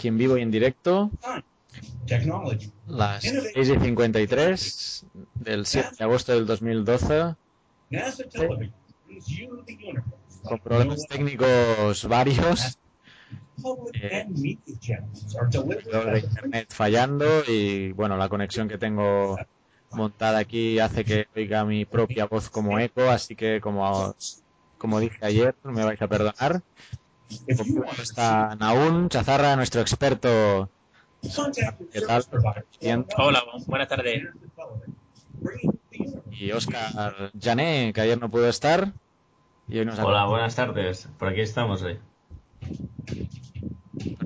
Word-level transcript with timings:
Aquí 0.00 0.08
en 0.08 0.16
vivo 0.16 0.38
y 0.38 0.40
en 0.40 0.50
directo. 0.50 1.10
Las 2.86 3.22
6 3.22 3.54
y 3.54 3.64
53 3.64 5.06
del 5.34 5.66
7 5.66 5.88
de 5.98 6.04
agosto 6.04 6.32
del 6.32 6.46
2012. 6.46 7.34
Con 10.42 10.58
problemas 10.60 11.06
técnicos 11.06 12.08
varios. 12.08 12.78
Eh, 13.92 14.26
de 14.30 14.58
internet 16.18 16.66
fallando 16.70 17.44
y 17.46 17.92
bueno, 17.92 18.16
la 18.16 18.30
conexión 18.30 18.68
que 18.68 18.78
tengo 18.78 19.36
montada 19.90 20.38
aquí 20.38 20.78
hace 20.78 21.04
que 21.04 21.26
oiga 21.36 21.66
mi 21.66 21.84
propia 21.84 22.24
voz 22.24 22.48
como 22.48 22.78
eco, 22.78 23.02
así 23.10 23.36
que 23.36 23.60
como, 23.60 24.16
como 24.78 24.98
dije 24.98 25.18
ayer, 25.20 25.54
me 25.62 25.84
vais 25.84 26.00
a 26.00 26.08
perdonar. 26.08 26.62
Está 27.46 28.56
Naún 28.56 29.08
Chazarra, 29.08 29.56
nuestro 29.56 29.80
experto. 29.80 30.68
¿Qué 31.92 32.00
tal? 32.00 32.24
Hola, 33.16 33.42
buenas 33.66 33.88
tardes. 33.88 34.24
Y 36.30 36.52
Oscar 36.52 37.30
Jané, 37.40 37.92
que 37.94 38.00
ayer 38.00 38.18
no 38.18 38.30
pudo 38.30 38.48
estar. 38.48 38.92
Hola, 39.68 40.26
buenas 40.26 40.56
tardes. 40.56 41.08
Por 41.18 41.28
aquí 41.28 41.40
estamos 41.40 41.82
hoy. 41.82 41.98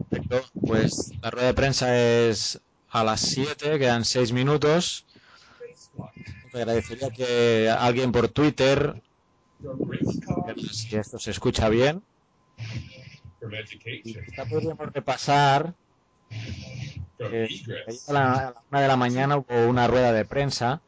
Perfecto. 0.08 0.42
Pues 0.66 1.12
la 1.20 1.30
rueda 1.30 1.46
de 1.48 1.55
prensa 1.55 1.98
es 1.98 2.61
a 2.91 3.05
las 3.05 3.20
7, 3.20 3.78
quedan 3.78 4.05
6 4.05 4.33
minutos. 4.33 5.05
Me 6.52 6.61
agradecería 6.61 7.11
que 7.11 7.68
alguien 7.68 8.12
por 8.12 8.28
Twitter, 8.28 9.02
si 10.72 10.96
esto 10.96 11.18
se 11.18 11.33
escucha 11.33 11.68
bien, 11.68 12.02
Quizá 14.02 14.44
podríamos 14.48 14.92
repasar 14.92 15.74
que 17.19 17.48
a 18.06 18.12
la 18.12 18.55
una 18.70 18.80
de 18.80 18.88
la 18.88 18.96
mañana 18.96 19.36
hubo 19.36 19.69
una 19.69 19.86
rueda 19.86 20.12
de 20.12 20.24
prensa. 20.24 20.83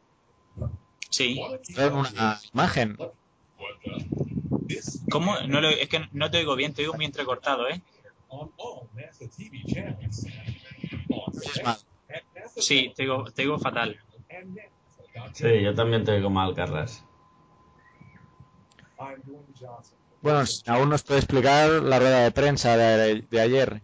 Sí. 1.09 1.39
Una 1.77 2.39
imagen. 2.53 2.97
¿Cómo? 5.09 5.39
No 5.47 5.59
es 5.67 5.87
que 5.89 6.07
no 6.11 6.29
te 6.29 6.39
oigo 6.39 6.55
bien, 6.55 6.73
te 6.73 6.81
oigo 6.81 6.93
muy 6.93 7.05
entrecortado, 7.05 7.67
¿eh? 7.69 7.81
Sí, 12.57 12.93
te 12.95 13.03
oigo, 13.03 13.31
te 13.31 13.43
oigo 13.43 13.59
fatal. 13.59 13.97
Sí, 15.33 15.61
yo 15.61 15.73
también 15.73 16.03
te 16.03 16.11
oigo 16.11 16.29
mal, 16.29 16.53
Carras. 16.53 17.05
Bueno, 20.27 20.43
aún 20.65 20.89
nos 20.89 21.03
puede 21.03 21.21
explicar 21.21 21.69
la 21.83 21.99
rueda 21.99 22.19
de 22.19 22.31
prensa 22.31 22.75
de, 22.75 23.25
ayer. 23.39 23.81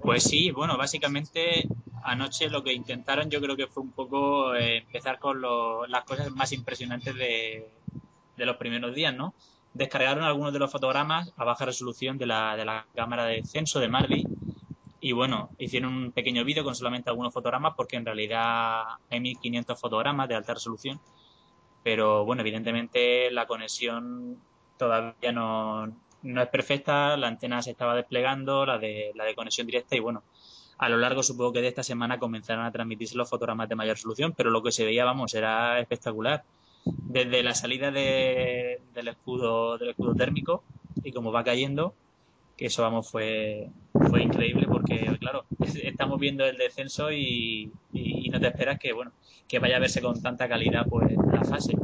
Pues 0.00 0.24
sí, 0.24 0.50
bueno, 0.50 0.78
básicamente 0.78 1.68
anoche 2.02 2.48
lo 2.48 2.64
que 2.64 2.72
intentaron 2.72 3.28
yo 3.28 3.38
creo 3.38 3.54
que 3.54 3.66
fue 3.66 3.82
un 3.82 3.92
poco 3.92 4.54
eh, 4.54 4.78
empezar 4.78 5.18
con 5.18 5.42
las 5.42 6.04
cosas 6.04 6.30
más 6.30 6.52
impresionantes 6.52 7.14
de, 7.16 7.68
los 8.38 8.56
primeros 8.56 8.94
días, 8.94 9.14
¿no? 9.14 9.34
Descargaron 9.74 10.24
algunos 10.24 10.54
de 10.54 10.58
los 10.58 10.72
fotogramas 10.72 11.30
a 11.36 11.44
baja 11.44 11.66
resolución 11.66 12.16
de 12.16 12.24
la, 12.24 12.56
de 12.56 12.64
la 12.64 12.86
cámara 12.94 13.26
de 13.26 13.44
censo 13.44 13.78
de 13.78 13.88
Marley 13.88 14.26
y 15.02 15.12
bueno, 15.12 15.50
hicieron 15.58 15.92
un 15.92 16.12
pequeño 16.12 16.46
vídeo 16.46 16.64
con 16.64 16.74
solamente 16.74 17.10
algunos 17.10 17.34
fotogramas 17.34 17.74
porque 17.76 17.96
en 17.96 18.06
realidad 18.06 18.84
hay 19.10 19.20
1500 19.20 19.78
fotogramas 19.78 20.30
de 20.30 20.34
alta 20.34 20.54
resolución 20.54 20.98
pero 21.82 22.24
bueno, 22.24 22.42
evidentemente 22.42 23.30
la 23.30 23.46
conexión 23.46 24.38
todavía 24.82 25.30
no, 25.30 25.86
no 26.22 26.42
es 26.42 26.48
perfecta, 26.48 27.16
la 27.16 27.28
antena 27.28 27.62
se 27.62 27.70
estaba 27.70 27.94
desplegando, 27.94 28.66
la 28.66 28.78
de, 28.78 29.12
la 29.14 29.24
de 29.24 29.36
conexión 29.36 29.64
directa 29.64 29.94
y 29.94 30.00
bueno, 30.00 30.24
a 30.76 30.88
lo 30.88 30.96
largo 30.96 31.22
supongo 31.22 31.52
que 31.52 31.60
de 31.60 31.68
esta 31.68 31.84
semana 31.84 32.18
comenzarán 32.18 32.66
a 32.66 32.72
transmitirse 32.72 33.16
los 33.16 33.30
fotogramas 33.30 33.68
de 33.68 33.76
mayor 33.76 33.94
resolución, 33.94 34.34
pero 34.36 34.50
lo 34.50 34.60
que 34.60 34.72
se 34.72 34.84
veía, 34.84 35.04
vamos, 35.04 35.34
era 35.34 35.78
espectacular. 35.78 36.42
Desde 36.84 37.44
la 37.44 37.54
salida 37.54 37.92
de, 37.92 38.80
del 38.92 39.06
escudo 39.06 39.78
del 39.78 39.90
escudo 39.90 40.16
térmico 40.16 40.64
y 41.04 41.12
como 41.12 41.30
va 41.30 41.44
cayendo, 41.44 41.94
que 42.56 42.66
eso 42.66 42.82
vamos 42.82 43.08
fue 43.08 43.68
fue 44.10 44.20
increíble 44.20 44.66
porque 44.66 45.16
claro 45.20 45.44
estamos 45.60 46.18
viendo 46.18 46.44
el 46.44 46.58
descenso 46.58 47.12
y, 47.12 47.70
y, 47.92 48.28
no 48.30 48.40
te 48.40 48.48
esperas 48.48 48.80
que 48.80 48.92
bueno 48.92 49.12
que 49.46 49.60
vaya 49.60 49.76
a 49.76 49.78
verse 49.78 50.02
con 50.02 50.20
tanta 50.20 50.48
calidad 50.48 50.86
pues 50.88 51.16
la 51.32 51.44
fase 51.44 51.76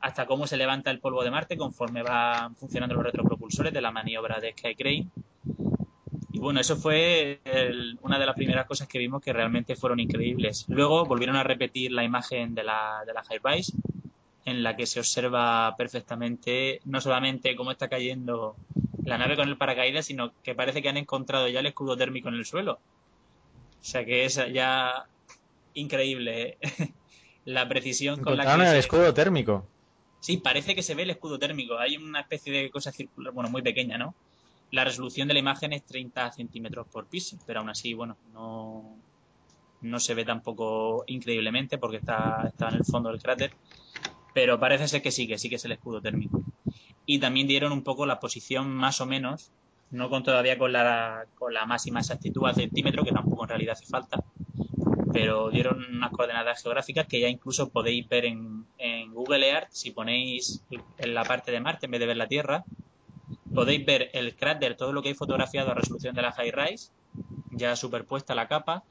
hasta 0.00 0.26
cómo 0.26 0.46
se 0.46 0.56
levanta 0.56 0.90
el 0.90 1.00
polvo 1.00 1.24
de 1.24 1.30
Marte 1.30 1.56
conforme 1.56 2.02
van 2.02 2.54
funcionando 2.56 2.94
los 2.94 3.04
retropropulsores 3.04 3.72
de 3.72 3.80
la 3.80 3.90
maniobra 3.90 4.40
de 4.40 4.52
Sky 4.52 4.74
Crane. 4.74 5.08
Y 6.32 6.38
bueno, 6.38 6.60
eso 6.60 6.76
fue 6.76 7.40
una 8.02 8.18
de 8.18 8.26
las 8.26 8.34
primeras 8.34 8.66
cosas 8.66 8.88
que 8.88 8.98
vimos 8.98 9.22
que 9.22 9.32
realmente 9.32 9.74
fueron 9.74 10.00
increíbles. 10.00 10.66
Luego 10.68 11.06
volvieron 11.06 11.36
a 11.36 11.42
repetir 11.42 11.92
la 11.92 12.04
imagen 12.04 12.54
de 12.54 12.62
la, 12.62 13.02
de 13.06 13.14
la 13.14 13.24
High 13.24 13.40
en 14.44 14.62
la 14.62 14.76
que 14.76 14.86
se 14.86 15.00
observa 15.00 15.74
perfectamente 15.76 16.80
no 16.84 17.00
solamente 17.00 17.56
cómo 17.56 17.72
está 17.72 17.88
cayendo 17.88 18.54
la 19.04 19.18
nave 19.18 19.36
con 19.36 19.48
el 19.48 19.56
paracaídas, 19.56 20.06
sino 20.06 20.32
que 20.42 20.54
parece 20.54 20.82
que 20.82 20.88
han 20.88 20.96
encontrado 20.96 21.48
ya 21.48 21.60
el 21.60 21.66
escudo 21.66 21.96
térmico 21.96 22.28
en 22.28 22.34
el 22.34 22.44
suelo. 22.44 22.78
O 23.80 23.84
sea 23.84 24.04
que 24.04 24.24
es 24.24 24.40
ya 24.52 25.06
increíble 25.74 26.58
¿eh? 26.60 26.92
la 27.44 27.68
precisión 27.68 28.22
con 28.22 28.36
la 28.36 28.44
que... 28.44 28.62
el 28.62 28.76
escudo 28.76 29.14
térmico. 29.14 29.66
Sí, 30.26 30.38
parece 30.38 30.74
que 30.74 30.82
se 30.82 30.96
ve 30.96 31.04
el 31.04 31.10
escudo 31.10 31.38
térmico. 31.38 31.78
Hay 31.78 31.96
una 31.96 32.18
especie 32.18 32.52
de 32.52 32.68
cosa 32.68 32.90
circular, 32.90 33.32
bueno, 33.32 33.48
muy 33.48 33.62
pequeña, 33.62 33.96
¿no? 33.96 34.12
La 34.72 34.82
resolución 34.82 35.28
de 35.28 35.34
la 35.34 35.38
imagen 35.38 35.72
es 35.72 35.84
30 35.84 36.32
centímetros 36.32 36.88
por 36.88 37.06
píxel, 37.06 37.38
pero 37.46 37.60
aún 37.60 37.70
así, 37.70 37.94
bueno, 37.94 38.16
no, 38.32 38.96
no 39.82 40.00
se 40.00 40.14
ve 40.14 40.24
tampoco 40.24 41.04
increíblemente 41.06 41.78
porque 41.78 41.98
está, 41.98 42.42
está 42.48 42.70
en 42.70 42.74
el 42.74 42.84
fondo 42.84 43.10
del 43.10 43.22
cráter. 43.22 43.52
Pero 44.34 44.58
parece 44.58 44.88
ser 44.88 45.00
que 45.00 45.12
sí, 45.12 45.28
que 45.28 45.38
sí 45.38 45.48
que 45.48 45.54
es 45.54 45.64
el 45.64 45.70
escudo 45.70 46.00
térmico. 46.00 46.42
Y 47.06 47.20
también 47.20 47.46
dieron 47.46 47.70
un 47.70 47.84
poco 47.84 48.04
la 48.04 48.18
posición 48.18 48.68
más 48.68 49.00
o 49.00 49.06
menos, 49.06 49.52
no 49.92 50.10
con 50.10 50.24
todavía 50.24 50.58
con 50.58 50.72
la, 50.72 51.24
con 51.38 51.54
la 51.54 51.66
máxima 51.66 52.00
exactitud 52.00 52.44
al 52.46 52.56
centímetro, 52.56 53.04
que 53.04 53.12
tampoco 53.12 53.44
en 53.44 53.50
realidad 53.50 53.74
hace 53.74 53.86
falta, 53.86 54.18
pero 55.16 55.48
dieron 55.48 55.82
unas 55.82 56.10
coordenadas 56.10 56.62
geográficas 56.62 57.06
que 57.06 57.20
ya 57.20 57.28
incluso 57.28 57.70
podéis 57.70 58.06
ver 58.06 58.26
en, 58.26 58.66
Google 59.14 59.48
Earth 59.48 59.70
si 59.70 59.90
ponéis 59.90 60.62
en 60.98 61.14
la 61.14 61.24
parte 61.24 61.50
de 61.50 61.58
Marte 61.58 61.86
en 61.86 61.92
vez 61.92 62.00
de 62.00 62.06
ver 62.06 62.18
la 62.18 62.28
Tierra. 62.28 62.64
Podéis 63.54 63.86
ver 63.86 64.10
el 64.12 64.36
cráter, 64.36 64.76
todo 64.76 64.92
lo 64.92 65.00
que 65.00 65.08
hay 65.08 65.14
fotografiado 65.14 65.70
a 65.70 65.74
resolución 65.74 66.14
de 66.14 66.20
la 66.20 66.32
High 66.32 66.50
Rise, 66.50 66.92
ya 67.50 67.74
superpuesta 67.76 68.34
la 68.34 68.46
capa, 68.46 68.84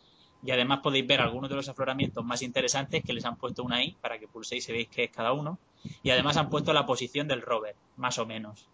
y 0.43 0.49
además 0.49 0.79
podéis 0.81 1.05
ver 1.05 1.21
algunos 1.21 1.47
de 1.47 1.57
los 1.57 1.69
afloramientos 1.69 2.25
más 2.25 2.41
interesantes 2.41 3.03
que 3.03 3.13
les 3.13 3.23
han 3.23 3.37
puesto 3.37 3.61
una 3.61 3.83
I 3.83 3.95
para 4.01 4.17
que 4.17 4.27
pulséis 4.27 4.67
y 4.69 4.71
veáis 4.71 4.87
qué 4.87 5.03
es 5.03 5.11
cada 5.11 5.31
uno. 5.31 5.59
Y 6.01 6.09
además 6.09 6.37
han 6.37 6.49
puesto 6.49 6.73
la 6.73 6.87
posición 6.87 7.27
del 7.27 7.43
rover, 7.43 7.75
más 7.97 8.17
o 8.17 8.25
menos, 8.25 8.67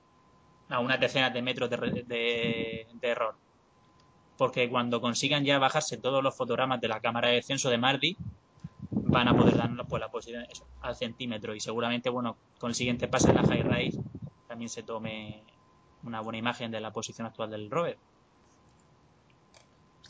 a 0.69 0.79
unas 0.79 1.01
decenas 1.01 1.33
de 1.33 1.41
metros 1.41 1.69
de 1.69 2.87
error 3.01 3.35
porque 4.41 4.67
cuando 4.71 5.01
consigan 5.01 5.45
ya 5.45 5.59
bajarse 5.59 5.97
todos 5.97 6.23
los 6.23 6.35
fotogramas 6.35 6.81
de 6.81 6.87
la 6.87 6.99
cámara 6.99 7.27
de 7.27 7.35
descenso 7.35 7.69
de 7.69 7.77
Mardi, 7.77 8.17
van 8.89 9.27
a 9.27 9.37
poder 9.37 9.55
darnos 9.55 9.85
pues, 9.87 9.99
la 9.99 10.09
posición 10.09 10.43
al 10.81 10.95
centímetro 10.95 11.53
y 11.53 11.59
seguramente, 11.59 12.09
bueno, 12.09 12.37
con 12.57 12.71
el 12.71 12.75
siguiente 12.75 13.07
pase 13.07 13.27
de 13.27 13.33
la 13.35 13.43
high 13.43 13.61
rise 13.61 13.99
también 14.47 14.69
se 14.69 14.81
tome 14.81 15.43
una 16.01 16.21
buena 16.21 16.39
imagen 16.39 16.71
de 16.71 16.81
la 16.81 16.91
posición 16.91 17.27
actual 17.27 17.51
del 17.51 17.69
rover. 17.69 17.99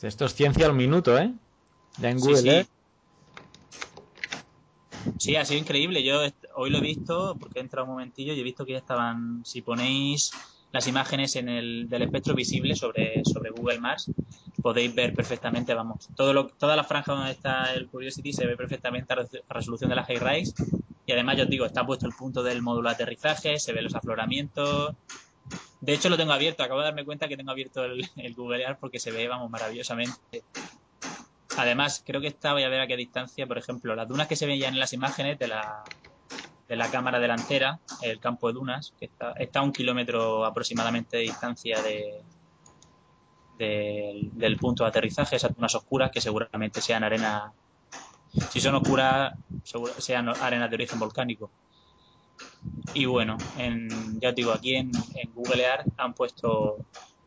Esto 0.00 0.24
es 0.24 0.34
ciencia 0.34 0.64
al 0.64 0.72
minuto, 0.72 1.18
¿eh? 1.18 1.30
Ya 1.98 2.08
en 2.08 2.18
Google, 2.18 2.38
sí, 2.38 2.48
¿eh? 2.48 2.66
Sí, 5.18 5.36
ha 5.36 5.44
sido 5.44 5.60
increíble. 5.60 6.02
Yo 6.02 6.22
hoy 6.54 6.70
lo 6.70 6.78
he 6.78 6.80
visto 6.80 7.36
porque 7.38 7.58
he 7.58 7.62
entrado 7.62 7.84
un 7.84 7.92
momentillo 7.92 8.32
y 8.32 8.40
he 8.40 8.42
visto 8.42 8.64
que 8.64 8.72
ya 8.72 8.78
estaban, 8.78 9.44
si 9.44 9.60
ponéis 9.60 10.30
las 10.72 10.86
imágenes 10.86 11.36
en 11.36 11.48
el, 11.48 11.88
del 11.88 12.02
espectro 12.02 12.34
visible 12.34 12.74
sobre, 12.74 13.22
sobre 13.24 13.50
Google 13.50 13.78
Maps, 13.78 14.10
podéis 14.62 14.94
ver 14.94 15.14
perfectamente, 15.14 15.74
vamos, 15.74 16.08
todo 16.16 16.32
lo, 16.32 16.48
toda 16.48 16.76
la 16.76 16.84
franja 16.84 17.12
donde 17.12 17.32
está 17.32 17.74
el 17.74 17.88
Curiosity 17.88 18.32
se 18.32 18.46
ve 18.46 18.56
perfectamente 18.56 19.12
a 19.12 19.54
resolución 19.54 19.90
de 19.90 19.96
la 19.96 20.06
Rise. 20.06 20.54
Y 21.04 21.12
además, 21.12 21.36
yo 21.36 21.44
os 21.44 21.50
digo, 21.50 21.66
está 21.66 21.84
puesto 21.84 22.06
el 22.06 22.14
punto 22.14 22.42
del 22.42 22.62
módulo 22.62 22.88
de 22.88 22.94
aterrizaje, 22.94 23.58
se 23.58 23.72
ven 23.72 23.84
los 23.84 23.94
afloramientos. 23.94 24.94
De 25.80 25.92
hecho, 25.92 26.08
lo 26.08 26.16
tengo 26.16 26.32
abierto, 26.32 26.62
acabo 26.62 26.80
de 26.80 26.86
darme 26.86 27.04
cuenta 27.04 27.28
que 27.28 27.36
tengo 27.36 27.50
abierto 27.50 27.84
el, 27.84 28.08
Google 28.34 28.62
Earth 28.62 28.78
porque 28.78 28.98
se 28.98 29.10
ve, 29.10 29.28
vamos, 29.28 29.50
maravillosamente. 29.50 30.44
Además, 31.58 32.02
creo 32.06 32.20
que 32.20 32.28
está, 32.28 32.54
voy 32.54 32.62
a 32.62 32.68
ver 32.68 32.80
a 32.80 32.86
qué 32.86 32.96
distancia, 32.96 33.46
por 33.46 33.58
ejemplo, 33.58 33.94
las 33.94 34.08
dunas 34.08 34.26
que 34.26 34.36
se 34.36 34.46
veían 34.46 34.74
en 34.74 34.80
las 34.80 34.92
imágenes 34.94 35.38
de 35.38 35.48
la, 35.48 35.82
de 36.68 36.76
la 36.76 36.90
cámara 36.90 37.18
delantera, 37.18 37.80
el 38.02 38.18
campo 38.18 38.48
de 38.48 38.54
dunas, 38.54 38.94
que 38.98 39.06
está, 39.06 39.32
está 39.32 39.60
a 39.60 39.62
un 39.62 39.72
kilómetro 39.72 40.44
aproximadamente 40.44 41.18
de 41.18 41.24
distancia 41.24 41.82
de, 41.82 42.22
del 43.58 44.56
punto 44.56 44.84
de 44.84 44.90
aterrizaje, 44.90 45.36
esas 45.36 45.54
dunas 45.54 45.74
oscuras 45.74 46.10
que 46.10 46.20
seguramente 46.20 46.80
sean 46.80 47.04
arena, 47.04 47.52
si 48.50 48.60
son 48.60 48.74
oscuras, 48.74 49.34
sean 49.98 50.28
arenas 50.28 50.70
de 50.70 50.76
origen 50.76 50.98
volcánico. 50.98 51.50
Y 52.94 53.04
bueno, 53.06 53.36
en, 53.58 54.20
ya 54.20 54.30
os 54.30 54.34
digo, 54.34 54.52
aquí 54.52 54.76
en, 54.76 54.90
Google 55.34 55.64
Earth 55.64 55.88
han 55.96 56.14
puesto 56.14 56.78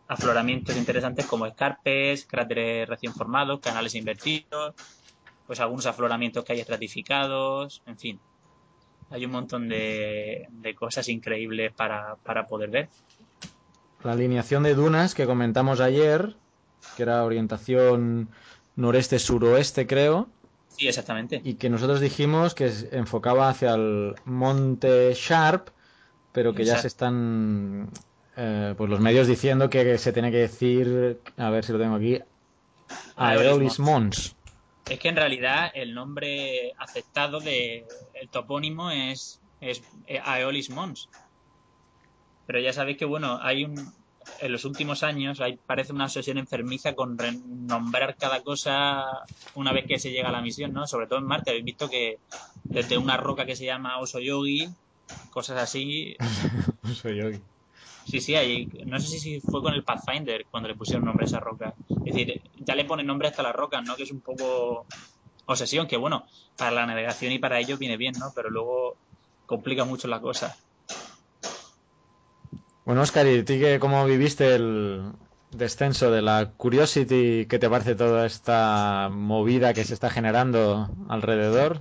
afloramientos 0.07 0.75
interesantes 0.75 1.25
como 1.25 1.45
escarpes, 1.45 2.25
cráteres 2.25 2.87
recién 2.87 3.13
formados, 3.13 3.59
canales 3.59 3.95
invertidos, 3.95 4.75
pues 5.47 5.59
algunos 5.59 5.85
afloramientos 5.85 6.43
que 6.43 6.53
hay 6.53 6.59
estratificados, 6.59 7.81
en 7.85 7.97
fin. 7.97 8.19
Hay 9.09 9.25
un 9.25 9.31
montón 9.31 9.69
de, 9.69 10.47
cosas 10.77 11.07
increíbles 11.09 11.71
para, 11.73 12.15
para 12.23 12.47
poder 12.47 12.69
ver. 12.69 12.89
La 14.03 14.13
alineación 14.13 14.63
de 14.63 14.75
dunas 14.75 15.15
que 15.15 15.25
comentamos 15.25 15.79
ayer, 15.79 16.35
que 16.95 17.03
era 17.03 17.23
orientación 17.23 18.29
noreste-suroeste, 18.75 19.87
creo. 19.87 20.27
Sí, 20.69 20.87
exactamente. 20.87 21.41
Y 21.43 21.55
que 21.55 21.69
nosotros 21.69 22.01
dijimos 22.01 22.53
que 22.53 22.71
enfocaba 22.91 23.49
hacia 23.49 23.75
el 23.75 24.15
monte 24.25 25.13
Sharp, 25.13 25.69
pero 26.33 26.53
que 26.53 26.65
ya 26.65 26.77
se 26.77 26.87
están 26.87 27.89
eh, 28.35 28.73
pues 28.75 28.89
los 28.89 28.99
medios 28.99 29.27
diciendo 29.27 29.69
que 29.69 29.97
se 29.97 30.11
tiene 30.11 30.31
que 30.31 30.37
decir, 30.37 31.21
a 31.37 31.49
ver 31.49 31.63
si 31.63 31.71
lo 31.71 31.79
tengo 31.79 31.95
aquí, 31.95 32.19
Aeolis 33.15 33.79
Mons. 33.79 34.35
Es 34.89 34.99
que 34.99 35.09
en 35.09 35.15
realidad 35.15 35.71
el 35.73 35.93
nombre 35.93 36.73
aceptado 36.77 37.39
de 37.39 37.85
el 38.13 38.29
topónimo 38.29 38.91
es, 38.91 39.41
es 39.61 39.81
Aeolis 40.23 40.69
Mons. 40.69 41.09
Pero 42.45 42.59
ya 42.59 42.73
sabéis 42.73 42.97
que 42.97 43.05
bueno, 43.05 43.39
hay 43.41 43.65
un 43.65 43.93
en 44.39 44.51
los 44.51 44.65
últimos 44.65 45.03
años 45.03 45.39
hay, 45.41 45.57
parece 45.57 45.93
una 45.93 46.05
obsesión 46.05 46.37
enfermiza 46.37 46.93
con 46.93 47.17
renombrar 47.17 48.15
cada 48.15 48.41
cosa 48.41 49.05
una 49.53 49.71
vez 49.71 49.85
que 49.87 49.99
se 49.99 50.11
llega 50.11 50.29
a 50.29 50.31
la 50.31 50.41
misión, 50.41 50.73
¿no? 50.73 50.87
Sobre 50.87 51.07
todo 51.07 51.19
en 51.19 51.25
Marte 51.25 51.51
habéis 51.51 51.65
visto 51.65 51.89
que 51.89 52.19
desde 52.63 52.97
una 52.97 53.17
roca 53.17 53.45
que 53.45 53.55
se 53.55 53.65
llama 53.65 53.99
Oso 53.99 54.19
Yogi, 54.19 54.69
cosas 55.31 55.61
así. 55.61 56.15
Oso 56.83 57.09
Yogi. 57.09 57.39
Sí, 58.05 58.21
sí, 58.21 58.35
hay, 58.35 58.69
no 58.85 58.99
sé 58.99 59.19
si 59.19 59.41
fue 59.41 59.63
con 59.63 59.73
el 59.73 59.83
Pathfinder 59.83 60.45
cuando 60.51 60.69
le 60.69 60.75
pusieron 60.75 61.05
nombre 61.05 61.25
a 61.25 61.27
esa 61.27 61.39
roca. 61.39 61.73
Es 62.05 62.13
decir, 62.15 62.39
ya 62.53 62.75
le 62.75 62.85
ponen 62.85 63.07
nombre 63.07 63.27
hasta 63.27 63.41
la 63.41 63.51
roca, 63.51 63.81
¿no? 63.81 63.95
Que 63.95 64.03
es 64.03 64.11
un 64.11 64.21
poco 64.21 64.85
obsesión, 65.45 65.87
que 65.87 65.97
bueno, 65.97 66.27
para 66.55 66.71
la 66.71 66.85
navegación 66.85 67.31
y 67.31 67.39
para 67.39 67.59
ello 67.59 67.77
viene 67.77 67.97
bien, 67.97 68.13
¿no? 68.19 68.31
Pero 68.35 68.51
luego 68.51 68.97
complica 69.47 69.85
mucho 69.85 70.07
la 70.07 70.21
cosa. 70.21 70.55
Bueno, 72.85 73.01
Oscar, 73.01 73.25
¿y 73.25 73.41
ti 73.43 73.59
que, 73.59 73.79
cómo 73.79 74.05
viviste 74.05 74.53
el 74.53 75.13
descenso 75.49 76.11
de 76.11 76.21
la 76.21 76.53
Curiosity? 76.55 77.47
¿Qué 77.47 77.57
te 77.57 77.69
parece 77.71 77.95
toda 77.95 78.27
esta 78.27 79.09
movida 79.11 79.73
que 79.73 79.83
se 79.83 79.95
está 79.95 80.11
generando 80.11 80.89
alrededor? 81.09 81.79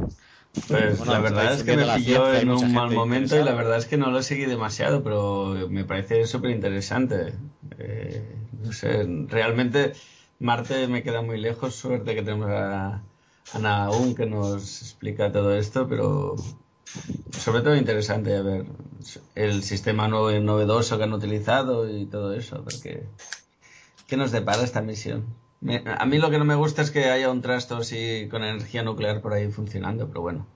Pues 0.68 1.06
la 1.06 1.18
verdad 1.20 1.54
es 1.54 1.62
que 1.62 1.76
me 1.76 1.84
pilló 1.84 2.32
en 2.34 2.50
un 2.50 2.72
mal 2.72 2.90
momento 2.90 3.38
y 3.38 3.44
la 3.44 3.52
verdad 3.52 3.76
es 3.78 3.86
que 3.86 3.96
no 3.96 4.10
lo 4.10 4.22
seguí 4.22 4.46
demasiado, 4.46 5.02
pero 5.02 5.54
me 5.68 5.84
parece 5.84 6.26
súper 6.26 6.50
interesante. 6.50 7.34
Eh, 7.78 8.36
no 8.62 8.72
sé, 8.72 9.06
realmente 9.28 9.92
Marte 10.38 10.88
me 10.88 11.02
queda 11.02 11.22
muy 11.22 11.38
lejos, 11.38 11.74
suerte 11.74 12.14
que 12.14 12.22
tenemos 12.22 12.50
a, 12.50 13.02
a 13.52 13.84
aún 13.84 14.14
que 14.14 14.26
nos 14.26 14.82
explica 14.82 15.32
todo 15.32 15.54
esto, 15.54 15.86
pero 15.88 16.34
sobre 17.38 17.62
todo 17.62 17.76
interesante 17.76 18.36
a 18.36 18.42
ver 18.42 18.64
el 19.34 19.62
sistema 19.62 20.08
nuevo 20.08 20.30
y 20.32 20.40
novedoso 20.40 20.96
que 20.98 21.04
han 21.04 21.12
utilizado 21.12 21.88
y 21.88 22.06
todo 22.06 22.32
eso, 22.32 22.62
porque 22.64 23.04
¿qué 24.06 24.16
nos 24.16 24.32
depara 24.32 24.62
esta 24.62 24.80
misión? 24.80 25.24
A 25.62 26.06
mí 26.06 26.18
lo 26.18 26.30
que 26.30 26.38
no 26.38 26.44
me 26.44 26.54
gusta 26.54 26.82
es 26.82 26.90
que 26.90 27.06
haya 27.06 27.30
un 27.30 27.42
trasto 27.42 27.76
así 27.76 28.28
con 28.30 28.44
energía 28.44 28.82
nuclear 28.82 29.20
por 29.20 29.32
ahí 29.32 29.50
funcionando, 29.50 30.08
pero 30.08 30.20
bueno, 30.20 30.46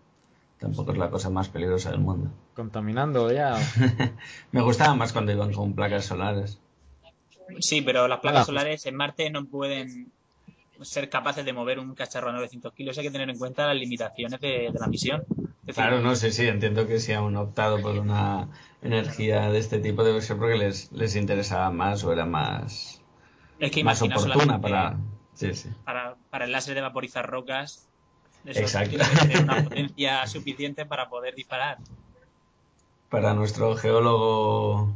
tampoco 0.59 0.93
es 0.93 0.99
la 0.99 1.11
cosa 1.11 1.31
más 1.31 1.49
peligrosa 1.49 1.91
del 1.91 2.01
mundo. 2.01 2.31
Contaminando 2.55 3.33
ya. 3.33 3.57
me 4.53 4.63
gustaba 4.63 4.95
más 4.95 5.13
cuando 5.13 5.33
iban 5.33 5.53
con 5.53 5.75
placas 5.75 6.05
solares. 6.05 6.59
Sí, 7.61 7.81
pero 7.83 8.09
las 8.09 8.21
placas 8.21 8.47
solares 8.47 8.85
en 8.87 8.97
Marte 8.97 9.31
no 9.31 9.47
pueden 9.47 10.13
ser 10.83 11.09
capaces 11.09 11.45
de 11.45 11.53
mover 11.53 11.79
un 11.79 11.95
cacharro 11.95 12.29
a 12.29 12.33
900 12.33 12.73
kilos. 12.73 12.99
Hay 12.99 13.05
que 13.05 13.11
tener 13.11 13.31
en 13.31 13.39
cuenta 13.39 13.67
las 13.67 13.77
limitaciones 13.77 14.41
de 14.41 14.71
la 14.79 14.87
misión. 14.87 15.25
Claro, 15.67 16.01
no 16.01 16.15
sé, 16.17 16.33
sí, 16.33 16.47
entiendo 16.47 16.87
que 16.87 16.99
si 16.99 17.13
han 17.13 17.37
optado 17.37 17.81
por 17.83 17.99
una 17.99 18.49
energía 18.81 19.51
de 19.51 19.59
este 19.59 19.79
tipo 19.79 20.03
debe 20.03 20.23
ser 20.23 20.39
porque 20.39 20.57
les, 20.57 20.91
les 20.93 21.17
interesaba 21.17 21.71
más 21.71 22.05
o 22.05 22.13
era 22.13 22.25
más, 22.25 22.98
es 23.59 23.71
que 23.71 23.85
más 23.85 24.01
oportuna 24.03 24.61
para, 24.61 24.99
para... 25.85 26.17
para... 26.31 26.45
el 26.45 26.53
láser 26.53 26.75
de 26.75 26.81
vaporizar 26.81 27.29
rocas. 27.29 27.89
Eso 28.45 28.61
Exacto. 28.61 28.91
Tiene 28.91 29.05
que 29.05 29.17
tener 29.17 29.43
una 29.43 29.63
potencia 29.65 30.27
suficiente 30.27 30.87
para 30.87 31.09
poder 31.09 31.35
disparar. 31.35 31.79
Para 33.11 33.35
nuestro 33.35 33.75
geólogo 33.77 34.93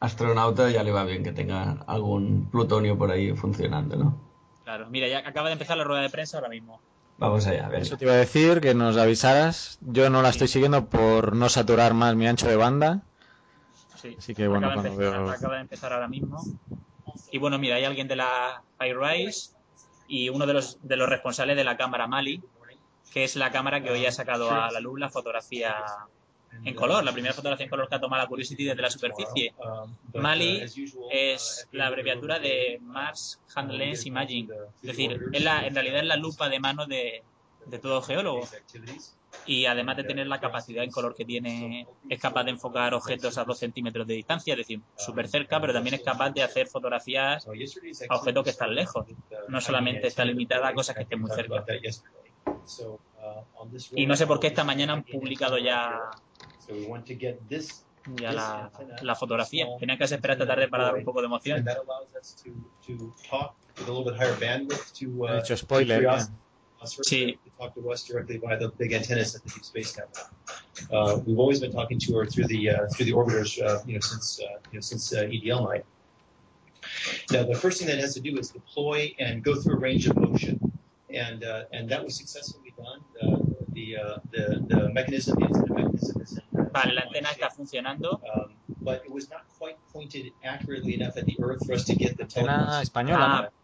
astronauta 0.00 0.70
ya 0.70 0.82
le 0.82 0.92
va 0.92 1.04
bien 1.04 1.22
que 1.22 1.32
tenga 1.32 1.72
algún 1.86 2.50
plutonio 2.50 2.96
por 2.96 3.10
ahí 3.10 3.36
funcionando, 3.36 3.96
¿no? 3.96 4.30
Claro, 4.64 4.88
mira, 4.88 5.08
ya 5.08 5.18
acaba 5.18 5.48
de 5.48 5.54
empezar 5.54 5.76
la 5.76 5.84
rueda 5.84 6.02
de 6.02 6.10
prensa 6.10 6.38
ahora 6.38 6.48
mismo. 6.48 6.80
Vamos 7.18 7.46
allá, 7.46 7.66
a 7.66 7.68
ver. 7.68 7.82
Eso 7.82 7.98
te 7.98 8.06
iba 8.06 8.14
a 8.14 8.16
decir, 8.16 8.60
que 8.60 8.74
nos 8.74 8.96
avisaras. 8.96 9.78
Yo 9.82 10.08
no 10.08 10.22
la 10.22 10.30
estoy 10.30 10.48
siguiendo 10.48 10.86
por 10.86 11.36
no 11.36 11.50
saturar 11.50 11.92
más 11.92 12.16
mi 12.16 12.26
ancho 12.26 12.48
de 12.48 12.56
banda. 12.56 13.02
Sí. 13.96 14.16
Así 14.16 14.34
que 14.34 14.48
bueno, 14.48 14.68
acaba, 14.68 14.82
de 14.82 14.88
empezar, 14.88 15.28
acaba 15.28 15.54
de 15.56 15.60
empezar 15.60 15.92
ahora 15.92 16.08
mismo. 16.08 16.42
Y 17.30 17.38
bueno, 17.38 17.58
mira, 17.58 17.76
hay 17.76 17.84
alguien 17.84 18.08
de 18.08 18.16
la 18.16 18.62
Rise 18.78 19.50
y 20.08 20.28
uno 20.28 20.46
de 20.46 20.54
los, 20.54 20.78
de 20.82 20.96
los 20.96 21.08
responsables 21.08 21.56
de 21.56 21.64
la 21.64 21.76
cámara 21.76 22.06
Mali, 22.06 22.42
que 23.12 23.24
es 23.24 23.36
la 23.36 23.50
cámara 23.50 23.82
que 23.82 23.90
hoy 23.90 24.06
ha 24.06 24.12
sacado 24.12 24.50
a 24.50 24.70
la 24.70 24.80
luz 24.80 24.98
la 24.98 25.10
fotografía 25.10 25.76
en 26.64 26.74
color, 26.74 27.04
la 27.04 27.12
primera 27.12 27.32
fotografía 27.32 27.64
en 27.64 27.70
color 27.70 27.88
que 27.88 27.94
ha 27.94 28.00
tomado 28.00 28.22
la 28.22 28.28
Curiosity 28.28 28.64
desde 28.64 28.82
la 28.82 28.90
superficie. 28.90 29.54
Mali 30.14 30.64
es 31.10 31.68
la 31.72 31.86
abreviatura 31.86 32.38
de 32.38 32.78
Mars 32.82 33.40
Hand 33.54 33.72
Lens 33.72 34.06
Imaging, 34.06 34.50
es 34.76 34.82
decir, 34.82 35.20
es 35.32 35.44
la, 35.44 35.66
en 35.66 35.74
realidad 35.74 36.00
es 36.00 36.06
la 36.06 36.16
lupa 36.16 36.48
de 36.48 36.58
mano 36.60 36.86
de, 36.86 37.22
de 37.66 37.78
todo 37.78 38.02
geólogo. 38.02 38.48
Y 39.46 39.66
además 39.66 39.96
de 39.96 40.04
tener 40.04 40.26
la 40.26 40.40
capacidad 40.40 40.84
en 40.84 40.90
color 40.90 41.14
que 41.14 41.24
tiene, 41.24 41.86
es 42.08 42.20
capaz 42.20 42.44
de 42.44 42.50
enfocar 42.50 42.94
objetos 42.94 43.38
a 43.38 43.44
2 43.44 43.58
centímetros 43.58 44.06
de 44.06 44.14
distancia, 44.14 44.54
es 44.54 44.58
decir, 44.58 44.80
súper 44.96 45.28
cerca, 45.28 45.60
pero 45.60 45.72
también 45.72 45.94
es 45.94 46.02
capaz 46.02 46.30
de 46.30 46.42
hacer 46.42 46.66
fotografías 46.66 47.46
a 48.08 48.16
objetos 48.16 48.44
que 48.44 48.50
están 48.50 48.74
lejos. 48.74 49.06
No 49.48 49.60
solamente 49.60 50.08
está 50.08 50.24
limitada 50.24 50.68
a 50.68 50.74
cosas 50.74 50.96
que 50.96 51.02
estén 51.02 51.20
muy 51.20 51.30
cerca. 51.30 51.64
Y 53.94 54.06
no 54.06 54.16
sé 54.16 54.26
por 54.26 54.40
qué 54.40 54.48
esta 54.48 54.64
mañana 54.64 54.94
han 54.94 55.04
publicado 55.04 55.58
ya 55.58 56.10
ya 58.16 58.32
la, 58.32 58.70
la 59.02 59.14
fotografía. 59.14 59.66
Tenían 59.78 59.98
que 59.98 60.04
esperar 60.04 60.32
esta 60.32 60.46
tarde 60.46 60.68
para 60.68 60.84
dar 60.84 60.94
un 60.94 61.04
poco 61.04 61.20
de 61.20 61.26
emoción. 61.26 61.64
He 65.28 65.38
hecho 65.38 65.56
spoiler. 65.56 66.08
Sí. 67.02 67.38
Uh, 70.90 71.20
we've 71.26 71.38
always 71.38 71.60
been 71.60 71.72
talking 71.72 71.98
to 71.98 72.16
her 72.16 72.24
through 72.24 72.46
the 72.46 72.70
uh, 72.70 72.86
through 72.88 73.04
the 73.04 73.12
orbiters, 73.12 73.60
uh, 73.60 73.80
you 73.86 73.94
know, 73.94 74.00
since 74.00 74.40
uh, 74.40 74.58
you 74.72 74.78
know 74.78 74.80
since 74.80 75.12
uh, 75.12 75.24
EDL 75.24 75.68
night. 75.68 75.84
Now, 77.30 77.44
the 77.44 77.54
first 77.54 77.78
thing 77.78 77.88
that 77.88 77.98
has 77.98 78.14
to 78.14 78.20
do 78.20 78.38
is 78.38 78.50
deploy 78.50 79.14
and 79.18 79.42
go 79.42 79.54
through 79.54 79.74
a 79.74 79.78
range 79.78 80.08
of 80.08 80.16
motion, 80.16 80.58
and 81.12 81.44
uh, 81.44 81.64
and 81.72 81.88
that 81.90 82.02
was 82.02 82.16
successfully 82.16 82.72
done. 82.76 83.00
Uh, 83.20 83.36
the, 83.72 83.96
uh, 83.96 84.18
the 84.32 84.64
the 84.66 84.88
mechanism, 84.88 85.38
the 85.38 85.46
antenna 85.46 85.74
mechanism 85.74 86.22
is 86.22 86.32
in 86.32 86.70
Vale, 86.72 86.94
la 86.94 87.02
antena 87.02 87.30
está 87.30 87.50
funcionando. 87.50 88.20
Um, 88.34 88.54
but 88.82 89.02
it 89.04 89.12
was 89.12 89.28
not 89.28 89.42
quite 89.58 89.76
pointed 89.92 90.32
accurately 90.42 90.94
enough 90.94 91.16
at 91.16 91.26
the 91.26 91.36
Earth 91.42 91.66
for 91.66 91.74
us 91.74 91.84
to 91.84 91.94
get 91.94 92.16
the 92.16 92.24
antena 92.24 92.80
española. 92.80 93.18
Ah, 93.18 93.26
that 93.30 93.40
we 93.40 93.42
wanted. 93.42 93.59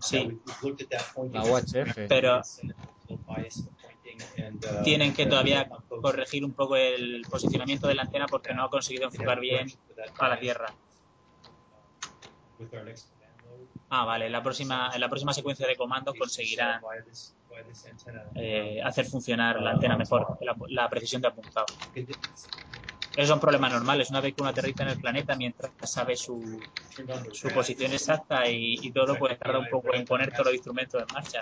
Sí. 0.00 0.38
La 1.32 1.44
UHF. 1.44 2.08
Pero 2.08 2.40
uh, 3.08 4.82
tienen 4.84 5.14
que 5.14 5.26
todavía 5.26 5.68
corregir 5.88 6.44
un 6.44 6.52
poco 6.52 6.76
el 6.76 7.24
posicionamiento 7.28 7.88
de 7.88 7.94
la 7.94 8.02
antena 8.02 8.26
porque 8.26 8.54
no 8.54 8.64
ha 8.64 8.70
conseguido 8.70 9.06
enfocar 9.06 9.40
bien 9.40 9.68
a 10.18 10.28
la 10.28 10.38
Tierra. 10.38 10.72
Ah, 13.88 14.04
vale. 14.04 14.28
La 14.28 14.42
próxima, 14.42 14.90
en 14.94 15.00
la 15.00 15.08
próxima 15.08 15.32
secuencia 15.32 15.66
de 15.66 15.76
comandos 15.76 16.14
conseguirán 16.18 16.80
eh, 18.34 18.80
hacer 18.82 19.06
funcionar 19.06 19.60
la 19.60 19.72
antena 19.72 19.96
mejor, 19.96 20.38
la, 20.40 20.56
la, 20.68 20.88
precisión 20.88 21.22
de 21.22 21.28
apuntado. 21.28 21.66
Esos 23.16 23.28
son 23.28 23.40
problemas 23.40 23.72
normales. 23.72 24.10
Una 24.10 24.20
vez 24.20 24.34
que 24.34 24.42
uno 24.42 24.50
aterriza 24.50 24.82
en 24.82 24.90
el 24.90 25.00
planeta, 25.00 25.34
mientras 25.36 25.72
sabe 25.84 26.16
su, 26.16 26.60
su 27.32 27.48
posición 27.48 27.92
exacta 27.92 28.48
y, 28.48 28.74
y 28.82 28.92
todo, 28.92 29.16
pues 29.18 29.38
tarda 29.38 29.58
un 29.58 29.70
poco 29.70 29.94
en 29.94 30.04
poner 30.04 30.30
todos 30.32 30.46
los 30.46 30.54
instrumentos 30.54 31.02
en 31.02 31.12
marcha. 31.12 31.40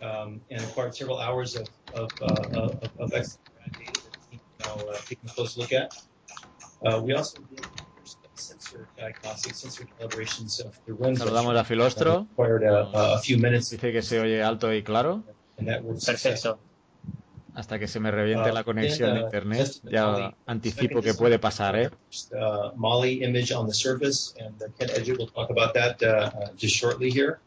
Um, 0.00 0.40
and 0.48 0.60
acquired 0.60 0.94
several 0.94 1.18
hours 1.18 1.56
of, 1.56 1.68
of, 1.92 2.08
uh, 2.22 2.60
of, 2.60 3.00
of 3.00 3.12
extra 3.14 3.40
data 3.76 4.00
that 4.00 4.12
you 4.30 4.38
know, 4.60 4.90
uh, 4.90 4.96
taking 5.08 5.28
a 5.28 5.34
close 5.34 5.56
look 5.56 5.72
at. 5.72 5.92
Uh, 6.82 7.00
we 7.02 7.14
also 7.14 7.38
did 7.50 7.66
Saludamos 11.16 11.56
a 11.56 11.64
Filostro. 11.64 12.28
Uh, 12.36 13.20
Dice 13.20 13.92
que 13.92 14.02
se 14.02 14.20
oye 14.20 14.42
alto 14.42 14.72
y 14.72 14.82
claro. 14.82 15.24
Perfecto. 16.06 16.60
Hasta 17.58 17.76
que 17.76 17.88
se 17.88 17.98
me 17.98 18.12
reviente 18.12 18.52
la 18.52 18.62
conexión 18.62 19.14
de 19.14 19.20
internet. 19.20 19.68
Ya 19.82 20.32
anticipo 20.46 21.02
que 21.02 21.12
puede 21.12 21.40
pasar, 21.40 21.74
¿eh? 21.76 21.90
Uh, 22.32 22.70
Molly 22.76 23.24
image 23.24 23.52
on 23.52 23.66
the 23.66 23.74
surface, 23.74 24.32
and 24.38 24.54
Ken 24.78 24.88
Edgett 24.90 25.18
will 25.18 25.26
talk 25.26 25.50
about 25.50 25.74
that 25.74 26.00
uh, 26.00 26.30
just 26.56 26.76
shortly 26.76 27.10
here. 27.10 27.40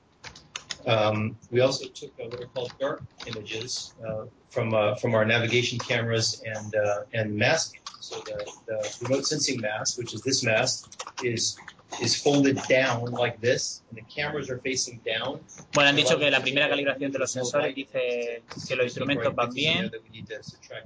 Um, 0.86 1.38
we 1.50 1.62
also 1.62 1.88
took 1.88 2.12
what 2.18 2.34
are 2.34 2.46
called 2.54 2.74
dark 2.78 3.04
images 3.26 3.94
uh, 4.06 4.26
from 4.50 4.74
uh, 4.74 4.96
from 4.96 5.16
our 5.16 5.24
navigation 5.24 5.80
cameras 5.80 6.44
and 6.46 6.76
uh, 6.76 7.04
and 7.14 7.34
masking. 7.38 7.82
So 8.02 8.16
the, 8.26 8.52
the 8.68 8.98
remote 9.04 9.26
sensing 9.26 9.62
mask, 9.62 9.98
which 9.98 10.14
is 10.14 10.24
this 10.24 10.44
mast, 10.44 10.88
is 11.24 11.56
is 12.00 12.16
folded 12.16 12.58
down 12.70 13.12
like 13.12 13.40
this, 13.42 13.84
and 13.90 13.98
the 13.98 14.06
cameras 14.14 14.50
are 14.50 14.60
facing 14.60 15.02
down. 15.04 15.42
Bueno, 15.74 15.90
han 15.90 15.96
dicho 15.96 16.18
que 16.18 16.32
la 16.32 16.42
primera 16.42 16.70
calibración 16.70 17.12
de 17.12 17.20
los 17.20 17.32
sensores 17.32 17.76
dice 17.76 18.44
que 18.68 18.76
los 18.76 18.86
instrumentos 18.86 19.36
van 19.36 19.54
bien 19.54 19.92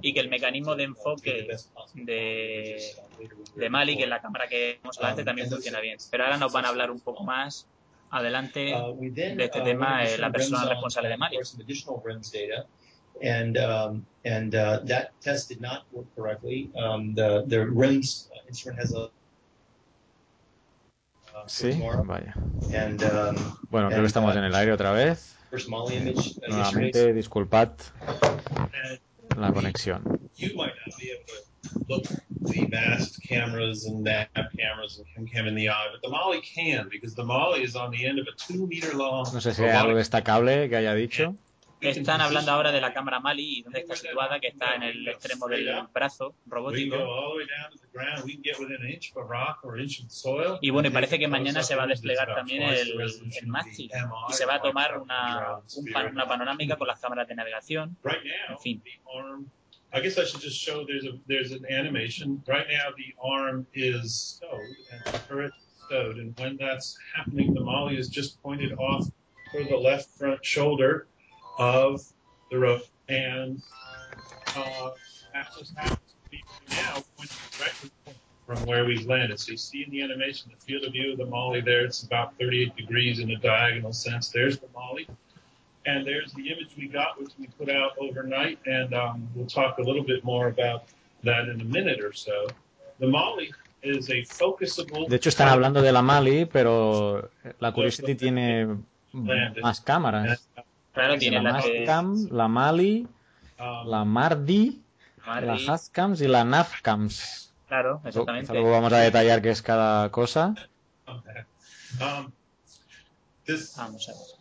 y 0.02 0.12
que 0.12 0.20
el 0.20 0.28
mecanismo 0.28 0.74
de 0.74 0.84
enfoque 0.84 1.48
de, 1.94 2.94
de 3.54 3.70
Mali, 3.70 3.96
que 3.96 4.04
es 4.04 4.08
la 4.08 4.20
cámara 4.20 4.48
que 4.48 4.78
vemos 4.82 4.96
delante, 4.96 5.24
también 5.24 5.48
funciona 5.48 5.80
bien. 5.80 5.98
Pero 6.10 6.24
ahora 6.24 6.38
nos 6.38 6.52
van 6.52 6.64
a 6.64 6.68
hablar 6.68 6.90
un 6.90 7.00
poco 7.00 7.24
más 7.24 7.66
adelante 8.10 8.74
de 9.00 9.44
este 9.44 9.60
tema 9.60 10.04
eh, 10.04 10.18
la 10.18 10.30
persona 10.30 10.64
responsable 10.64 11.08
de 11.08 11.16
Mali. 11.16 11.38
And 13.22 13.56
um, 13.56 14.04
and 14.26 14.54
uh, 14.54 14.80
that 14.84 15.18
test 15.22 15.48
did 15.48 15.62
not 15.62 15.86
work 15.90 16.04
correctly. 16.14 16.70
Um, 16.76 17.14
the 17.14 17.44
the 17.46 17.64
RIMS 17.64 18.28
instrument 18.46 18.78
has 18.78 18.92
a 18.92 19.08
Sí, 21.46 21.80
vaya. 22.04 22.34
Um, 22.36 23.56
bueno, 23.70 23.88
creo 23.88 24.00
que 24.00 24.06
estamos 24.06 24.34
uh, 24.34 24.38
en 24.38 24.44
el 24.44 24.54
aire 24.54 24.72
otra 24.72 24.92
vez. 24.92 25.36
Nuevamente, 26.48 27.12
disculpad 27.12 27.70
la 29.36 29.52
conexión. 29.52 30.02
look 31.88 32.04
the 32.42 32.66
mast 32.68 33.20
cameras 33.22 33.86
and 33.86 34.04
nav 34.04 34.28
cameras 34.34 34.98
and 34.98 35.06
cam 35.14 35.26
cam 35.26 35.46
in 35.46 35.54
the 35.54 35.68
eye, 35.68 35.86
but 35.92 36.00
the 36.02 36.08
Molly 36.08 36.40
can 36.40 36.88
because 36.90 37.14
the 37.14 37.24
Molly 37.24 37.62
is 37.62 37.76
on 37.76 37.90
the 37.90 38.06
end 38.06 38.18
of 38.18 38.26
a 38.26 38.36
two 38.36 38.66
meter 38.66 38.94
long. 38.94 39.24
No 39.32 39.40
sé 39.40 39.54
si 39.54 39.62
hay 39.62 39.70
algo 39.70 39.96
destacable 39.96 40.68
que 40.68 40.76
haya 40.76 40.94
dicho. 40.94 41.36
Están 41.80 42.20
hablando 42.20 42.50
ahora 42.52 42.72
de 42.72 42.80
la 42.80 42.92
cámara 42.92 43.20
Mali 43.20 43.58
y 43.58 43.62
dónde 43.62 43.80
está 43.80 43.96
situada, 43.96 44.40
que 44.40 44.48
está 44.48 44.74
en 44.74 44.82
el 44.82 45.08
extremo 45.08 45.46
del 45.46 45.70
brazo 45.92 46.34
robótico. 46.46 46.96
Y 50.60 50.70
bueno, 50.70 50.88
y 50.88 50.90
parece 50.90 51.18
que 51.18 51.28
mañana 51.28 51.62
se 51.62 51.74
va 51.74 51.84
a 51.84 51.86
desplegar 51.86 52.34
también 52.34 52.62
el, 52.62 53.00
el 53.00 53.46
mástil 53.46 53.90
y 54.28 54.32
se 54.32 54.46
va 54.46 54.54
a 54.54 54.62
tomar 54.62 54.98
una, 54.98 55.58
un, 55.76 56.06
una 56.12 56.26
panorámica 56.26 56.76
con 56.76 56.88
las 56.88 57.00
cámaras 57.00 57.28
de 57.28 57.34
navegación. 57.34 57.96
En 58.48 58.58
fin. 58.58 58.82
I 59.92 60.00
guess 60.00 60.18
I 60.18 60.24
should 60.24 60.42
just 60.42 60.60
show 60.60 60.84
there's 60.84 61.06
a 61.06 61.16
there's 61.26 61.52
an 61.52 61.64
animation. 61.70 62.42
Right 62.46 62.66
now 62.68 62.90
the 62.96 63.14
arm 63.22 63.66
is 63.72 64.36
stowed 64.36 64.76
and 64.92 65.04
the 65.04 65.18
turret 65.26 65.52
is 65.56 65.84
stowed, 65.86 66.18
and 66.18 66.38
when 66.38 66.56
that's 66.58 66.98
happening, 67.14 67.54
the 67.54 67.60
molly 67.60 67.96
is 67.96 68.08
just 68.08 68.42
pointed 68.42 68.72
off 68.78 69.08
for 69.52 69.62
the 69.64 69.76
left 69.76 70.10
front 70.18 70.44
shoulder 70.44 71.06
of 71.58 72.02
the 72.50 72.58
roof, 72.58 72.88
and 73.08 73.62
uh, 74.56 74.90
happens 75.32 75.72
to 75.72 75.98
be 76.30 76.42
now 76.70 77.02
directly 77.58 77.90
from 78.46 78.64
where 78.64 78.84
we've 78.84 79.06
landed. 79.06 79.38
So 79.40 79.52
you 79.52 79.56
see 79.56 79.84
in 79.84 79.90
the 79.90 80.02
animation 80.02 80.52
the 80.56 80.64
field 80.64 80.84
of 80.84 80.92
view 80.92 81.12
of 81.12 81.18
the 81.18 81.26
molly 81.26 81.60
there. 81.60 81.84
It's 81.84 82.02
about 82.02 82.38
38 82.38 82.76
degrees 82.76 83.18
in 83.18 83.30
a 83.30 83.36
diagonal 83.36 83.92
sense. 83.92 84.28
There's 84.28 84.58
the 84.58 84.68
molly. 84.74 85.08
And 85.84 86.04
there's 86.04 86.32
the 86.32 86.50
image 86.50 86.70
we 86.76 86.88
got, 86.88 87.20
which 87.20 87.30
we 87.38 87.46
put 87.46 87.70
out 87.70 87.92
overnight, 88.00 88.58
and 88.66 88.92
um, 88.92 89.28
we'll 89.36 89.46
talk 89.46 89.78
a 89.78 89.82
little 89.82 90.02
bit 90.02 90.24
more 90.24 90.48
about 90.48 90.84
that 91.22 91.48
in 91.48 91.60
a 91.60 91.64
minute 91.64 92.00
or 92.00 92.12
so. 92.12 92.48
The 92.98 93.06
Mali 93.06 93.52
is 93.82 94.10
a 94.10 94.22
focusable. 94.24 95.06
De 95.08 95.16
hecho, 95.16 95.28
están 95.28 95.46
hablando 95.46 95.82
de 95.82 95.92
la 95.92 96.02
Mali, 96.02 96.44
pero 96.44 97.30
la 97.60 97.72
Curiosity 97.72 98.16
tiene 98.16 98.78
más 99.12 99.80
cámaras. 99.80 100.48
Claro, 100.96 101.18
tiene 101.18 101.42
la, 101.42 101.52
Mastcam, 101.52 102.28
la 102.30 102.48
Mali, 102.48 103.06
um, 103.58 103.86
la 103.86 104.04
Mardi, 104.06 104.82
Mardi, 105.26 105.46
la 105.46 105.74
Hascams 105.74 106.22
y 106.22 106.26
la 106.26 106.42
Navcams. 106.42 107.52
Claro, 107.68 108.00
exactamente. 108.02 108.50
Luego 108.54 108.70
vamos 108.70 108.94
a 108.94 109.00
detallar 109.00 109.42
qué 109.42 109.50
es 109.50 109.60
cada 109.60 110.10
cosa. 110.10 110.54
Um, 111.06 112.32
vamos 113.76 114.08
a 114.08 114.12
ver. 114.12 114.36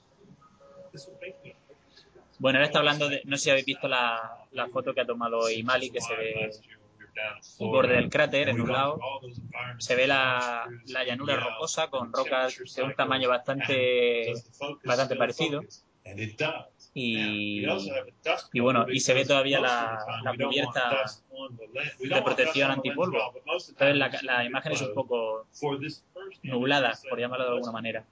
Bueno, 2.39 2.59
él 2.59 2.65
está 2.65 2.79
hablando 2.79 3.09
de, 3.09 3.21
no 3.25 3.35
sé 3.35 3.43
si 3.43 3.49
habéis 3.49 3.65
visto 3.65 3.89
la, 3.89 4.45
la 4.53 4.69
foto 4.69 4.93
que 4.93 5.01
ha 5.01 5.05
tomado 5.05 5.49
Imali, 5.49 5.89
que 5.89 5.99
se 5.99 6.15
ve 6.15 6.51
un 7.59 7.69
borde 7.69 7.95
del 7.95 8.09
cráter 8.09 8.47
en 8.47 8.61
un 8.61 8.71
lado, 8.71 8.97
se 9.77 9.95
ve 9.95 10.07
la, 10.07 10.69
la 10.87 11.03
llanura 11.03 11.35
rocosa 11.35 11.89
con 11.89 12.13
rocas 12.13 12.57
de 12.77 12.81
un 12.81 12.95
tamaño 12.95 13.27
bastante, 13.27 14.33
bastante 14.85 15.17
parecido. 15.17 15.61
Y, 16.93 17.65
y, 18.53 18.59
bueno, 18.61 18.85
y 18.89 18.99
se 19.01 19.13
ve 19.13 19.25
todavía 19.25 19.59
la, 19.59 19.99
la 20.23 20.33
cubierta 20.33 21.05
de 21.99 22.21
protección 22.21 22.71
antipolvo. 22.71 23.33
Entonces 23.35 23.97
la, 23.97 24.11
la 24.21 24.45
imagen 24.45 24.71
es 24.71 24.81
un 24.81 24.93
poco 24.93 25.47
nublada, 26.43 26.97
por 27.09 27.19
llamarlo 27.19 27.45
de 27.45 27.51
alguna 27.51 27.71
manera. 27.71 28.05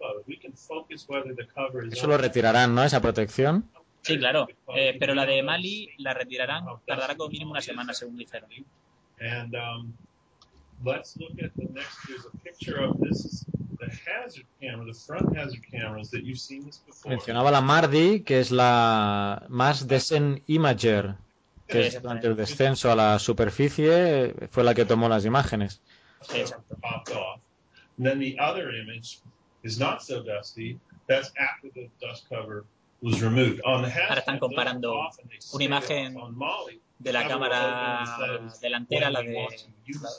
Eso 1.91 2.07
lo 2.07 2.17
retirarán, 2.17 2.75
¿no? 2.75 2.83
Esa 2.83 3.01
protección. 3.01 3.69
Sí, 4.01 4.17
claro. 4.17 4.47
Eh, 4.75 4.97
pero 5.00 5.15
la 5.15 5.25
de 5.25 5.41
Mali 5.43 5.89
la 6.00 6.13
retirarán, 6.13 6.65
tardará 6.85 7.15
como 7.15 7.29
mínimo 7.29 7.51
una 7.51 7.62
semana, 7.62 7.93
según 7.93 8.17
dijeron. 8.17 8.50
Mencionaba 17.06 17.52
la 17.52 17.62
Mardi, 17.62 18.22
que 18.22 18.40
es 18.40 18.52
la 18.52 19.46
más 19.50 19.88
Descent 19.88 20.44
Imager, 20.48 21.16
que 21.68 21.88
es 21.88 22.02
durante 22.02 22.28
el 22.28 22.36
descenso 22.36 22.92
a 22.92 22.96
la 22.96 23.20
superficie, 23.20 24.34
fue 24.50 24.63
la 24.63 24.74
que 24.74 24.86
tomó 24.86 25.10
las 25.10 25.25
imágenes. 25.25 25.82
Exacto. 26.34 26.78
Then 27.98 28.20
the 28.20 28.38
other 28.40 28.72
image 28.74 29.20
is 29.63 29.78
not 29.78 30.02
so 30.02 30.24
dusty. 30.24 30.80
That's 31.08 31.32
after 31.38 31.70
the 31.74 31.90
dust 32.02 32.28
cover 32.30 32.66
was 33.03 33.22
removed. 33.22 33.62
On 33.65 33.81
the 33.81 33.91
Ahora 33.91 34.19
están 34.19 34.39
comparando 34.39 34.95
una 35.51 35.63
imagen 35.63 36.15
de 37.00 37.12
la 37.12 37.27
cámara 37.27 38.50
delantera, 38.62 39.12
la, 39.12 39.22
de, 39.22 39.33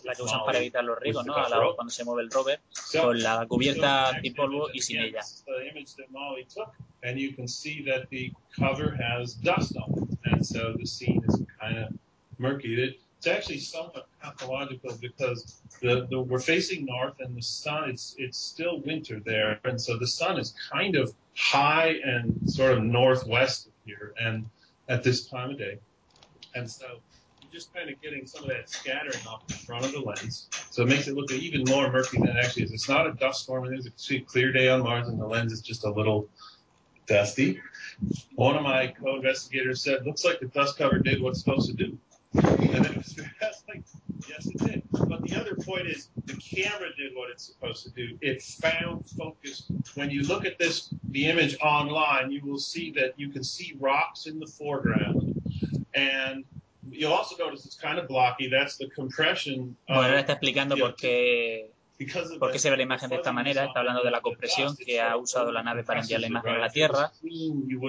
la, 0.04 0.14
que 0.14 0.22
usan 0.22 0.44
para 0.44 0.58
evitar 0.58 0.84
los 0.84 0.98
riesgos, 0.98 1.24
¿no? 1.24 1.34
A 1.34 1.48
la, 1.48 1.72
cuando 1.74 1.90
se 1.90 2.04
mueve 2.04 2.22
el 2.22 2.30
rover, 2.30 2.60
con 2.92 3.22
la 3.22 3.46
cubierta 3.46 4.10
antipolvo 4.10 4.68
y 4.72 4.80
sin 4.80 5.00
ella. 5.00 5.22
And 7.02 7.18
you 7.18 7.34
can 7.34 7.48
see 7.48 7.82
that 7.84 8.08
the 8.08 8.32
cover 8.58 8.96
has 8.96 9.34
dust 9.34 9.76
on 9.76 9.92
it, 9.92 10.18
and 10.24 10.46
so 10.46 10.72
the 10.72 10.86
scene 10.86 11.22
is 11.28 11.42
kind 11.60 11.76
of 11.76 11.92
murky. 12.38 12.82
It's 12.82 13.26
actually 13.26 13.58
somewhat 13.58 14.06
pathological 14.22 14.96
because 15.00 15.60
the, 15.82 16.06
the, 16.08 16.20
we're 16.20 16.38
facing 16.38 16.86
north 16.86 17.20
and 17.20 17.36
the 17.36 17.42
sun 17.42 17.90
it's 17.90 18.14
it's 18.18 18.38
still 18.38 18.80
winter 18.80 19.20
there 19.20 19.60
and 19.64 19.80
so 19.80 19.98
the 19.98 20.06
sun 20.06 20.38
is 20.38 20.54
kind 20.72 20.96
of 20.96 21.14
high 21.36 21.96
and 22.04 22.36
sort 22.44 22.72
of 22.72 22.82
northwest 22.82 23.66
of 23.66 23.72
here 23.84 24.14
and 24.20 24.46
at 24.88 25.02
this 25.02 25.26
time 25.26 25.50
of 25.50 25.58
day 25.58 25.78
and 26.54 26.70
so 26.70 26.86
you're 27.40 27.52
just 27.52 27.74
kind 27.74 27.90
of 27.90 28.00
getting 28.00 28.26
some 28.26 28.44
of 28.44 28.50
that 28.50 28.68
scattering 28.68 29.26
off 29.26 29.46
the 29.46 29.54
front 29.54 29.84
of 29.84 29.92
the 29.92 30.00
lens. 30.00 30.48
So 30.70 30.82
it 30.82 30.88
makes 30.88 31.08
it 31.08 31.14
look 31.14 31.30
even 31.32 31.64
more 31.68 31.90
murky 31.90 32.18
than 32.18 32.28
it 32.28 32.44
actually 32.44 32.64
is. 32.64 32.72
It's 32.72 32.88
not 32.88 33.06
a 33.06 33.12
dust 33.12 33.42
storm. 33.42 33.72
It 33.72 33.78
is 33.78 33.86
a 33.86 34.20
clear 34.20 34.52
day 34.52 34.68
on 34.68 34.82
Mars, 34.82 35.08
and 35.08 35.20
the 35.20 35.26
lens 35.26 35.52
is 35.52 35.60
just 35.60 35.84
a 35.84 35.90
little 35.90 36.28
dusty. 37.06 37.60
One 38.34 38.56
of 38.56 38.62
my 38.62 38.88
co-investigators 38.88 39.82
said, 39.82 40.06
looks 40.06 40.24
like 40.24 40.40
the 40.40 40.46
dust 40.46 40.78
cover 40.78 40.98
did 40.98 41.20
what 41.20 41.30
it's 41.30 41.40
supposed 41.40 41.68
to 41.68 41.76
do. 41.76 41.98
And 42.34 42.96
was 42.96 43.16
like, 43.68 43.82
yes, 44.28 44.46
it 44.46 44.58
did. 44.58 44.82
But 44.90 45.22
the 45.22 45.36
other 45.36 45.54
point 45.54 45.86
is 45.86 46.08
the 46.24 46.34
camera 46.34 46.88
did 46.96 47.14
what 47.14 47.30
it's 47.30 47.44
supposed 47.44 47.84
to 47.84 47.90
do. 47.90 48.16
It 48.20 48.42
found 48.42 49.08
focus. 49.10 49.64
When 49.94 50.10
you 50.10 50.22
look 50.22 50.44
at 50.44 50.58
this, 50.58 50.92
the 51.10 51.26
image 51.26 51.56
online, 51.62 52.30
you 52.30 52.40
will 52.44 52.58
see 52.58 52.92
that 52.92 53.14
you 53.16 53.28
can 53.30 53.44
see 53.44 53.76
rocks 53.78 54.26
in 54.26 54.38
the 54.38 54.46
foreground 54.46 55.34
And 55.94 56.44
you'll 56.90 57.12
also 57.12 57.36
notice 57.36 57.64
it's 57.66 57.76
kind 57.76 57.98
of 57.98 58.08
blocky. 58.08 58.48
That's 58.48 58.76
the 58.76 58.88
compression. 58.88 59.76
Bueno, 59.86 60.02
ahora 60.02 60.20
está 60.20 60.32
explicando 60.32 60.76
por 60.76 60.96
qué, 60.96 61.70
por 62.38 62.52
qué 62.52 62.58
se 62.58 62.70
ve 62.70 62.76
la 62.76 62.82
imagen 62.82 63.10
de 63.10 63.16
esta 63.16 63.32
manera. 63.32 63.64
Está 63.64 63.80
hablando 63.80 64.02
de 64.02 64.10
la 64.10 64.20
compresión 64.20 64.76
que 64.76 65.00
ha 65.00 65.16
usado 65.16 65.52
la 65.52 65.62
nave 65.62 65.84
para 65.84 66.00
enviar 66.00 66.20
la 66.20 66.26
imagen 66.26 66.54
a 66.54 66.58
la 66.58 66.70
Tierra. 66.70 67.12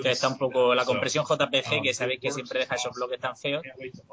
Que 0.02 0.12
está 0.12 0.28
un 0.28 0.38
poco 0.38 0.76
la 0.76 0.86
compresión 0.86 1.26
JPG, 1.26 1.82
que 1.84 1.94
sabéis 1.94 2.20
que 2.20 2.32
siempre 2.32 2.60
deja 2.60 2.76
esos 2.76 2.96
bloques 2.96 3.20
tan 3.20 3.36
feos, 3.36 3.64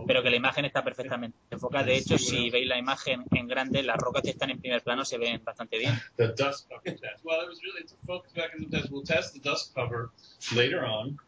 pero 0.07 0.23
que 0.23 0.31
la 0.31 0.37
imagen 0.37 0.65
está 0.65 0.83
perfectamente 0.83 1.39
enfocada. 1.51 1.85
De 1.85 1.97
hecho, 1.97 2.19
si 2.19 2.51
veis 2.51 2.67
la 2.67 2.79
imagen 2.79 3.25
en 3.31 3.47
grande, 3.47 3.83
las 3.83 3.97
rocas 3.97 4.23
que 4.23 4.31
están 4.31 4.51
en 4.51 4.61
primer 4.61 4.83
plano 4.83 5.05
se 5.05 5.19
ven 5.19 5.43
bastante 5.45 5.79
bien. 5.79 5.93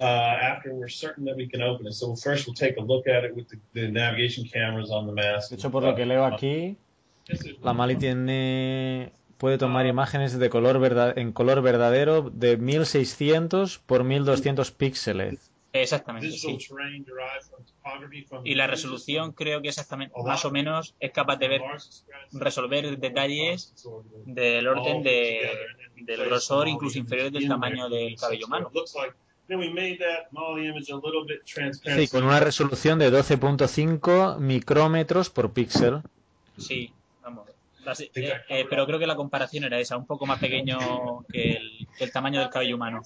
uh, 0.00 0.04
after 0.04 0.74
we're 0.74 0.88
certain 0.88 1.24
that 1.26 1.36
we 1.36 1.46
can 1.46 1.62
open 1.62 1.86
it. 1.86 1.92
So 1.92 2.16
first 2.16 2.46
we'll 2.46 2.54
take 2.54 2.76
a 2.78 2.80
look 2.80 3.06
at 3.06 3.24
it 3.24 3.36
with 3.36 3.48
the, 3.48 3.58
the 3.74 3.88
navigation 3.88 4.44
cameras 4.44 4.90
on 4.90 5.06
the 5.06 5.12
mast. 5.12 5.50
De 5.50 5.56
hecho, 5.56 5.70
por 5.70 5.82
lo 5.82 5.94
que 5.94 6.06
leo 6.06 6.24
aquí, 6.24 6.76
la 7.62 7.72
Mali 7.72 7.96
tiene 7.96 9.12
puede 9.40 9.56
tomar 9.56 9.86
imágenes 9.86 10.38
de 10.38 10.50
color 10.50 10.78
verdad, 10.78 11.18
en 11.18 11.32
color 11.32 11.62
verdadero 11.62 12.28
de 12.30 12.58
1600 12.58 13.78
por 13.78 14.04
1200 14.04 14.70
píxeles. 14.70 15.50
Exactamente, 15.72 16.30
sí. 16.32 16.58
Y 18.44 18.54
la 18.54 18.66
resolución 18.66 19.32
creo 19.32 19.62
que 19.62 19.68
exactamente, 19.68 20.14
más 20.24 20.44
o 20.44 20.50
menos, 20.50 20.94
es 21.00 21.12
capaz 21.12 21.36
de 21.36 21.48
ver, 21.48 21.62
resolver 22.32 22.98
detalles 22.98 23.74
del 24.26 24.68
orden 24.68 25.02
de, 25.02 25.48
del 25.96 26.24
grosor, 26.26 26.68
incluso 26.68 26.98
inferior 26.98 27.30
del 27.30 27.48
tamaño 27.48 27.88
del 27.88 28.16
cabello 28.16 28.46
humano. 28.46 28.70
Sí, 31.96 32.08
con 32.08 32.24
una 32.24 32.40
resolución 32.40 32.98
de 32.98 33.10
12.5 33.10 34.38
micrómetros 34.38 35.30
por 35.30 35.52
píxel. 35.52 36.02
Sí, 36.58 36.92
Eh, 38.14 38.32
eh, 38.48 38.66
pero 38.68 38.86
creo 38.86 38.98
que 38.98 39.06
la 39.06 39.16
comparación 39.16 39.64
era 39.64 39.78
esa, 39.78 39.96
un 39.96 40.06
poco 40.06 40.26
más 40.26 40.38
pequeño 40.38 41.24
que 41.32 41.52
el, 41.52 41.88
que 41.96 42.04
el 42.04 42.12
tamaño 42.12 42.40
del 42.40 42.50
cabello 42.50 42.76
humano. 42.76 43.02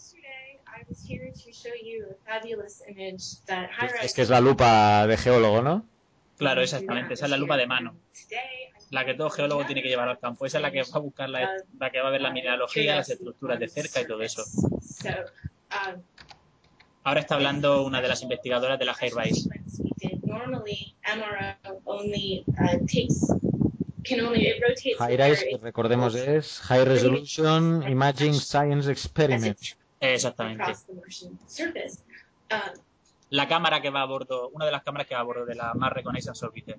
Es 4.02 4.14
que 4.14 4.22
es 4.22 4.28
la 4.28 4.40
lupa 4.40 5.06
de 5.06 5.16
geólogo, 5.16 5.62
¿no? 5.62 5.86
Claro, 6.36 6.62
exactamente. 6.62 7.14
Esa 7.14 7.26
es 7.26 7.30
la 7.30 7.36
lupa 7.36 7.56
de 7.56 7.66
mano. 7.66 7.94
La 8.90 9.04
que 9.04 9.14
todo 9.14 9.30
geólogo 9.30 9.64
tiene 9.66 9.82
que 9.82 9.88
llevar 9.88 10.08
al 10.08 10.18
campo. 10.18 10.46
Esa 10.46 10.58
es 10.58 10.62
la 10.62 10.70
que 10.70 10.82
va 10.82 10.88
a 10.92 10.98
buscar 10.98 11.28
la, 11.28 11.50
la 11.78 11.90
que 11.90 12.00
va 12.00 12.08
a 12.08 12.10
ver 12.10 12.20
la 12.20 12.30
mineralogía, 12.30 12.96
las 12.96 13.10
estructuras 13.10 13.58
de 13.58 13.68
cerca 13.68 14.00
y 14.00 14.06
todo 14.06 14.22
eso. 14.22 14.42
Ahora 17.04 17.20
está 17.20 17.34
hablando 17.34 17.84
una 17.84 18.00
de 18.00 18.08
las 18.08 18.22
investigadoras 18.22 18.78
de 18.78 18.84
la 18.84 18.96
Hairbase. 18.98 19.48
HiRise, 24.04 25.58
recordemos, 25.62 26.14
es 26.14 26.61
High 26.61 26.84
Resolution 26.84 27.88
Imaging 27.88 28.34
Science 28.34 28.90
Experiment. 28.90 29.58
Exactamente. 30.00 30.64
La 33.30 33.49
cámara 33.49 33.80
que 33.80 33.90
va 33.90 34.02
a 34.02 34.04
bordo, 34.04 34.50
una 34.50 34.66
de 34.66 34.73
las 34.73 34.82
cámaras 34.82 35.06
que 35.06 35.14
va 35.14 35.20
a 35.20 35.25
bordo 35.25 35.44
de 35.46 35.54
la 35.54 35.75
Mars 35.75 35.96
Reconnaissance 35.96 36.44
Orbiter, 36.44 36.76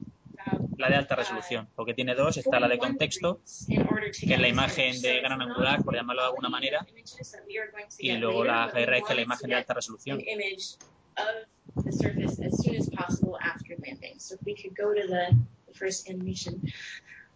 la 0.77 0.89
de 0.89 0.96
alta 0.96 1.15
resolución, 1.15 1.67
porque 1.75 1.94
tiene 1.94 2.13
dos, 2.15 2.38
está 2.38 2.60
la 2.60 2.67
de 2.67 2.77
contexto, 2.77 3.41
que 3.67 4.34
es 4.34 4.39
la 4.39 4.48
imagen 4.48 5.01
de 5.01 5.22
gran 5.22 5.41
angular, 5.41 5.84
por 5.84 5.96
llamarlo 5.96 6.22
de 6.22 6.27
alguna 6.27 6.50
manera, 6.50 6.86
y 7.98 8.12
luego 8.13 8.44
la 8.44 8.72
HiRise, 8.74 9.03
que 9.03 9.13
es 9.13 9.15
la 9.15 9.22
imagen 9.22 9.50
de 9.50 9.55
alta 9.55 9.74
resolución. 9.74 10.20
the 11.84 11.91
surface 11.91 12.39
as 12.39 12.63
soon 12.63 12.75
as 12.75 12.89
possible 12.89 13.38
after 13.41 13.75
landing. 13.86 14.15
So 14.17 14.36
if 14.36 14.46
we 14.46 14.55
could 14.55 14.75
go 14.75 14.94
to 14.94 15.08
the, 15.08 15.38
the 15.67 15.74
first 15.74 16.10
animation. 16.10 16.62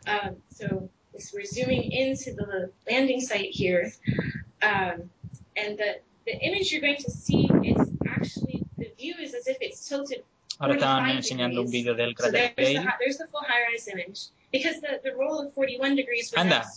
Um, 0.09 0.35
so 0.49 0.89
we're 1.33 1.45
zooming 1.45 1.91
into 1.91 2.33
the 2.33 2.71
landing 2.89 3.21
site 3.21 3.51
here. 3.51 3.91
Um, 4.61 5.09
and 5.55 5.77
the, 5.77 5.99
the 6.25 6.35
image 6.41 6.71
you're 6.71 6.81
going 6.81 6.97
to 6.97 7.11
see 7.11 7.49
is 7.63 7.89
actually, 8.07 8.63
the 8.77 8.91
view 8.97 9.15
is 9.21 9.33
as 9.33 9.47
if 9.47 9.57
it's 9.61 9.87
tilted 9.87 10.23
Ahora 10.59 10.73
estaban 10.73 11.09
enseñando 11.11 11.61
un 11.61 11.71
vídeo 11.71 11.95
del 11.95 12.13
cráter 12.13 12.53
Gale. 12.55 12.85
Anda, 16.35 16.69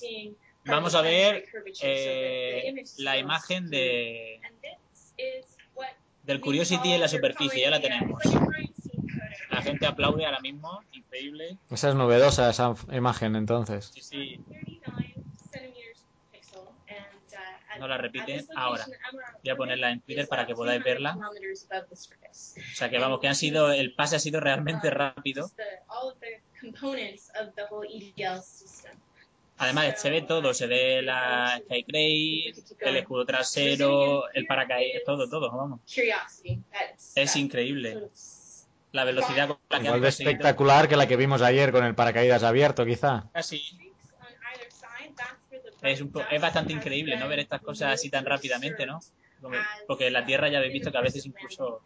vamos 0.65 0.95
a 0.95 1.01
ver 1.03 1.45
eh, 1.83 2.85
la 2.99 3.19
imagen 3.19 3.71
de 3.71 4.41
del 6.23 6.41
Curiosity 6.41 6.93
en 6.93 7.01
la 7.01 7.09
superficie, 7.09 7.63
ya 7.63 7.71
la 7.71 7.81
tenemos. 7.81 8.23
La 9.53 9.61
gente 9.61 9.87
aplaude 9.87 10.25
ahora 10.25 10.41
mismo, 10.41 10.83
increíble. 10.93 11.59
Esa 11.71 11.91
es 11.91 11.95
novedosa, 11.95 12.49
esa 12.49 12.75
imagen, 12.91 13.37
entonces. 13.37 13.91
Sí, 13.95 14.01
sí. 14.01 14.41
No 17.79 17.89
la 17.89 17.99
repiten 17.99 18.47
ahora. 18.57 18.87
Voy 19.43 19.51
a 19.51 19.57
ponerla 19.57 19.91
en 19.91 20.01
Twitter 20.01 20.27
para 20.29 20.47
que 20.47 20.55
podáis 20.55 20.83
verla. 20.83 21.19
O 21.19 22.75
sea 22.75 22.89
que 22.89 22.99
vamos, 22.99 23.21
que 23.21 23.29
han 23.29 23.35
sido, 23.35 23.73
el 23.73 23.95
pase 23.95 24.17
ha 24.17 24.21
sido 24.21 24.41
realmente 24.41 24.89
rápido. 24.89 25.51
Además, 29.59 30.01
se 30.01 30.11
ve 30.11 30.23
todo, 30.23 30.55
se 30.55 30.67
ve 30.67 31.03
la 31.03 31.61
Skycrane, 31.65 32.55
el 32.81 32.97
escudo 32.97 33.27
trasero, 33.27 34.31
el 34.33 34.47
paracaídas, 34.47 35.03
todo, 35.05 35.29
todo, 35.29 35.51
vamos. 35.51 35.81
Es 37.15 37.37
increíble. 37.37 38.09
La 38.93 39.05
velocidad 39.05 39.49
con 39.49 39.59
la 39.71 39.79
que 39.79 39.87
Igual 39.87 40.01
de 40.03 40.09
espectacular 40.09 40.89
que 40.89 40.97
la 40.97 41.09
que 41.09 41.17
vimos 41.17 41.43
ayer 41.43 41.73
con 41.73 41.85
el 41.85 41.95
paracaídas 41.95 42.43
abierto, 42.43 42.85
quizá. 42.85 43.25
Casi. 43.33 43.63
Es, 45.83 46.01
un 46.01 46.13
es 46.31 46.41
bastante 46.41 46.73
increíble, 46.73 47.17
¿no? 47.17 47.29
Ver 47.29 47.41
estas 47.41 47.61
cosas 47.61 47.95
así 47.95 48.09
tan 48.09 48.25
rápidamente, 48.25 48.87
¿no? 48.87 49.01
Porque 49.87 50.07
en 50.07 50.13
la 50.13 50.25
Tierra 50.25 50.49
ya 50.49 50.59
habéis 50.59 50.75
visto 50.75 50.93
que 50.93 50.99
a 50.99 51.03
veces 51.03 51.27
incluso 51.27 51.83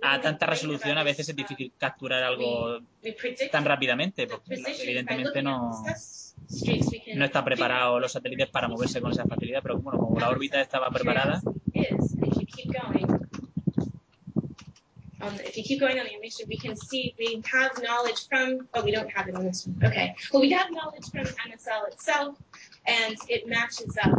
a 0.00 0.20
tanta 0.20 0.46
resolución 0.46 0.96
a 0.96 1.02
veces 1.02 1.28
es 1.28 1.36
difícil 1.36 1.72
capturar 1.76 2.22
algo 2.22 2.80
tan 3.50 3.64
rápidamente, 3.64 4.26
porque 4.26 4.62
evidentemente 4.80 5.42
no, 5.42 5.70
no 7.14 7.24
está 7.24 7.44
preparado 7.44 8.00
los 8.00 8.12
satélites 8.12 8.48
para 8.48 8.68
moverse 8.68 9.00
con 9.00 9.12
esa 9.12 9.24
facilidad, 9.24 9.60
pero 9.62 9.78
bueno, 9.78 9.98
como 9.98 10.18
la 10.18 10.30
órbita 10.30 10.60
estaba 10.60 10.88
preparada. 10.90 11.42
Um, 15.20 15.34
if 15.40 15.56
you 15.56 15.64
keep 15.64 15.80
going 15.80 15.98
on 15.98 16.04
the 16.06 16.12
animation, 16.12 16.46
we 16.48 16.56
can 16.56 16.76
see 16.76 17.14
we 17.18 17.42
have 17.50 17.82
knowledge 17.82 18.28
from, 18.28 18.68
oh, 18.74 18.84
we 18.84 18.92
don't 18.92 19.10
have 19.10 19.28
it 19.28 19.34
on 19.34 19.44
this 19.44 19.66
one. 19.66 19.90
Okay. 19.90 20.14
Well, 20.32 20.40
we 20.42 20.50
have 20.50 20.70
knowledge 20.70 21.10
from 21.10 21.24
NSL 21.24 21.88
itself, 21.88 22.36
and 22.86 23.16
it 23.28 23.48
matches 23.48 23.96
up 24.02 24.16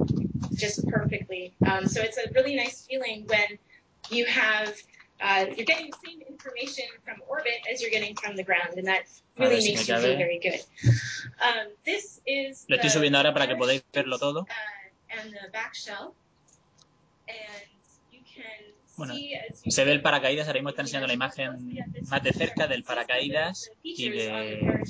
just 0.54 0.86
perfectly. 0.88 1.54
Um, 1.66 1.88
so 1.88 2.02
it's 2.02 2.18
a 2.18 2.30
really 2.36 2.56
nice 2.56 2.86
feeling 2.86 3.26
when 3.28 3.58
you 4.10 4.26
have 4.26 4.76
uh, 5.22 5.46
you're 5.56 5.66
getting 5.66 5.92
the 5.92 5.98
same 6.06 6.22
information 6.28 6.86
from 7.04 7.18
orbit 7.28 7.54
as 7.72 7.82
you're 7.82 7.92
getting 7.92 8.16
from 8.16 8.36
the 8.36 8.44
ground, 8.44 8.76
and 8.78 8.88
that 8.88 9.04
really 9.38 9.56
makes 9.56 9.88
you 9.88 9.96
feel 9.96 10.02
very 10.02 10.40
good. 10.42 10.62
Um, 11.42 11.68
this 11.86 12.22
is 12.26 12.66
Lo 12.70 12.78
estoy 12.78 12.90
subiendo 12.90 13.18
ahora 13.18 13.34
para 13.34 13.48
que 13.48 13.56
podáis 13.56 13.84
verlo 13.94 14.18
todo. 14.18 14.42
Uh, 14.42 15.20
and 15.20 15.32
the 15.32 15.50
back 15.52 15.76
shell, 15.76 16.14
and 17.28 17.68
you 18.12 18.20
can 18.24 18.69
bueno, 19.00 19.16
se 19.68 19.86
ve 19.86 19.92
el 19.94 20.02
paracaídas, 20.02 20.48
ahora 20.48 20.60
mismo 20.60 20.70
están 20.70 20.84
enseñando 20.84 21.08
la 21.08 21.14
imagen 21.14 21.78
más 22.10 22.22
de 22.22 22.34
cerca 22.34 22.68
del 22.68 22.84
paracaídas 22.84 23.72
y, 23.82 24.10
de, 24.10 24.84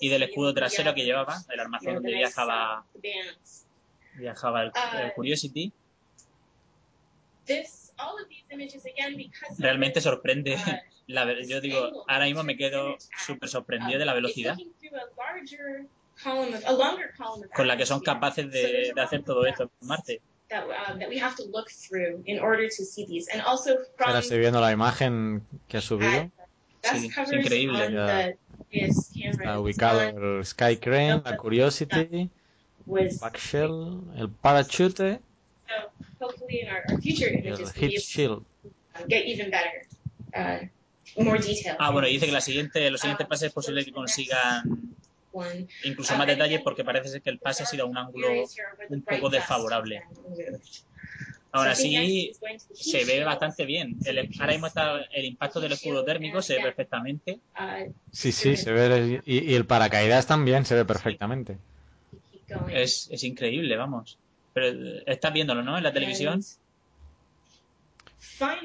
y 0.00 0.08
del 0.08 0.22
escudo 0.22 0.54
trasero 0.54 0.94
que 0.94 1.04
llevaba, 1.04 1.36
el 1.50 1.60
armazón 1.60 1.94
donde 1.94 2.14
viajaba, 2.14 2.84
viajaba 4.14 4.62
el, 4.62 4.72
el 5.02 5.12
Curiosity. 5.12 5.72
Realmente 9.58 10.00
sorprende. 10.00 10.56
La, 11.06 11.30
yo 11.42 11.60
digo, 11.60 12.06
ahora 12.08 12.24
mismo 12.24 12.42
me 12.44 12.56
quedo 12.56 12.96
súper 13.26 13.50
sorprendido 13.50 13.98
de 13.98 14.06
la 14.06 14.14
velocidad. 14.14 14.56
con 17.54 17.68
la 17.68 17.76
que 17.76 17.84
son 17.84 18.00
capaces 18.00 18.50
de, 18.50 18.92
de 18.94 19.02
hacer 19.02 19.22
todo 19.22 19.44
esto 19.44 19.64
en 19.64 19.86
Marte. 19.86 20.22
Ahora 23.98 24.18
estoy 24.18 24.38
viendo 24.38 24.60
la 24.60 24.72
imagen 24.72 25.42
que 25.68 25.78
ha 25.78 25.80
subido. 25.80 26.30
Sí, 26.82 27.06
es 27.06 27.32
increíble. 27.32 28.36
está 28.70 29.58
ubicado 29.58 30.00
el 30.02 30.44
Sky 30.44 30.76
Crane, 30.76 31.22
la 31.24 31.36
Curiosity, 31.36 32.30
el 32.86 33.18
Backshell, 33.20 34.00
el 34.16 34.30
Parachute 34.30 35.20
y 36.50 36.60
el 36.60 37.68
Heat 37.72 38.00
Shield. 38.00 38.42
Uh, 41.16 41.30
ah, 41.78 41.90
bueno, 41.90 42.08
dice 42.08 42.26
que 42.26 42.32
la 42.32 42.40
siguiente, 42.40 42.90
los 42.90 43.00
siguientes 43.00 43.26
pases 43.26 43.48
es 43.48 43.52
posible 43.52 43.84
que 43.84 43.92
consigan 43.92 44.94
incluso 45.84 46.16
más 46.16 46.26
detalles 46.26 46.60
porque 46.62 46.84
parece 46.84 47.08
ser 47.08 47.22
que 47.22 47.30
el 47.30 47.38
pase 47.38 47.62
ha 47.62 47.66
sido 47.66 47.84
a 47.84 47.88
un 47.88 47.96
ángulo 47.96 48.28
un 48.88 49.02
poco 49.02 49.30
desfavorable. 49.30 50.02
Ahora 51.52 51.76
sí, 51.76 52.32
se 52.72 53.04
ve 53.04 53.22
bastante 53.22 53.64
bien. 53.64 53.96
El, 54.04 54.28
ahora 54.40 54.52
mismo 54.52 54.66
está 54.66 55.02
el 55.12 55.24
impacto 55.24 55.60
del 55.60 55.72
escudo 55.72 56.04
térmico, 56.04 56.42
se 56.42 56.56
ve 56.56 56.62
perfectamente. 56.62 57.38
Sí, 58.10 58.32
sí, 58.32 58.56
se 58.56 58.72
ve. 58.72 59.22
Y, 59.24 59.54
el 59.54 59.64
paracaídas 59.64 60.26
también 60.26 60.64
se 60.64 60.74
ve 60.74 60.84
perfectamente. 60.84 61.58
Es, 62.72 63.08
es 63.10 63.22
increíble, 63.22 63.76
vamos. 63.76 64.18
Pero 64.52 65.00
estás 65.06 65.32
viéndolo, 65.32 65.62
¿no? 65.62 65.78
En 65.78 65.84
la 65.84 65.92
televisión. 65.92 66.42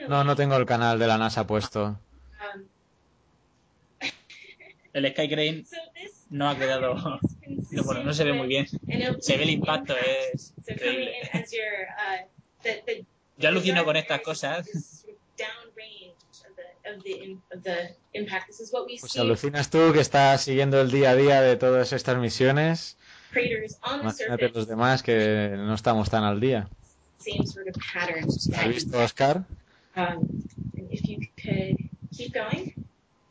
No, 0.08 0.24
no 0.24 0.36
tengo 0.36 0.56
el 0.56 0.66
canal 0.66 0.98
de 0.98 1.06
la 1.06 1.20
NASA 1.20 1.46
puesto. 1.46 2.00
El 4.94 5.12
Sky 5.12 5.30
Crane 5.30 5.66
no 6.30 6.50
ha 6.50 6.58
quedado, 6.58 6.96
no, 7.72 7.84
bueno, 7.84 8.04
no 8.04 8.14
se 8.14 8.24
ve 8.24 8.34
muy 8.34 8.48
bien. 8.48 8.68
Se 9.20 9.38
ve 9.38 9.44
el 9.44 9.50
impacto, 9.52 9.96
es 9.98 10.54
increíble. 10.68 11.14
Yo 13.38 13.50
alucino 13.50 13.86
con 13.86 13.96
estas 13.96 14.22
cosas. 14.22 14.68
Pues 19.00 19.18
alucinas 19.18 19.70
tú 19.70 19.94
que 19.94 20.02
estás 20.02 20.42
siguiendo 20.42 20.82
el 20.82 20.92
día 20.92 21.12
a 21.12 21.16
día 21.16 21.42
de 21.42 21.56
todas 21.56 21.94
estas 21.94 22.18
misiones. 22.18 22.98
Imagínate 24.02 24.50
los 24.50 24.68
demás 24.68 25.04
que 25.04 25.54
no 25.56 25.74
estamos 25.76 26.10
tan 26.10 26.24
al 26.24 26.40
día. 26.40 26.68
¿Has 28.56 28.68
visto, 28.68 29.00
Oscar? 29.00 29.46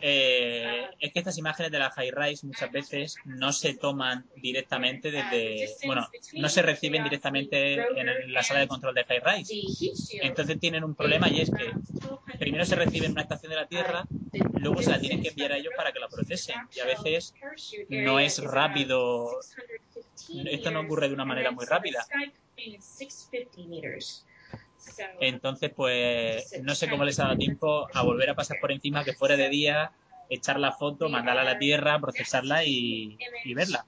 Eh, 0.00 0.86
es 1.00 1.12
que 1.12 1.18
estas 1.18 1.38
imágenes 1.38 1.72
de 1.72 1.78
la 1.78 1.90
high 1.90 2.10
rise 2.10 2.46
muchas 2.46 2.70
veces 2.70 3.16
no 3.24 3.52
se 3.52 3.74
toman 3.74 4.26
directamente 4.36 5.10
desde, 5.10 5.68
bueno, 5.86 6.08
no 6.34 6.48
se 6.48 6.62
reciben 6.62 7.04
directamente 7.04 7.74
en 7.74 8.32
la 8.32 8.42
sala 8.42 8.60
de 8.60 8.68
control 8.68 8.94
de 8.94 9.04
high 9.04 9.20
rise. 9.20 9.54
Entonces 10.22 10.58
tienen 10.60 10.84
un 10.84 10.94
problema 10.94 11.28
y 11.28 11.40
es 11.40 11.50
que 11.50 11.72
primero 12.38 12.64
se 12.64 12.76
recibe 12.76 13.06
en 13.06 13.12
una 13.12 13.22
estación 13.22 13.50
de 13.50 13.56
la 13.56 13.66
Tierra, 13.66 14.06
luego 14.60 14.82
se 14.82 14.90
la 14.90 15.00
tienen 15.00 15.22
que 15.22 15.28
enviar 15.30 15.52
a 15.52 15.56
ellos 15.56 15.72
para 15.76 15.92
que 15.92 15.98
la 15.98 16.08
procesen. 16.08 16.56
Y 16.74 16.80
a 16.80 16.84
veces 16.86 17.34
no 17.88 18.20
es 18.20 18.42
rápido, 18.42 19.30
esto 20.44 20.70
no 20.70 20.80
ocurre 20.80 21.08
de 21.08 21.14
una 21.14 21.24
manera 21.24 21.50
muy 21.50 21.66
rápida. 21.66 22.06
Entonces, 25.20 25.70
pues 25.74 26.60
no 26.62 26.74
sé 26.74 26.88
cómo 26.88 27.04
les 27.04 27.18
ha 27.20 27.24
dado 27.24 27.36
tiempo 27.36 27.88
a 27.92 28.02
volver 28.02 28.30
a 28.30 28.34
pasar 28.34 28.58
por 28.60 28.72
encima 28.72 29.04
que 29.04 29.12
fuera 29.12 29.36
de 29.36 29.48
día, 29.48 29.92
echar 30.28 30.58
la 30.58 30.72
foto, 30.72 31.08
mandarla 31.08 31.42
a 31.42 31.44
la 31.44 31.58
tierra, 31.58 31.98
procesarla 32.00 32.64
y, 32.64 33.18
y 33.44 33.54
verla. 33.54 33.86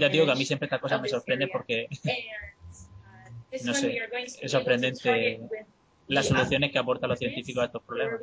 Ya 0.00 0.08
digo 0.08 0.24
que 0.24 0.32
a 0.32 0.34
mí 0.34 0.44
siempre 0.44 0.66
esta 0.66 0.80
cosa 0.80 0.98
me 0.98 1.08
sorprende 1.08 1.48
porque, 1.48 1.86
no 3.64 3.74
sé, 3.74 4.00
es 4.40 4.50
sorprendente 4.50 5.40
las 6.06 6.26
soluciones 6.26 6.72
que 6.72 6.78
aportan 6.78 7.10
los 7.10 7.18
científicos 7.18 7.62
a 7.62 7.66
estos 7.66 7.82
problemas. 7.82 8.14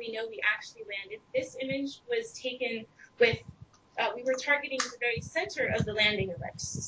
Uh, 3.98 4.12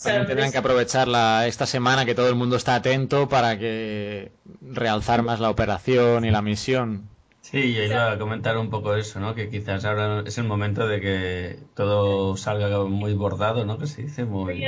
También 0.03 0.27
tendrán 0.27 0.53
que 0.53 0.59
aprovechar 0.59 1.09
esta 1.47 1.65
semana 1.67 2.05
que 2.05 2.15
todo 2.15 2.29
el 2.29 2.35
mundo 2.35 2.57
está 2.57 2.75
atento 2.75 3.29
para 3.29 3.59
que 3.59 4.33
realzar 4.61 5.23
más 5.23 5.41
la 5.41 5.49
operación 5.49 6.27
y 6.27 6.31
la 6.31 6.43
misión. 6.43 7.09
Sí, 7.41 7.73
yo 7.73 7.83
iba 7.83 8.13
a 8.13 8.19
comentar 8.19 8.59
un 8.59 8.69
poco 8.69 8.95
eso, 8.95 9.21
¿no? 9.21 9.35
Que 9.35 9.49
quizás 9.49 9.87
ahora 9.87 10.23
es 10.27 10.37
el 10.37 10.45
momento 10.45 10.87
de 10.87 11.01
que 11.01 11.59
todo 11.75 12.37
salga 12.37 12.85
muy 12.85 13.15
bordado, 13.15 13.65
¿no? 13.65 13.79
Que 13.79 13.87
se 13.87 14.03
dice 14.03 14.27
muy 14.27 14.67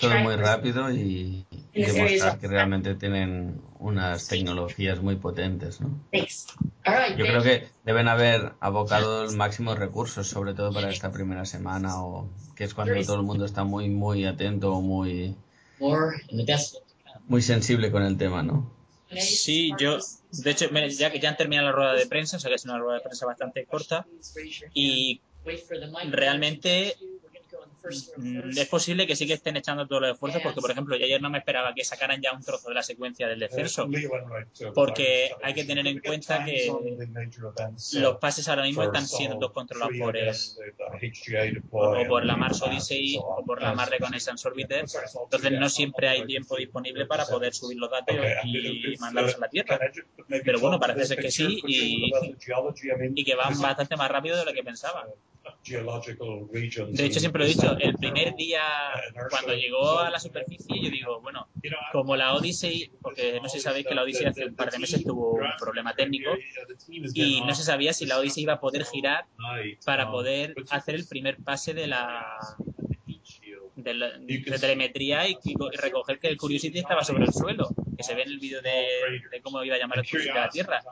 todo 0.00 0.18
muy 0.20 0.36
rápido 0.36 0.90
y, 0.90 1.46
demostrar 1.72 2.38
que 2.38 2.46
realmente 2.46 2.94
tienen 2.94 3.60
unas 3.78 4.28
tecnologías 4.28 5.00
muy 5.00 5.16
potentes, 5.16 5.80
¿no? 5.80 6.00
Yo 6.12 7.24
creo 7.24 7.42
que 7.42 7.68
deben 7.84 8.08
haber 8.08 8.52
abocado 8.60 9.24
el 9.24 9.36
máximo 9.36 9.74
recursos, 9.74 10.28
sobre 10.28 10.54
todo 10.54 10.72
para 10.72 10.90
esta 10.90 11.10
primera 11.10 11.44
semana, 11.44 12.02
o 12.02 12.28
que 12.54 12.64
es 12.64 12.74
cuando 12.74 12.94
todo 13.04 13.16
el 13.16 13.22
mundo 13.22 13.44
está 13.44 13.64
muy, 13.64 13.88
muy 13.88 14.24
atento, 14.24 14.80
muy, 14.80 15.36
muy 17.26 17.42
sensible 17.42 17.90
con 17.90 18.02
el 18.02 18.16
tema, 18.16 18.42
¿no? 18.42 18.72
Sí, 19.16 19.72
yo, 19.78 19.98
de 20.30 20.50
hecho, 20.50 20.68
ya 20.70 21.10
que 21.10 21.20
ya 21.20 21.30
han 21.30 21.36
terminado 21.36 21.68
la 21.68 21.72
rueda 21.72 21.92
de 21.94 22.06
prensa, 22.06 22.36
o 22.36 22.40
sea 22.40 22.48
que 22.48 22.56
es 22.56 22.64
una 22.64 22.78
rueda 22.78 22.98
de 22.98 23.04
prensa 23.04 23.26
bastante 23.26 23.64
corta, 23.64 24.06
y 24.72 25.20
realmente 26.10 26.96
es 27.90 28.68
posible 28.68 29.06
que 29.06 29.16
sí 29.16 29.26
que 29.26 29.34
estén 29.34 29.56
echando 29.56 29.86
todos 29.86 30.02
los 30.02 30.12
esfuerzos 30.12 30.42
porque, 30.42 30.60
por 30.60 30.70
ejemplo, 30.70 30.96
yo 30.96 31.04
ayer 31.04 31.20
no 31.20 31.30
me 31.30 31.38
esperaba 31.38 31.74
que 31.74 31.84
sacaran 31.84 32.20
ya 32.20 32.32
un 32.32 32.42
trozo 32.42 32.68
de 32.68 32.74
la 32.74 32.82
secuencia 32.82 33.28
del 33.28 33.40
descenso. 33.40 33.88
porque 34.74 35.30
hay 35.42 35.54
que 35.54 35.64
tener 35.64 35.86
en 35.86 36.00
cuenta 36.00 36.44
que 36.44 36.72
los 37.94 38.16
pases 38.16 38.48
ahora 38.48 38.62
mismo 38.62 38.82
están 38.82 39.06
siendo 39.06 39.52
controlados 39.52 39.96
por 39.98 40.16
el 40.16 40.34
o 41.70 42.08
por 42.08 42.24
la 42.24 42.36
Mars 42.36 42.62
Odyssey 42.62 43.18
o 43.18 43.44
por 43.44 43.60
la 43.60 43.74
Mars 43.74 43.90
Reconnaissance 43.90 44.46
Orbiter 44.46 44.84
entonces 45.24 45.52
no 45.52 45.68
siempre 45.68 46.08
hay 46.08 46.24
tiempo 46.26 46.56
disponible 46.56 47.06
para 47.06 47.26
poder 47.26 47.54
subir 47.54 47.78
los 47.78 47.90
datos 47.90 48.16
y 48.44 48.96
mandarlos 48.98 49.34
a 49.36 49.38
la 49.38 49.48
Tierra. 49.48 49.78
pero 50.44 50.58
bueno, 50.60 50.80
parece 50.80 51.06
ser 51.06 51.18
que 51.18 51.30
sí 51.30 51.60
y, 51.66 52.12
y 53.14 53.24
que 53.24 53.34
van 53.34 53.60
bastante 53.60 53.96
más 53.96 54.10
rápido 54.10 54.36
de 54.36 54.44
lo 54.44 54.52
que 54.52 54.62
pensaban 54.62 55.08
de 55.64 57.06
hecho, 57.06 57.20
siempre 57.20 57.40
lo 57.40 57.44
he 57.44 57.48
dicho, 57.48 57.76
el 57.78 57.94
primer 57.94 58.34
día 58.36 58.62
cuando 59.30 59.54
llegó 59.54 59.98
a 59.98 60.10
la 60.10 60.18
superficie, 60.18 60.82
yo 60.82 60.90
digo, 60.90 61.20
bueno, 61.20 61.48
como 61.92 62.16
la 62.16 62.34
Odyssey, 62.34 62.90
porque 63.00 63.40
no 63.40 63.48
si 63.48 63.60
sabéis 63.60 63.86
que 63.86 63.94
la 63.94 64.02
Odyssey 64.02 64.26
hace 64.26 64.46
un 64.46 64.54
par 64.54 64.70
de 64.70 64.78
meses 64.78 65.04
tuvo 65.04 65.34
un 65.34 65.46
problema 65.58 65.94
técnico 65.94 66.30
y 67.14 67.40
no 67.42 67.54
se 67.54 67.62
sabía 67.62 67.92
si 67.92 68.06
la 68.06 68.18
Odyssey 68.18 68.42
iba 68.42 68.54
a 68.54 68.60
poder 68.60 68.84
girar 68.84 69.26
para 69.84 70.10
poder 70.10 70.54
hacer 70.70 70.94
el 70.94 71.06
primer 71.06 71.36
pase 71.38 71.74
de 71.74 71.86
la 71.86 72.38
de, 73.84 74.58
telemetría 74.58 75.28
y, 75.28 75.36
recoger 75.78 76.18
que 76.18 76.28
el 76.28 76.36
Curiosity 76.36 76.78
estaba 76.78 77.04
sobre 77.04 77.24
el 77.24 77.32
suelo, 77.32 77.68
que 77.96 78.02
se 78.02 78.14
ve 78.14 78.22
en 78.22 78.30
el 78.30 78.38
vídeo 78.38 78.62
de, 78.62 79.40
cómo 79.42 79.62
iba 79.62 79.76
a 79.76 79.78
llamar 79.78 79.98
el 79.98 80.08
Curiosity 80.08 80.36
a 80.36 80.42
la 80.42 80.48
Tierra. 80.48 80.82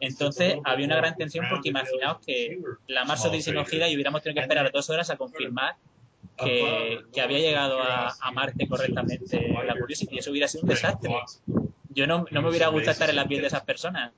Entonces 0.00 0.56
había 0.64 0.86
una 0.86 0.96
gran 0.96 1.16
tensión 1.16 1.46
porque 1.50 1.70
imaginaos 1.70 2.24
que 2.24 2.58
la 2.86 3.04
Mars 3.04 3.24
Odyssey 3.24 3.54
no 3.54 3.64
gira 3.64 3.88
y 3.88 3.94
hubiéramos 3.94 4.22
tenido 4.22 4.40
que 4.40 4.42
esperar 4.42 4.70
dos 4.70 4.90
horas 4.90 5.10
a 5.10 5.16
confirmar 5.16 5.76
que, 6.36 7.00
que 7.12 7.20
había 7.20 7.38
llegado 7.38 7.80
a, 7.80 8.14
a, 8.20 8.32
Marte 8.32 8.68
correctamente 8.68 9.48
la 9.66 9.74
Curiosity 9.74 10.16
y 10.16 10.18
eso 10.18 10.30
hubiera 10.30 10.48
sido 10.48 10.62
un 10.62 10.68
desastre. 10.68 11.10
Yo 11.90 12.06
no, 12.06 12.26
no 12.30 12.42
me 12.42 12.48
hubiera 12.48 12.68
gustado 12.68 12.92
estar 12.92 13.10
en 13.10 13.16
la 13.16 13.26
piel 13.26 13.40
de 13.42 13.48
esas 13.48 13.62
personas. 13.62 14.12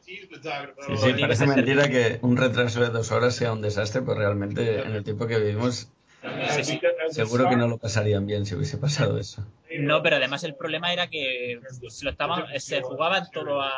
Sí, 0.00 1.12
parece 1.20 1.46
mentira 1.46 1.88
que 1.90 2.18
un 2.22 2.36
retraso 2.36 2.80
de 2.80 2.88
dos 2.88 3.12
horas 3.12 3.36
sea 3.36 3.52
un 3.52 3.60
desastre, 3.60 4.00
pero 4.00 4.14
realmente 4.14 4.80
en 4.80 4.92
el 4.92 5.04
tiempo 5.04 5.26
que 5.26 5.38
vivimos 5.38 5.90
Seguro 7.10 7.48
que 7.48 7.56
no 7.56 7.68
lo 7.68 7.78
pasarían 7.78 8.26
bien 8.26 8.46
si 8.46 8.54
hubiese 8.54 8.78
pasado 8.78 9.18
eso. 9.18 9.44
No, 9.78 10.02
pero 10.02 10.16
además 10.16 10.44
el 10.44 10.54
problema 10.54 10.92
era 10.92 11.08
que 11.08 11.60
lo 12.02 12.10
estaba, 12.10 12.46
se 12.58 12.82
jugaban 12.82 13.30
todo 13.30 13.60
a, 13.60 13.72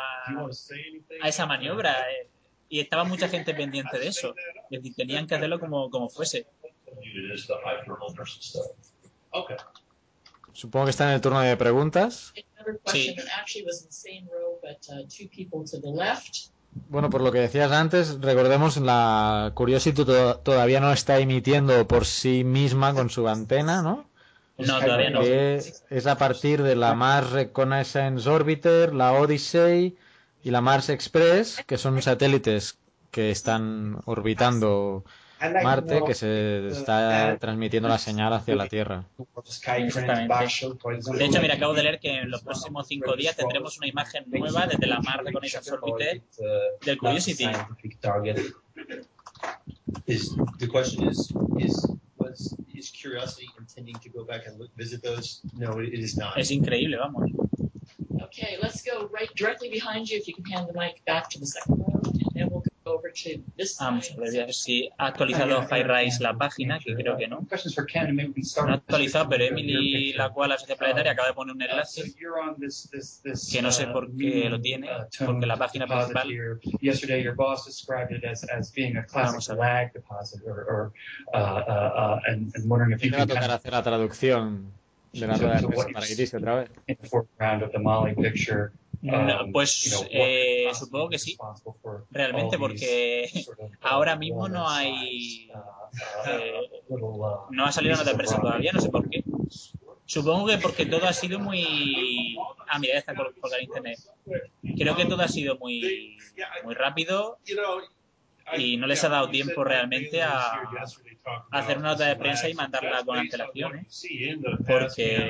a 1.21 1.27
esa 1.27 1.45
maniobra 1.45 1.95
eh, 2.11 2.27
y 2.69 2.79
estaba 2.79 3.03
mucha 3.03 3.27
gente 3.27 3.53
pendiente 3.53 3.97
de 3.99 4.07
eso. 4.07 4.35
Y 4.69 4.93
tenían 4.93 5.27
que 5.27 5.35
hacerlo 5.35 5.59
como, 5.59 5.89
como 5.89 6.09
fuese. 6.09 6.47
Supongo 10.53 10.85
que 10.85 10.91
está 10.91 11.09
en 11.09 11.15
el 11.15 11.21
turno 11.21 11.41
de 11.41 11.57
preguntas. 11.57 12.33
Sí. 12.85 13.15
Bueno, 16.71 17.09
por 17.09 17.21
lo 17.21 17.31
que 17.31 17.39
decías 17.39 17.71
antes, 17.71 18.19
recordemos, 18.21 18.77
la 18.77 19.51
Curiosity 19.55 20.05
todavía 20.05 20.79
no 20.79 20.91
está 20.91 21.19
emitiendo 21.19 21.87
por 21.87 22.05
sí 22.05 22.43
misma 22.43 22.93
con 22.93 23.09
su 23.09 23.27
antena, 23.27 23.81
¿no? 23.81 24.09
No, 24.57 24.79
todavía 24.79 25.09
no. 25.09 25.21
es 25.21 26.07
a 26.07 26.17
partir 26.17 26.61
de 26.63 26.75
la 26.75 26.93
Mars 26.93 27.31
Reconnaissance 27.31 28.29
Orbiter, 28.29 28.93
la 28.93 29.13
Odyssey 29.13 29.97
y 30.43 30.51
la 30.51 30.61
Mars 30.61 30.89
Express, 30.89 31.63
que 31.65 31.77
son 31.77 32.01
satélites 32.01 32.77
que 33.11 33.31
están 33.31 33.99
orbitando 34.05 35.05
Marte 35.63 36.01
que 36.05 36.13
se 36.13 36.67
está 36.67 37.37
transmitiendo 37.39 37.87
la 37.87 37.97
señal 37.97 38.33
hacia 38.33 38.55
la 38.55 38.67
Tierra. 38.67 39.05
De 41.17 41.25
hecho, 41.25 41.41
mira, 41.41 41.55
acabo 41.55 41.73
de 41.73 41.83
leer 41.83 41.99
que 41.99 42.17
en 42.19 42.29
los 42.29 42.41
próximos 42.43 42.87
cinco 42.87 43.15
días 43.15 43.35
tendremos 43.35 43.77
una 43.77 43.87
imagen 43.87 44.25
nueva 44.27 44.67
desde 44.67 44.87
la 44.87 44.99
Mars 44.99 45.23
Reconnaissance 45.23 45.71
Orbiter 45.71 46.21
del 46.85 46.97
Curiosity. 46.97 47.47
Is, 50.05 50.35
the 50.59 50.67
question 50.67 51.07
is, 51.07 51.33
is, 51.57 51.87
was, 52.17 52.55
is 52.73 52.89
Curiosity 52.91 53.47
intending 53.59 53.95
to 54.03 54.09
go 54.09 54.23
back 54.23 54.45
and 54.45 54.59
look, 54.59 54.69
visit 54.75 55.01
those? 55.01 55.41
No, 55.57 55.79
it 55.79 55.93
is 55.93 56.15
not. 56.17 56.37
Es 56.37 56.51
increíble, 56.51 56.97
vamos. 56.97 57.31
Okay, 58.23 58.57
let's 58.61 58.83
go 58.83 59.09
right 59.11 59.29
directly 59.35 59.69
behind 59.69 60.09
you 60.09 60.17
if 60.17 60.27
you 60.27 60.35
can 60.35 60.45
hand 60.45 60.67
the 60.67 60.73
mic 60.73 61.03
back 61.05 61.29
to 61.31 61.39
the 61.39 61.45
second 61.45 61.79
row, 61.79 61.99
and 62.03 62.31
then 62.35 62.49
we'll 62.49 62.61
go 62.61 62.68
Vamos 63.79 64.11
a 64.11 64.15
ver 64.21 64.53
si 64.53 64.89
ha 64.97 65.07
actualizado 65.07 65.67
Highrise 65.69 66.21
la 66.23 66.33
página, 66.37 66.79
que 66.79 66.95
creo 66.95 67.17
que 67.17 67.27
no. 67.27 67.45
No 68.65 68.71
ha 68.71 68.75
actualizado, 68.75 69.29
pero 69.29 69.43
Emily, 69.45 70.13
la 70.13 70.29
cual 70.29 70.51
es 70.53 70.63
planetaria, 70.77 71.11
acaba 71.13 71.27
de 71.29 71.33
poner 71.33 71.55
un 71.55 71.61
enlace 71.61 72.13
que 73.51 73.61
no 73.61 73.71
sé 73.71 73.87
por 73.87 74.09
qué 74.15 74.49
lo 74.49 74.59
tiene, 74.61 74.89
porque 75.25 75.45
la 75.45 75.57
página 75.57 75.87
principal. 75.87 76.27
Vamos 79.13 79.49
a 79.49 79.55
ver. 79.55 79.65
Y 83.01 83.09
va 83.09 83.21
a 83.23 83.27
tocar 83.27 83.51
hacer 83.51 83.71
la 83.73 83.83
traducción 83.83 84.71
de 85.13 85.27
la 85.27 85.37
rueda 85.37 85.61
de 85.61 85.67
prensa 85.67 85.89
para 85.93 86.07
Iris 86.09 86.33
otra 86.33 86.55
vez. 86.55 86.69
No, 89.01 89.43
um, 89.43 89.51
pues 89.53 90.05
eh, 90.09 90.69
supongo 90.73 91.09
que 91.09 91.19
sí, 91.19 91.37
realmente, 92.11 92.57
porque 92.57 93.29
ahora 93.81 94.15
mismo 94.15 94.49
no 94.49 94.69
hay. 94.69 95.49
Uh, 95.49 96.29
eh, 96.29 96.53
uh, 96.89 97.35
no 97.49 97.65
ha 97.65 97.71
salido 97.71 97.95
nota 97.95 98.11
de 98.11 98.17
prensa 98.17 98.41
todavía, 98.41 98.71
no 98.73 98.81
sé 98.81 98.89
por 98.89 99.09
qué. 99.09 99.23
Supongo 100.05 100.47
que 100.47 100.57
porque 100.57 100.85
todo 100.85 101.07
ha 101.07 101.13
sido 101.13 101.39
muy. 101.39 102.35
Ah, 102.67 102.79
mira, 102.79 102.97
está 102.97 103.13
por, 103.13 103.33
por 103.35 103.49
internet. 103.61 103.99
Creo 104.77 104.95
que 104.95 105.05
todo 105.05 105.21
ha 105.21 105.27
sido 105.27 105.57
muy, 105.57 106.17
muy 106.63 106.73
rápido 106.73 107.37
y 108.57 108.77
no 108.77 108.87
les 108.87 109.03
ha 109.03 109.09
dado 109.09 109.29
tiempo 109.29 109.63
realmente 109.63 110.21
a, 110.21 110.63
hacer 111.51 111.77
una 111.77 111.89
nota 111.89 112.07
de 112.07 112.15
prensa 112.15 112.49
y 112.49 112.53
mandarla 112.53 113.03
con 113.03 113.17
antelación, 113.17 113.79
¿eh? 113.79 114.37
porque 114.67 115.29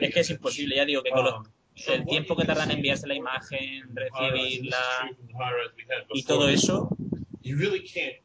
es 0.00 0.14
que 0.14 0.20
es 0.20 0.30
imposible, 0.30 0.76
ya 0.76 0.84
digo 0.84 1.02
que 1.02 1.10
con 1.10 1.24
los 1.24 1.34
el 1.88 2.04
tiempo 2.06 2.36
que 2.36 2.44
tardan 2.44 2.70
en 2.70 2.76
enviarse 2.78 3.06
la 3.06 3.14
imagen, 3.14 3.94
recibirla 3.94 5.10
y 6.12 6.22
todo 6.22 6.48
eso, 6.48 6.88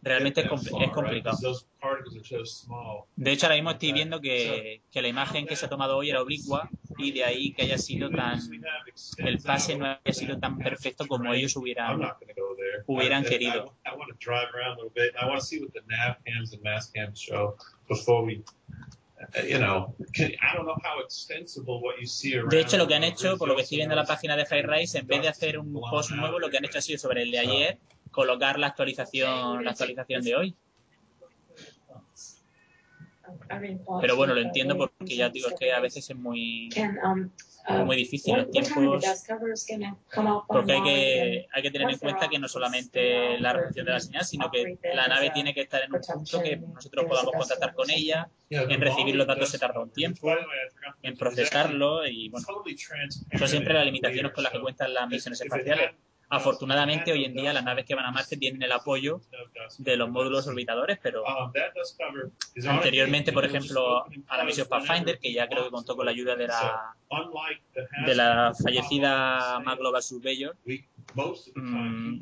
realmente 0.02 0.42
es, 0.42 0.48
complicado. 0.48 1.38
De 3.16 3.32
hecho, 3.32 3.46
ahora 3.48 3.56
mismo 3.56 3.72
estoy 3.72 3.92
viendo 3.92 4.22
que, 4.22 4.82
que, 4.92 5.02
la 5.02 5.08
imagen 5.08 5.46
que 5.46 5.56
se 5.56 5.66
ha 5.66 5.70
tomado 5.70 5.98
hoy 5.98 6.10
era 6.10 6.22
oblicua 6.22 6.70
y 6.98 7.12
de 7.12 7.24
ahí 7.24 7.54
que 7.54 7.64
haya 7.64 7.78
sido 7.78 8.10
tan. 8.10 8.40
el 9.18 9.40
pase 9.40 9.78
no 9.78 9.86
haya 9.86 10.14
sido 10.14 10.40
tan 10.40 10.58
perfecto 10.58 11.08
como 11.08 11.34
ellos 11.34 11.56
hubieran, 11.58 12.02
hubieran 12.86 13.24
querido. 13.24 13.76
De 22.50 22.62
hecho, 22.62 22.78
lo 22.78 22.88
que 22.88 22.96
han 22.96 23.04
hecho, 23.04 23.38
por 23.38 23.48
lo 23.48 23.56
que 23.56 23.64
estoy 23.64 23.78
viendo 23.78 23.94
en 23.94 24.00
la 24.00 24.06
página 24.06 24.38
de 24.38 24.44
Highrise, 24.44 25.00
en 25.00 25.08
vez 25.08 25.22
de 25.22 25.28
hacer 25.28 25.60
un 25.60 25.74
post 25.74 26.12
nuevo, 26.12 26.40
lo 26.40 26.50
que 26.50 26.58
han 26.58 26.66
hecho 26.66 26.80
ha 26.80 26.82
sido 26.82 26.98
sobre 26.98 27.24
el 27.24 27.32
de 27.32 27.40
ayer, 27.40 27.80
colocar 28.12 28.58
la 28.58 28.68
actualización, 28.68 29.64
la 29.64 29.72
actualización 29.72 30.24
de 30.24 30.36
hoy. 30.36 30.56
Pero 34.02 34.16
bueno, 34.16 34.34
lo 34.34 34.42
entiendo 34.42 34.78
porque 34.78 35.16
ya 35.16 35.30
digo, 35.30 35.50
es 35.50 35.56
que 35.60 35.74
a 35.74 35.80
veces 35.80 36.10
es 36.10 36.16
muy, 36.16 36.70
muy 37.86 37.96
difícil 37.96 38.36
los 38.36 38.52
tiempos. 38.52 39.04
Porque 40.48 40.72
hay 40.72 40.84
que, 40.84 41.48
hay 41.52 41.62
que 41.62 41.72
tener 41.72 41.90
en 41.90 41.98
cuenta 41.98 42.28
que 42.28 42.40
no 42.40 42.48
solamente 42.48 43.40
la 43.40 43.54
recepción 43.54 43.86
de 43.86 43.92
la 43.92 44.00
señal, 44.00 44.26
sino 44.26 44.50
que 44.52 44.78
la 44.94 45.08
nave 45.08 45.32
tiene 45.32 45.54
que 45.54 45.62
estar 45.62 45.84
en 45.84 45.94
un 45.94 46.02
punto 46.02 46.42
que 46.42 46.58
nosotros 46.58 47.06
podamos 47.08 47.34
contactar 47.34 47.74
con 47.74 47.90
ella. 47.90 48.30
En 48.50 48.82
recibir 48.82 49.16
los 49.16 49.28
datos 49.28 49.50
se 49.50 49.60
tarda 49.60 49.80
un 49.80 49.92
tiempo, 49.92 50.30
en 51.02 51.18
procesarlo 51.18 52.08
y 52.08 52.30
bueno, 52.30 52.48
son 53.38 53.48
siempre 53.48 53.74
las 53.74 53.86
limitaciones 53.86 54.32
con 54.32 54.44
las 54.44 54.54
que 54.54 54.62
cuentan 54.62 54.94
las 54.94 55.08
misiones 55.08 55.42
espaciales. 55.42 55.92
Afortunadamente, 56.32 57.12
hoy 57.12 57.26
en 57.26 57.34
día 57.34 57.54
las 57.54 57.64
naves 57.64 57.86
que 57.86 57.96
van 57.96 58.06
a 58.06 58.12
Marte 58.12 58.38
tienen 58.38 58.62
el 58.62 58.72
apoyo 58.72 59.20
de 59.80 59.98
los 59.98 60.10
módulos 60.10 60.46
orbitadores, 60.48 61.00
pero 61.02 61.24
anteriormente, 62.68 63.34
por 63.34 63.46
ejemplo, 63.46 64.06
a 64.28 64.38
la 64.38 64.44
misión 64.44 64.68
Pathfinder, 64.68 65.18
que 65.18 65.34
ya 65.34 65.48
creo 65.48 65.64
que 65.64 65.72
contó 65.72 65.96
con 65.96 66.06
la 66.06 66.12
ayuda 66.12 66.36
de 66.36 66.48
la, 66.48 66.96
de 68.06 68.16
la 68.16 68.54
fallecida 68.64 69.60
Magloba 69.66 70.02
Surveyor, 70.04 70.56
mm, 71.16 72.22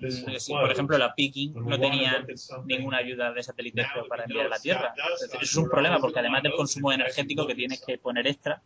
por 0.50 0.72
ejemplo, 0.72 0.98
la 0.98 1.14
Peking 1.14 1.54
no 1.54 1.80
tenía 1.80 2.26
ninguna 2.66 2.98
ayuda 2.98 3.32
de 3.34 3.44
satélite 3.44 3.86
para 4.08 4.24
enviar 4.24 4.48
a 4.48 4.50
la 4.50 4.60
Tierra. 4.60 4.94
eso 5.24 5.38
es 5.42 5.56
un 5.56 5.70
problema 5.70 6.00
porque 6.00 6.20
además 6.20 6.44
del 6.44 6.54
consumo 6.54 6.92
energético 6.92 7.46
que 7.48 7.56
tienes 7.56 7.84
que 7.86 7.98
poner 7.98 8.28
extra 8.28 8.62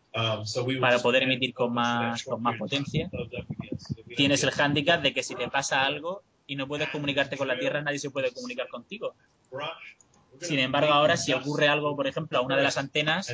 para 0.79 0.99
poder 0.99 1.23
emitir 1.23 1.53
con 1.53 1.73
más, 1.73 2.23
con 2.23 2.41
más 2.41 2.57
potencia, 2.57 3.09
tienes 4.15 4.43
el 4.43 4.51
hándicap 4.51 5.01
de 5.01 5.13
que 5.13 5.23
si 5.23 5.35
te 5.35 5.47
pasa 5.47 5.85
algo 5.85 6.23
y 6.47 6.55
no 6.55 6.67
puedes 6.67 6.89
comunicarte 6.89 7.37
con 7.37 7.47
la 7.47 7.57
Tierra, 7.57 7.81
nadie 7.81 7.99
se 7.99 8.11
puede 8.11 8.31
comunicar 8.31 8.67
contigo. 8.67 9.15
Sin 10.41 10.59
embargo, 10.59 10.91
ahora 10.91 11.17
si 11.17 11.33
ocurre 11.33 11.67
algo, 11.67 11.95
por 11.95 12.07
ejemplo, 12.07 12.39
a 12.39 12.41
una 12.41 12.57
de 12.57 12.63
las 12.63 12.77
antenas, 12.77 13.33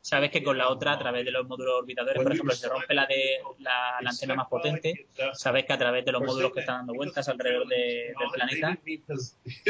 sabes 0.00 0.30
que 0.30 0.42
con 0.42 0.56
la 0.56 0.68
otra, 0.68 0.92
a 0.92 0.98
través 0.98 1.24
de 1.24 1.30
los 1.30 1.46
módulos 1.46 1.82
orbitadores, 1.82 2.22
por 2.22 2.32
ejemplo, 2.32 2.54
si 2.54 2.62
se 2.62 2.68
rompe 2.68 2.94
la 2.94 3.06
de 3.06 3.38
la, 3.58 3.98
antena 3.98 4.34
más 4.34 4.48
potente, 4.48 5.06
sabes 5.34 5.64
que 5.66 5.72
a 5.72 5.78
través 5.78 6.04
de 6.04 6.12
los 6.12 6.22
módulos 6.22 6.52
que 6.52 6.60
están 6.60 6.78
dando 6.78 6.94
vueltas 6.94 7.28
alrededor 7.28 7.66
del 7.68 8.14
planeta, 8.32 8.78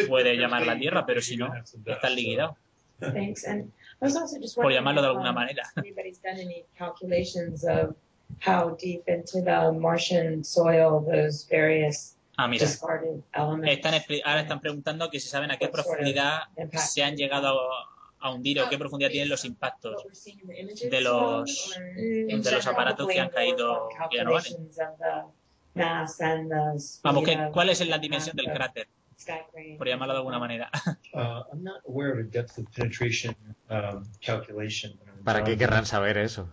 puede 0.09 0.37
llamar 0.37 0.67
la 0.67 0.79
Tierra, 0.79 1.05
pero 1.05 1.21
si 1.21 1.37
no, 1.37 1.53
estás 1.55 2.13
liquidado. 2.13 2.57
Por 4.57 4.73
llamarlo 4.73 5.03
de 5.03 5.09
alguna 5.09 5.33
manera. 5.33 5.65
how 8.41 8.71
deep 8.71 9.05
into 9.09 9.41
the 9.41 9.73
Martian 9.73 10.43
soil 10.43 11.01
those 11.01 11.47
various 11.49 12.16
Ah, 12.37 12.49
mira. 12.49 12.67
Están, 12.67 13.95
ahora 14.25 14.41
están 14.41 14.61
preguntando 14.61 15.11
que 15.11 15.21
si 15.21 15.29
saben 15.29 15.51
a 15.51 15.57
qué 15.57 15.69
profundidad 15.69 16.43
se 16.73 17.03
han 17.03 17.17
llegado 17.17 17.59
a 18.21 18.31
hundir 18.31 18.61
o 18.61 18.69
qué 18.69 18.79
profundidad 18.79 19.11
tienen 19.11 19.29
los 19.29 19.45
impactos 19.45 20.05
de 20.91 21.01
los, 21.01 21.79
de 21.97 22.51
los 22.51 22.67
aparatos 22.67 23.09
que 23.09 23.21
han 23.21 23.31
caído 23.31 23.89
y 24.11 24.17
no. 24.25 24.33
Vamos, 27.03 27.25
¿qué, 27.25 27.51
¿cuál 27.53 27.71
es 27.71 27.87
la 27.87 27.99
dimensión 27.99 28.37
del 28.37 28.47
cráter? 28.47 28.89
Por 29.79 29.89
llamarlo 29.89 30.15
de 30.15 30.19
alguna 30.19 30.39
manera. 30.39 30.71
¿Para 35.25 35.43
qué 35.43 35.57
querrán 35.57 35.87
saber 35.87 36.19
eso? 36.19 36.49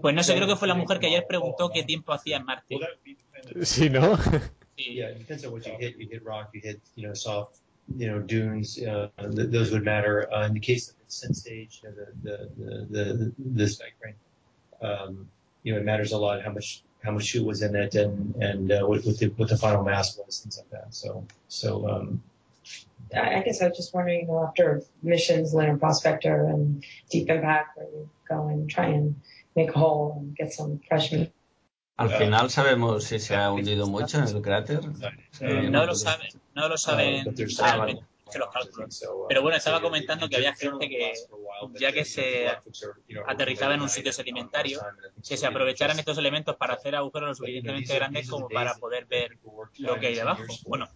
Pues 0.00 0.14
no 0.14 0.22
sé, 0.22 0.34
creo 0.36 0.48
que 0.48 0.56
fue 0.56 0.68
la 0.68 0.74
mujer 0.74 0.98
que 0.98 1.06
ayer 1.06 1.24
preguntó 1.28 1.70
qué 1.70 1.84
tiempo 1.84 2.12
hacía 2.12 2.36
en 2.38 2.44
Marte. 2.44 2.78
Sí, 3.62 3.90
¿no? 3.90 4.16
Sí. 4.16 4.40
Yeah, 4.78 5.06
it 5.06 5.18
depends 5.20 5.42
on 5.46 5.52
what 5.52 5.64
you 5.64 5.72
hit. 5.78 5.96
You 5.96 6.06
hit 6.06 6.22
rock, 6.22 6.50
you 6.52 6.60
hit, 6.60 6.82
you 6.96 7.08
know, 7.08 7.14
soft, 7.14 7.56
you 7.96 8.08
know, 8.08 8.18
dunes. 8.18 8.78
Uh, 8.78 9.08
th- 9.18 9.48
those 9.48 9.72
would 9.72 9.84
matter. 9.84 10.30
Uh, 10.30 10.44
in 10.46 10.52
the 10.52 10.60
case 10.60 10.90
of 10.90 10.96
the 10.98 11.10
sin 11.10 11.32
stage, 11.32 11.80
you 11.82 11.88
know, 11.88 11.94
the 11.94 12.06
the 12.22 12.76
the 12.90 13.04
the, 13.14 13.32
the 13.54 13.68
spike 13.68 13.94
brain, 13.98 14.14
um, 14.82 15.30
you 15.62 15.72
know, 15.72 15.78
it 15.78 15.84
matters 15.84 16.12
a 16.12 16.18
lot 16.18 16.42
how 16.42 16.52
much 16.52 16.82
how 17.02 17.10
much 17.10 17.30
fuel 17.30 17.46
was 17.46 17.62
in 17.62 17.74
it 17.74 17.94
and 17.94 18.34
and 18.36 18.70
uh, 18.70 18.82
what, 18.84 19.02
what 19.06 19.16
the 19.18 19.28
what 19.36 19.48
the 19.48 19.56
final 19.56 19.82
mass 19.82 20.18
was, 20.18 20.40
things 20.40 20.58
like 20.58 20.68
that. 20.70 20.94
So 20.94 21.24
so 21.48 21.88
um, 21.88 22.22
I 23.14 23.40
guess 23.40 23.62
I 23.62 23.68
was 23.68 23.76
just 23.76 23.94
wondering, 23.94 24.22
you 24.22 24.26
know, 24.26 24.44
after 24.44 24.82
missions, 25.02 25.54
Lunar 25.54 25.78
Prospector 25.78 26.46
and 26.48 26.84
Deep 27.10 27.30
Impact, 27.30 27.78
where 27.78 27.86
you 27.86 28.10
go 28.28 28.48
and 28.48 28.68
try 28.68 28.86
and 28.88 29.14
make 29.54 29.70
a 29.70 29.78
hole 29.78 30.16
and 30.18 30.36
get 30.36 30.52
some 30.52 30.80
fresh 30.86 31.12
meat. 31.12 31.32
Al 31.96 32.10
final 32.10 32.50
sabemos 32.50 33.04
si 33.04 33.18
se 33.18 33.36
ha 33.36 33.50
hundido 33.50 33.86
mucho 33.86 34.18
en 34.18 34.28
el 34.28 34.42
cráter. 34.42 34.80
Eh, 35.40 35.68
no, 35.70 35.86
lo 35.86 35.94
saben, 35.94 36.28
no 36.54 36.68
lo 36.68 36.76
saben 36.76 37.34
realmente 37.34 38.04
los 38.34 38.48
cálculos. 38.50 39.04
Pero 39.28 39.42
bueno, 39.42 39.56
estaba 39.56 39.80
comentando 39.80 40.28
que 40.28 40.36
había 40.36 40.54
gente 40.54 40.88
que, 40.88 41.12
ya 41.74 41.92
que 41.92 42.04
se 42.04 42.48
aterrizaba 43.26 43.74
en 43.74 43.82
un 43.82 43.88
sitio 43.88 44.12
sedimentario, 44.12 44.80
que 45.26 45.36
se 45.36 45.46
aprovecharan 45.46 45.98
estos 45.98 46.18
elementos 46.18 46.56
para 46.56 46.74
hacer 46.74 46.96
agujeros 46.96 47.28
lo 47.28 47.34
suficientemente 47.34 47.94
grandes 47.94 48.28
como 48.28 48.48
para 48.48 48.74
poder 48.74 49.06
ver 49.06 49.38
lo 49.78 49.98
que 49.98 50.08
hay 50.08 50.14
debajo. 50.14 50.42
Bueno, 50.66 50.88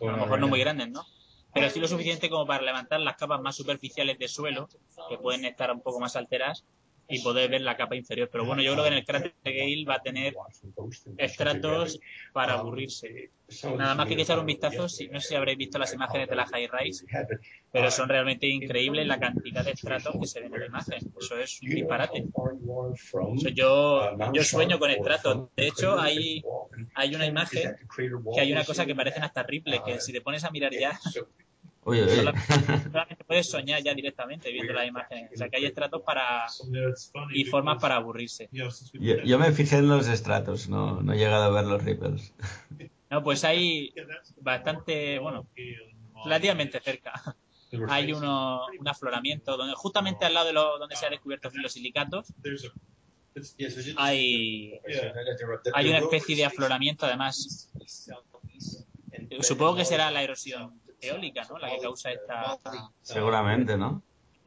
a 0.00 0.04
lo 0.04 0.16
mejor 0.16 0.40
no 0.40 0.48
muy 0.48 0.60
grandes, 0.60 0.88
¿no? 0.88 1.04
Pero 1.52 1.70
sí 1.70 1.80
lo 1.80 1.88
suficiente 1.88 2.28
como 2.28 2.46
para 2.46 2.62
levantar 2.62 3.00
las 3.00 3.16
capas 3.16 3.40
más 3.40 3.56
superficiales 3.56 4.18
de 4.18 4.28
suelo, 4.28 4.68
que 5.08 5.18
pueden 5.18 5.44
estar 5.44 5.70
un 5.70 5.80
poco 5.80 5.98
más 5.98 6.14
alteradas, 6.14 6.64
y 7.08 7.22
poder 7.22 7.50
ver 7.50 7.62
la 7.62 7.76
capa 7.76 7.96
inferior. 7.96 8.28
Pero 8.30 8.44
bueno, 8.44 8.62
yo 8.62 8.72
creo 8.72 8.84
que 8.84 8.88
en 8.90 8.96
el 8.96 9.04
cráter 9.04 9.34
de 9.42 9.52
Gale 9.52 9.84
va 9.88 9.94
a 9.94 10.02
tener 10.02 10.34
estratos 11.16 11.98
para 12.32 12.54
aburrirse. 12.54 13.30
Nada 13.76 13.94
más 13.94 14.06
que 14.06 14.20
echar 14.20 14.38
un 14.38 14.44
vistazo, 14.44 14.82
no 14.82 14.88
sé 14.88 15.08
si 15.20 15.34
habréis 15.34 15.56
visto 15.56 15.78
las 15.78 15.94
imágenes 15.94 16.28
de 16.28 16.36
la 16.36 16.46
High 16.46 16.68
Rise, 16.70 17.06
pero 17.72 17.90
son 17.90 18.10
realmente 18.10 18.46
increíbles 18.46 19.06
la 19.06 19.18
cantidad 19.18 19.64
de 19.64 19.70
estratos 19.70 20.14
que 20.20 20.26
se 20.26 20.40
ven 20.40 20.52
en 20.52 20.60
la 20.60 20.66
imagen. 20.66 20.98
Eso 21.18 21.38
es 21.38 21.62
un 21.62 21.70
disparate. 21.70 22.26
yo, 23.54 24.18
yo 24.34 24.44
sueño 24.44 24.78
con 24.78 24.90
estratos. 24.90 25.48
De 25.56 25.68
hecho, 25.68 25.98
hay, 25.98 26.44
hay 26.94 27.14
una 27.14 27.26
imagen 27.26 27.74
que 28.34 28.40
hay 28.40 28.52
una 28.52 28.64
cosa 28.64 28.84
que 28.84 28.94
parecen 28.94 29.22
hasta 29.22 29.42
Ripley, 29.42 29.80
que 29.82 29.98
si 30.00 30.12
te 30.12 30.20
pones 30.20 30.44
a 30.44 30.50
mirar 30.50 30.72
ya, 30.72 31.00
Solamente, 32.92 33.24
puedes 33.26 33.48
soñar 33.48 33.82
ya 33.82 33.94
directamente 33.94 34.50
viendo 34.52 34.72
las 34.72 34.86
imágenes. 34.86 35.30
O 35.34 35.36
sea 35.36 35.48
que 35.48 35.56
hay 35.56 35.66
estratos 35.66 36.02
para 36.02 36.46
y 37.34 37.44
formas 37.44 37.80
para 37.80 37.96
aburrirse. 37.96 38.48
Yo, 38.52 39.38
me 39.38 39.52
fijé 39.52 39.76
en 39.76 39.88
los 39.88 40.08
estratos, 40.08 40.68
no, 40.68 41.02
no 41.02 41.12
he 41.12 41.16
llegado 41.16 41.44
a 41.44 41.50
ver 41.50 41.64
los 41.64 41.82
ripples. 41.84 42.34
No, 43.10 43.22
pues 43.22 43.44
hay 43.44 43.94
bastante, 44.40 45.18
bueno, 45.18 45.46
relativamente 46.24 46.80
cerca. 46.80 47.36
Hay 47.88 48.12
uno, 48.12 48.62
un 48.78 48.88
afloramiento 48.88 49.56
donde 49.56 49.74
justamente 49.74 50.24
al 50.24 50.34
lado 50.34 50.46
de 50.46 50.52
lo, 50.54 50.78
donde 50.78 50.96
se 50.96 51.04
han 51.04 51.12
descubierto 51.12 51.50
filosilicatos 51.50 52.32
hay, 53.96 54.80
hay 55.74 55.88
una 55.88 55.98
especie 55.98 56.36
de 56.36 56.44
afloramiento 56.44 57.06
además 57.06 57.70
supongo 59.40 59.76
que 59.76 59.84
será 59.84 60.10
la 60.10 60.22
erosión 60.22 60.80
eólica, 61.00 61.46
¿no? 61.48 61.58
La 61.58 61.70
que 61.70 61.78
causa 61.78 62.10
esta... 62.10 62.58
Seguramente, 63.02 63.76
¿no? 63.76 64.02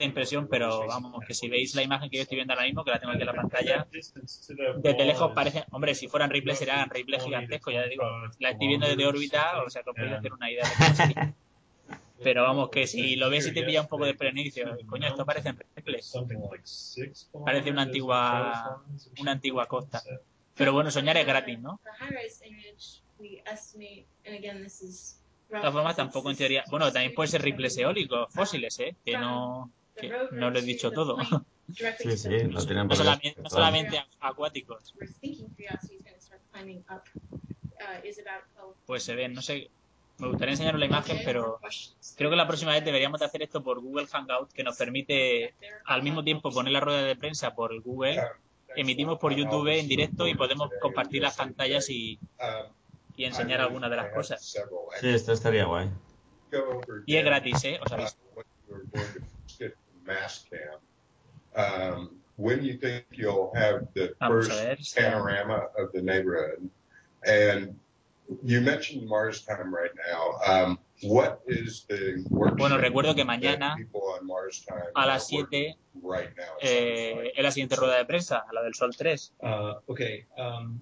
impresión, 0.06 0.48
pero 0.48 0.88
vamos, 0.88 1.24
que 1.26 1.34
si 1.34 1.50
veis 1.50 1.76
la 1.76 1.84
imagen 1.84 2.10
que 2.10 2.18
yo 2.18 2.24
estoy 2.24 2.38
viendo 2.38 2.54
ahora 2.54 2.66
mismo, 2.66 2.84
que 2.84 2.92
la 2.92 3.00
tengo 3.00 3.14
aquí 3.14 3.22
en 3.22 3.28
la 3.28 3.34
pantalla, 3.34 3.88
desde 3.92 5.06
lejos 5.06 5.32
parece, 5.34 5.66
hombre, 5.72 5.96
si 5.96 6.08
fueran 6.08 6.30
rifles 6.30 6.58
serían 6.58 6.90
rifles 6.90 7.24
gigantescos, 7.24 7.74
ya 7.74 7.84
te 7.84 7.90
digo, 7.90 8.04
la 8.40 8.52
estoy 8.52 8.68
viendo 8.68 8.88
desde 8.88 9.06
órbita, 9.06 9.62
o 9.64 9.70
sea, 9.70 9.84
que 9.84 9.90
os 9.90 9.96
podéis 9.96 10.14
hacer 10.14 10.34
una 10.34 10.52
idea 10.52 10.64
de 10.64 11.14
cómo 11.14 11.36
Pero 12.24 12.44
vamos, 12.44 12.70
que 12.70 12.86
si 12.86 13.16
lo 13.16 13.30
ves 13.32 13.48
y 13.48 13.54
te 13.54 13.64
pilla 13.64 13.82
un 13.82 13.88
poco 13.88 14.06
de 14.06 14.14
prenicio, 14.14 14.78
coño, 14.88 15.08
esto 15.08 15.26
parece 15.26 15.54
rifles. 15.76 16.14
Parece 17.46 17.72
una 17.72 17.82
antigua, 17.84 18.84
una 19.20 19.32
antigua 19.32 19.66
costa. 19.68 20.04
Pero 20.56 20.74
bueno, 20.74 20.92
soñar 20.92 21.18
es 21.18 21.26
gratis, 21.26 21.60
¿no? 21.60 21.80
De 25.52 25.60
todas 25.60 25.74
formas, 25.74 25.96
tampoco 25.98 26.32
en 26.32 26.38
teoría. 26.38 26.64
Bueno, 26.70 26.92
también 26.92 27.14
puede 27.14 27.28
ser 27.28 27.42
rifles 27.42 27.78
eólicos, 27.78 28.34
fósiles, 28.34 28.80
¿eh? 28.80 28.96
Que 29.04 29.18
no, 29.18 29.70
que 29.96 30.10
no 30.32 30.50
lo 30.50 30.60
he 30.60 30.62
dicho 30.62 30.92
todo. 30.92 31.18
Sí, 32.00 32.18
sí, 32.18 32.30
no, 32.50 32.66
tienen 32.66 32.88
no, 32.88 32.96
solamente, 32.96 33.36
no 33.42 33.50
solamente 33.50 34.02
acuáticos. 34.22 34.96
Pues 38.86 39.04
se 39.04 39.16
ven, 39.16 39.34
no 39.34 39.42
sé. 39.42 39.70
Me 40.20 40.28
gustaría 40.28 40.54
enseñaros 40.54 40.80
la 40.80 40.86
imagen, 40.86 41.20
pero 41.26 41.60
creo 42.16 42.30
que 42.30 42.36
la 42.36 42.48
próxima 42.48 42.74
vez 42.74 42.86
deberíamos 42.86 43.20
de 43.20 43.26
hacer 43.26 43.42
esto 43.42 43.64
por 43.64 43.82
Google 43.82 44.06
Hangout, 44.06 44.52
que 44.54 44.64
nos 44.64 44.78
permite 44.78 45.56
al 45.86 46.04
mismo 46.04 46.24
tiempo 46.24 46.52
poner 46.52 46.72
la 46.72 46.80
rueda 46.80 47.02
de 47.02 47.16
prensa 47.16 47.56
por 47.56 47.82
Google, 47.82 48.22
emitimos 48.76 49.18
por 49.18 49.34
YouTube 49.34 49.68
en 49.68 49.88
directo 49.88 50.28
y 50.28 50.36
podemos 50.36 50.70
compartir 50.80 51.24
las 51.24 51.36
pantallas 51.36 51.90
y, 51.90 52.20
y 53.22 53.26
enseñar 53.26 53.62
algunas 53.62 53.92
de 53.92 53.98
las 53.98 54.12
cosas. 54.12 54.42
Sí, 55.00 55.10
esto 55.10 55.34
estaría 55.34 55.66
guay. 55.66 55.92
Y 57.06 57.18
es 57.18 57.24
gratis, 57.24 57.64
¿eh? 57.66 57.80
Os 57.86 57.92
aviso. 57.92 58.18
Um, 61.54 62.22
when 62.38 62.64
you 62.64 62.78
think 62.78 63.06
you'll 63.12 63.52
have 63.54 63.88
the 63.94 64.16
first 64.26 64.96
panorama 64.96 65.68
of 65.78 65.92
the 65.92 66.02
neighborhood, 66.02 66.70
and 67.26 67.78
you 68.42 68.62
mentioned 68.62 69.08
Mars 69.08 69.42
time 69.42 69.72
right 69.74 69.92
now. 70.10 70.40
Um, 70.48 70.80
what 71.04 71.42
is 71.46 71.86
the 71.90 72.24
bueno, 72.30 72.78
recuerdo 72.78 73.14
que 73.14 73.26
mañana 73.26 73.76
a 74.96 75.06
las 75.06 75.28
7 75.28 75.78
eh, 76.62 77.32
es 77.36 77.44
la 77.44 77.52
siguiente 77.52 77.76
rueda 77.76 77.98
de 77.98 78.06
prensa, 78.06 78.46
la 78.54 78.64
del 78.64 78.74
Sol 78.74 78.96
3. 78.96 79.34
Uh, 79.40 79.74
okay. 79.88 80.26
Um, 80.38 80.82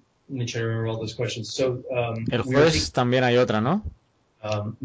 So, 1.44 1.82
um, 1.90 2.24
el 2.30 2.42
jueves 2.42 2.92
también 2.92 3.24
hay 3.24 3.36
otra, 3.36 3.60
¿no? 3.60 3.84
Um, 4.42 4.76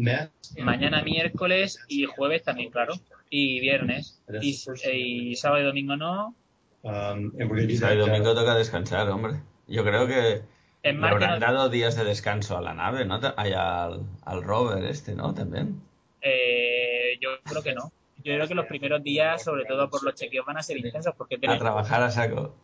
Mañana 0.58 1.02
miércoles 1.02 1.78
y 1.88 2.04
jueves 2.04 2.42
también, 2.42 2.70
claro. 2.70 2.94
Y 3.30 3.60
viernes. 3.60 4.20
Y, 4.40 4.56
y 4.92 5.36
sábado 5.36 5.62
y 5.62 5.66
domingo 5.66 5.96
no. 5.96 6.34
Um, 6.82 7.32
y 7.38 7.76
sábado 7.76 7.96
y 7.96 8.08
domingo 8.08 8.34
toca 8.34 8.54
descansar, 8.54 9.08
hombre. 9.08 9.40
Yo 9.66 9.82
creo 9.82 10.06
que 10.06 10.42
le 10.82 11.06
habrán 11.06 11.40
dado 11.40 11.68
días 11.68 11.96
de 11.96 12.04
descanso 12.04 12.56
a 12.56 12.60
la 12.60 12.74
nave, 12.74 13.04
¿no? 13.04 13.14
Al, 13.36 14.06
al 14.24 14.42
rover 14.42 14.84
este, 14.84 15.14
¿no? 15.14 15.34
También. 15.34 15.80
Eh, 16.20 17.18
yo 17.20 17.30
creo 17.44 17.62
que 17.62 17.74
no. 17.74 17.92
Yo 18.18 18.34
creo 18.34 18.48
que 18.48 18.54
los 18.54 18.66
primeros 18.66 19.02
días, 19.02 19.42
sobre 19.42 19.64
todo 19.64 19.88
por 19.88 20.02
los 20.02 20.14
chequeos, 20.14 20.44
van 20.44 20.58
a 20.58 20.62
ser 20.62 20.78
intensos 20.78 21.14
porque 21.16 21.38
A 21.46 21.58
trabajar 21.58 22.02
a 22.02 22.10
saco 22.10 22.54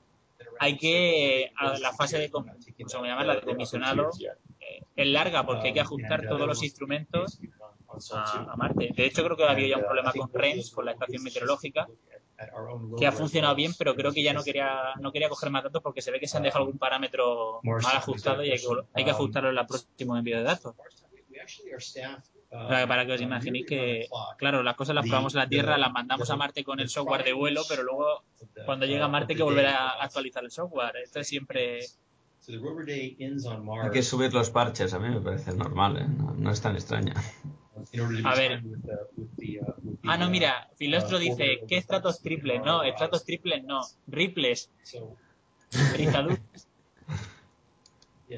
hay 0.63 0.77
que, 0.77 1.53
a 1.57 1.77
la 1.79 1.93
fase 1.93 2.19
de, 2.19 2.31
como 2.31 2.55
llama, 2.79 3.25
la 3.25 3.35
de 3.35 3.41
comisionado, 3.41 4.11
eh, 4.61 4.85
es 4.95 5.07
larga 5.09 5.45
porque 5.45 5.69
hay 5.69 5.75
que 5.75 5.81
ajustar 5.81 6.29
todos 6.29 6.47
los 6.47 6.63
instrumentos 6.63 7.41
a, 8.13 8.55
Marte. 8.57 8.91
De 8.95 9.07
hecho, 9.07 9.25
creo 9.25 9.37
que 9.37 9.43
había 9.45 9.71
ya 9.71 9.79
un 9.79 9.83
problema 9.83 10.13
con 10.13 10.33
REMS, 10.33 10.71
con 10.71 10.85
la 10.85 10.93
estación 10.93 11.25
meteorológica, 11.25 11.89
que 12.97 13.07
ha 13.09 13.11
funcionado 13.11 13.57
bien, 13.57 13.73
pero 13.77 13.97
creo 13.97 14.13
que 14.13 14.23
ya 14.23 14.33
no 14.33 14.45
quería, 14.45 14.95
no 15.01 15.11
quería 15.11 15.29
coger 15.29 15.51
más 15.51 15.65
datos 15.65 15.83
porque 15.83 16.01
se 16.01 16.13
ve 16.13 16.21
que 16.21 16.29
se 16.29 16.37
han 16.37 16.45
dejado 16.45 16.65
algún 16.65 16.79
parámetro 16.79 17.59
mal 17.65 17.97
ajustado 17.97 18.45
y 18.45 18.53
hay 18.53 18.59
que, 18.59 18.67
hay 18.95 19.05
que 19.05 19.11
ajustarlo 19.11 19.51
en 19.51 19.59
el 19.59 19.67
próximo 19.67 20.17
envío 20.17 20.37
de 20.37 20.45
datos. 20.45 20.77
Para 22.53 23.07
que 23.07 23.13
os 23.13 23.21
imaginéis 23.21 23.67
que, 23.67 24.09
claro, 24.37 24.63
las 24.63 24.77
cosas 24.77 24.95
las 24.95 25.07
probamos 25.07 25.35
en 25.35 25.41
la 25.41 25.49
Tierra, 25.49 25.79
las 25.79 25.91
mandamos 25.91 26.29
a 26.29 26.37
Marte 26.37 26.63
con 26.63 26.81
el 26.81 26.91
software 26.91 27.25
de 27.25 27.33
vuelo, 27.33 27.63
pero 27.67 27.83
luego 27.83 28.25
cuando 28.67 28.85
llega 28.85 29.07
a 29.07 29.09
Marte 29.09 29.33
hay 29.33 29.37
que 29.39 29.43
volver 29.43 29.67
a 29.67 30.03
actualizar 30.03 30.45
el 30.45 30.51
software. 30.51 30.97
Esto 31.03 31.21
es 31.21 31.29
siempre... 31.29 31.81
Hay 32.47 33.91
que 33.93 34.03
subir 34.03 34.35
los 34.35 34.51
parches, 34.51 34.93
a 34.93 34.99
mí 34.99 35.09
me 35.09 35.21
parece 35.21 35.55
normal, 35.55 35.97
¿eh? 35.97 36.07
no, 36.09 36.51
es 36.51 36.61
tan 36.61 36.75
extraña. 36.75 37.15
A 38.25 38.35
ver. 38.35 38.63
Ah, 40.05 40.19
no, 40.19 40.29
mira, 40.29 40.69
Filostro 40.77 41.19
dice, 41.19 41.61
¿qué 41.67 41.79
estratos 41.79 42.21
triples? 42.21 42.61
No, 42.65 42.83
estratos 42.83 43.25
triples 43.25 43.65
no, 43.65 43.81
riples. 44.09 44.71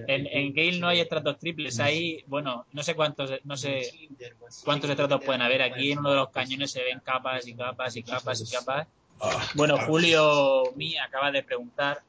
En, 0.07 0.27
en 0.27 0.55
Gale 0.55 0.79
no 0.79 0.89
hay 0.89 1.01
estratos 1.01 1.39
triples, 1.39 1.79
hay, 1.81 2.25
bueno, 2.27 2.67
no 2.73 2.83
sé 2.83 2.95
cuántos, 2.95 3.31
no 3.45 3.57
sé 3.57 3.91
cuántos 4.65 4.91
estratos 4.91 5.23
pueden 5.25 5.43
haber. 5.43 5.63
Aquí 5.63 5.93
en 5.93 5.99
uno 5.99 6.11
de 6.11 6.17
los 6.17 6.31
cañones 6.31 6.71
se 6.71 6.83
ven 6.83 7.01
capas 7.01 7.47
y 7.47 7.55
capas 7.55 7.97
y 7.97 8.03
capas 8.03 8.41
y 8.41 8.53
capas. 8.53 8.89
Bueno, 9.55 9.79
Julio 9.79 10.73
Mi 10.77 10.97
acaba 10.99 11.31
de 11.31 11.43
preguntar 11.43 12.03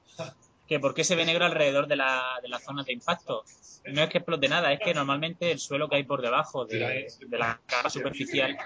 que 0.68 0.80
por 0.80 0.94
qué 0.94 1.04
se 1.04 1.16
ve 1.16 1.26
negro 1.26 1.46
alrededor 1.46 1.88
de 1.88 1.96
la, 1.96 2.40
de 2.42 2.50
la 2.50 2.60
zona 2.60 2.84
de 2.84 2.94
impacto. 2.94 3.44
No 3.86 4.02
es 4.02 4.10
que 4.10 4.18
explote 4.18 4.48
nada, 4.48 4.74
es 4.74 4.80
que 4.80 4.96
normalmente 4.96 5.52
el 5.52 5.60
suelo 5.60 5.88
que 5.88 5.98
hay 5.98 6.04
por 6.04 6.22
debajo 6.22 6.66
de, 6.66 7.08
de, 7.20 7.38
la 7.38 7.62
capa 7.68 7.92
superficial 7.92 8.58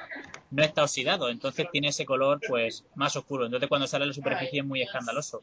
no 0.50 0.64
está 0.64 0.84
oxidado, 0.84 1.28
entonces 1.30 1.68
tiene 1.70 1.90
ese 1.90 2.06
color 2.06 2.40
pues 2.48 2.86
más 2.96 3.18
oscuro. 3.18 3.46
Entonces 3.46 3.68
cuando 3.68 3.86
sale 3.86 4.06
a 4.06 4.08
la 4.08 4.14
superficie 4.14 4.62
es 4.62 4.66
muy 4.66 4.82
escandaloso. 4.82 5.42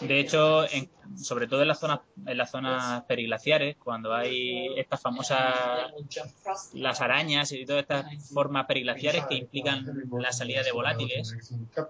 De 0.00 0.18
hecho, 0.18 0.68
en, 0.70 0.90
sobre 1.16 1.46
todo 1.46 1.62
en 1.62 1.68
las 1.68 1.78
zonas 1.78 2.00
en 2.26 2.38
las 2.38 2.50
zonas 2.50 3.04
periglaciares, 3.04 3.76
cuando 3.76 4.14
hay 4.14 4.78
estas 4.78 5.00
famosas 5.00 5.92
las 6.72 7.00
arañas 7.00 7.52
y 7.52 7.66
todas 7.66 7.82
estas 7.82 8.30
formas 8.32 8.66
periglaciares 8.66 9.26
que 9.26 9.36
implican 9.36 9.84
la 10.18 10.32
salida 10.32 10.62
de 10.62 10.72
volátiles, 10.72 11.36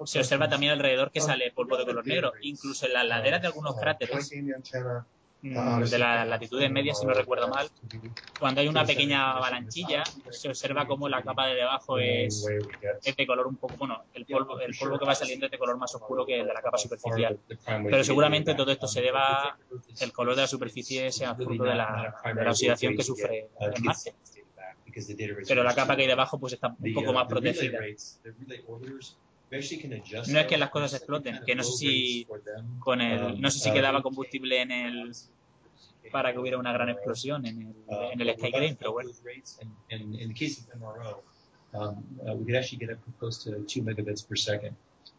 se 0.04 0.18
observa 0.18 0.48
también 0.48 0.72
alrededor 0.72 1.10
que 1.10 1.20
sale 1.20 1.52
polvo 1.52 1.76
de 1.76 1.84
color 1.84 2.06
negro, 2.06 2.32
incluso 2.42 2.86
en 2.86 2.94
las 2.94 3.06
laderas 3.06 3.40
de 3.40 3.48
algunos 3.48 3.76
cráteres 3.76 4.30
de 5.42 5.98
las 5.98 6.28
latitudes 6.28 6.70
medias, 6.70 6.98
si 7.00 7.06
no 7.06 7.14
recuerdo 7.14 7.48
mal, 7.48 7.68
cuando 8.38 8.60
hay 8.60 8.68
una 8.68 8.84
pequeña 8.84 9.32
avalanchilla, 9.32 10.02
se 10.30 10.48
observa 10.48 10.86
como 10.86 11.08
la 11.08 11.22
capa 11.22 11.46
de 11.46 11.54
debajo 11.54 11.98
es, 11.98 12.46
es 13.02 13.16
de 13.16 13.26
color 13.26 13.46
un 13.46 13.56
poco, 13.56 13.74
bueno, 13.76 14.04
el 14.14 14.26
polvo, 14.26 14.60
el 14.60 14.76
polvo 14.78 14.98
que 14.98 15.06
va 15.06 15.14
saliendo 15.14 15.46
es 15.46 15.52
de 15.52 15.58
color 15.58 15.78
más 15.78 15.94
oscuro 15.94 16.26
que 16.26 16.40
el 16.40 16.46
de 16.46 16.54
la 16.54 16.62
capa 16.62 16.78
superficial. 16.78 17.38
Pero 17.66 18.04
seguramente 18.04 18.54
todo 18.54 18.70
esto 18.70 18.86
se 18.86 19.00
deba, 19.00 19.58
el 20.00 20.12
color 20.12 20.34
de 20.34 20.42
la 20.42 20.48
superficie 20.48 21.10
sea 21.10 21.34
fruto 21.34 21.64
de 21.64 21.74
la, 21.74 22.14
de 22.34 22.44
la 22.44 22.50
oxidación 22.50 22.96
que 22.96 23.02
sufre 23.02 23.48
en 23.60 23.84
Marte. 23.84 24.14
Pero 25.46 25.62
la 25.62 25.74
capa 25.74 25.96
que 25.96 26.02
hay 26.02 26.08
debajo 26.08 26.38
pues 26.38 26.52
está 26.54 26.74
un 26.78 26.94
poco 26.94 27.12
más 27.12 27.26
protegida. 27.26 27.78
No 29.50 29.58
es 30.38 30.46
que 30.46 30.56
las 30.56 30.70
cosas 30.70 30.94
exploten, 30.94 31.40
que 31.44 31.54
no 31.56 31.64
sé 31.64 31.72
si 31.72 32.26
con 32.78 33.00
el, 33.00 33.40
no 33.40 33.50
sé 33.50 33.58
si 33.58 33.72
quedaba 33.72 34.00
combustible 34.02 34.60
en 34.60 34.70
el 34.70 35.12
para 36.12 36.32
que 36.32 36.38
hubiera 36.38 36.58
una 36.58 36.72
gran 36.72 36.88
explosión 36.88 37.46
en 37.46 37.62
el, 37.62 37.74
en 38.12 38.20
el 38.20 38.34
Sky 38.36 38.76
pero 38.78 38.92
bueno. 38.92 39.10
Um, 41.72 42.02
uh, 42.26 42.34
we 42.34 42.46
could 42.46 42.56
actually 42.56 42.78
get 42.78 42.90
up 42.90 42.98
close 43.20 43.44
to 43.44 43.62
2 43.62 43.82
megabits 43.82 44.26
per 44.26 44.34
second. 44.34 44.74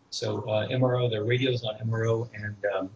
So 0.09 0.43
uh, 0.49 0.67
MRO, 0.67 1.09
the 1.09 1.23
radios 1.23 1.63
on 1.63 1.75
MRO 1.87 2.27
and 2.33 2.57
um, 2.75 2.89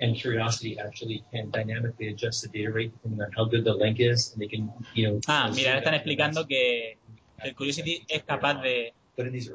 and 0.00 0.14
Curiosity 0.14 0.78
actually 0.78 1.24
can 1.32 1.50
dynamically 1.50 2.08
adjust 2.08 2.42
the 2.42 2.48
data 2.48 2.70
rate 2.70 2.92
depending 2.92 3.22
on 3.22 3.32
how 3.32 3.44
good 3.44 3.64
the 3.64 3.74
link 3.74 3.98
is, 3.98 4.32
and 4.32 4.40
they 4.40 4.46
can, 4.46 4.70
you 4.94 5.08
know. 5.08 5.20
Ah, 5.26 5.50
mira, 5.52 5.78
están 5.78 5.94
explicando 5.94 6.46
que 6.46 6.98
el 7.38 7.54
Curiosity 7.56 8.04
es 8.08 8.22
capaz 8.22 8.62
de 8.62 8.94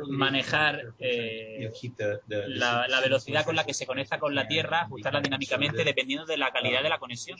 manejar 0.10 0.94
eh, 1.00 1.72
la, 2.28 2.88
la, 2.88 3.02
velocidad 3.02 3.46
con 3.46 3.56
la 3.56 3.66
que 3.66 3.74
se 3.74 3.86
conecta 3.86 4.20
con 4.20 4.36
la 4.36 4.48
Tierra, 4.48 4.82
ajustarla 4.82 5.22
dinámicamente 5.22 5.84
dependiendo 5.84 6.26
de 6.26 6.38
la 6.38 6.52
calidad 6.52 6.84
de 6.84 6.90
la 6.90 7.00
conexión. 7.00 7.38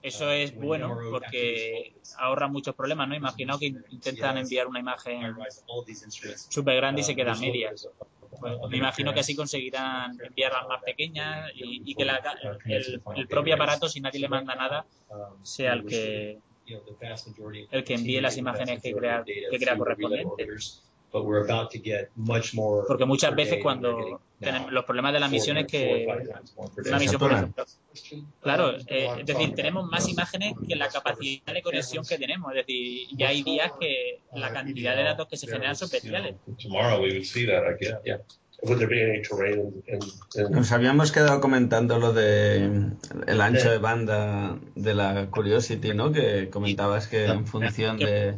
Eso 0.00 0.30
es 0.30 0.54
bueno 0.54 0.96
porque 1.10 1.94
ahorra 2.18 2.46
muchos 2.46 2.74
problemas, 2.74 3.08
¿no? 3.08 3.16
Imagino 3.16 3.58
que 3.58 3.74
intentan 3.90 4.38
enviar 4.38 4.68
una 4.68 4.78
imagen 4.78 5.34
súper 6.48 6.76
grande 6.76 7.00
y 7.00 7.04
se 7.04 7.16
queda 7.16 7.34
media. 7.34 7.72
Pues, 8.38 8.54
me 8.70 8.76
imagino 8.76 9.12
que 9.12 9.20
así 9.20 9.34
conseguirán 9.34 10.16
enviarlas 10.22 10.68
más 10.68 10.82
pequeñas 10.84 11.50
y, 11.54 11.94
que 11.94 12.06
el, 12.66 13.28
propio 13.28 13.54
aparato, 13.54 13.88
si 13.88 14.00
nadie 14.00 14.20
le 14.20 14.28
manda 14.28 14.54
nada, 14.54 14.86
sea 15.42 15.72
el 15.72 15.84
que 15.84 16.38
el 17.70 17.84
que 17.84 17.94
envíe 17.94 18.20
las 18.20 18.36
imágenes 18.36 18.82
que 18.82 18.92
crea, 18.92 19.24
que 19.24 19.58
crea 19.58 19.76
correspondientes. 19.76 20.87
Porque 22.86 23.04
muchas 23.06 23.34
veces 23.34 23.60
cuando 23.62 24.20
tenemos 24.38 24.72
los 24.72 24.84
problemas 24.84 25.12
de 25.12 25.20
la 25.20 25.28
misión 25.28 25.56
es 25.56 25.66
que 25.66 26.06
una 26.86 26.98
misión, 26.98 27.18
por 27.18 27.32
ejemplo, 27.32 27.64
claro, 28.40 28.76
eh, 28.86 29.08
es 29.18 29.26
decir, 29.26 29.54
tenemos 29.54 29.90
más 29.90 30.08
imágenes 30.08 30.54
que 30.66 30.76
la 30.76 30.88
capacidad 30.88 31.52
de 31.52 31.62
conexión 31.62 32.04
que 32.04 32.18
tenemos. 32.18 32.50
Es 32.52 32.66
decir, 32.66 33.08
ya 33.16 33.28
hay 33.28 33.42
días 33.42 33.72
que 33.80 34.20
la 34.34 34.52
cantidad 34.52 34.96
de 34.96 35.02
datos 35.02 35.28
que 35.28 35.36
se 35.36 35.46
generan 35.46 35.76
son 35.76 35.88
bestiales. 35.90 36.36
Nos 40.50 40.72
habíamos 40.72 41.12
quedado 41.12 41.40
comentando 41.40 41.98
lo 41.98 42.12
de 42.12 42.90
el 43.26 43.40
ancho 43.40 43.70
de 43.70 43.78
banda 43.78 44.58
de 44.74 44.94
la 44.94 45.30
Curiosity, 45.30 45.94
¿no? 45.94 46.12
Que 46.12 46.50
comentabas 46.50 47.06
que 47.06 47.26
en 47.26 47.46
función 47.46 47.98
de 47.98 48.36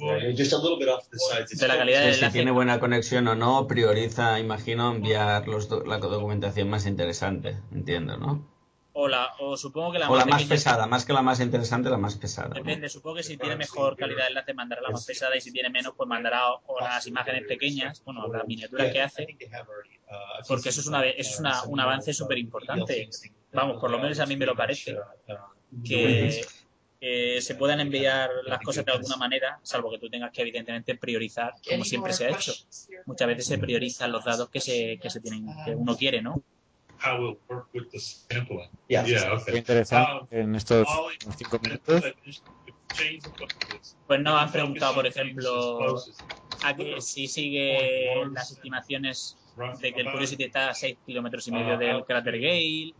de 0.00 1.68
la 1.68 1.76
calidad 1.76 2.04
de 2.04 2.14
Si 2.14 2.30
tiene 2.30 2.50
buena 2.50 2.80
conexión 2.80 3.28
o 3.28 3.34
no, 3.34 3.66
prioriza, 3.66 4.38
imagino, 4.38 4.92
enviar 4.92 5.46
los 5.48 5.70
la 5.86 5.98
documentación 5.98 6.68
más 6.68 6.86
interesante, 6.86 7.56
entiendo, 7.72 8.16
¿no? 8.16 8.48
O, 8.92 9.06
la, 9.06 9.34
o 9.38 9.56
supongo 9.56 9.92
que 9.92 10.00
la, 10.00 10.10
o 10.10 10.16
más, 10.16 10.26
la 10.26 10.32
más 10.32 10.44
pesada, 10.44 10.86
más 10.86 11.04
que 11.04 11.12
la 11.12 11.22
más 11.22 11.40
interesante, 11.40 11.88
la 11.88 11.96
más 11.96 12.16
pesada. 12.16 12.50
Depende, 12.54 12.88
supongo 12.88 13.16
que 13.16 13.22
si 13.22 13.36
tiene 13.36 13.56
mejor 13.56 13.96
calidad 13.96 14.24
de 14.24 14.28
enlace 14.28 14.52
mandará 14.52 14.82
la 14.82 14.90
más 14.90 15.06
pesada 15.06 15.36
y 15.36 15.40
si 15.40 15.52
tiene 15.52 15.70
menos, 15.70 15.94
pues 15.96 16.08
mandará 16.08 16.52
o 16.52 16.80
las 16.80 17.06
imágenes 17.06 17.46
pequeñas, 17.46 18.02
bueno, 18.04 18.26
las 18.26 18.46
miniaturas 18.46 18.92
que 18.92 19.00
hace, 19.00 19.36
porque 20.48 20.70
eso 20.70 20.80
es, 20.80 20.86
una, 20.88 21.06
eso 21.06 21.30
es 21.34 21.40
una, 21.40 21.62
un 21.64 21.80
avance 21.80 22.12
súper 22.12 22.38
importante. 22.38 23.08
Vamos, 23.52 23.80
por 23.80 23.90
lo 23.90 23.98
menos 23.98 24.18
a 24.18 24.26
mí 24.26 24.36
me 24.36 24.46
lo 24.46 24.56
parece. 24.56 24.96
Que 25.86 26.44
que 27.00 27.40
se 27.40 27.54
puedan 27.54 27.80
enviar 27.80 28.30
las 28.44 28.60
cosas 28.60 28.84
de 28.84 28.92
alguna 28.92 29.16
manera, 29.16 29.58
salvo 29.62 29.90
que 29.90 29.98
tú 29.98 30.10
tengas 30.10 30.30
que 30.32 30.42
evidentemente 30.42 30.94
priorizar, 30.96 31.54
como 31.66 31.84
siempre 31.84 32.12
se 32.12 32.26
ha 32.26 32.30
hecho. 32.30 32.52
Muchas 33.06 33.26
veces 33.26 33.46
se 33.46 33.58
priorizan 33.58 34.12
los 34.12 34.24
dados 34.24 34.50
que 34.50 34.60
se, 34.60 34.98
que 35.00 35.08
se 35.08 35.20
tienen, 35.20 35.46
que 35.64 35.74
uno 35.74 35.96
quiere, 35.96 36.20
¿no? 36.20 36.42
interesante 39.56 40.40
en 40.40 40.54
estos 40.54 40.86
cinco 41.38 41.58
minutos. 41.62 42.04
Pues 44.06 44.20
nos 44.20 44.42
han 44.42 44.52
preguntado, 44.52 44.94
por 44.94 45.06
ejemplo, 45.06 45.96
a 46.62 46.76
que 46.76 47.00
si 47.00 47.26
sigue 47.28 48.12
las 48.34 48.50
estimaciones 48.50 49.38
de 49.80 49.92
que 49.92 50.00
el 50.00 50.10
Curiosity 50.10 50.44
está 50.44 50.70
a 50.70 50.74
6 50.74 50.98
kilómetros 51.06 51.46
y 51.48 51.52
medio 51.52 51.76
del 51.78 52.04
cráter 52.04 52.38
Gale. 52.40 52.94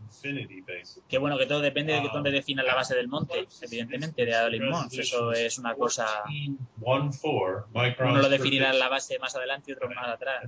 Que 1.07 1.17
bueno, 1.17 1.37
que 1.37 1.45
todo 1.45 1.61
depende 1.61 1.93
de 1.93 2.09
dónde 2.11 2.31
definan 2.31 2.65
la 2.65 2.75
base 2.75 2.95
del 2.95 3.07
monte, 3.07 3.47
evidentemente, 3.61 4.25
de 4.25 4.35
Adolin 4.35 4.69
Mons. 4.69 4.97
Eso 4.97 5.31
es 5.31 5.57
una 5.57 5.75
cosa. 5.75 6.07
Uno 6.79 7.11
lo 8.17 8.29
definirá 8.29 8.71
en 8.71 8.79
la 8.79 8.89
base 8.89 9.19
más 9.19 9.35
adelante 9.35 9.71
y 9.71 9.73
otro 9.73 9.89
más 9.89 10.07
atrás. 10.07 10.43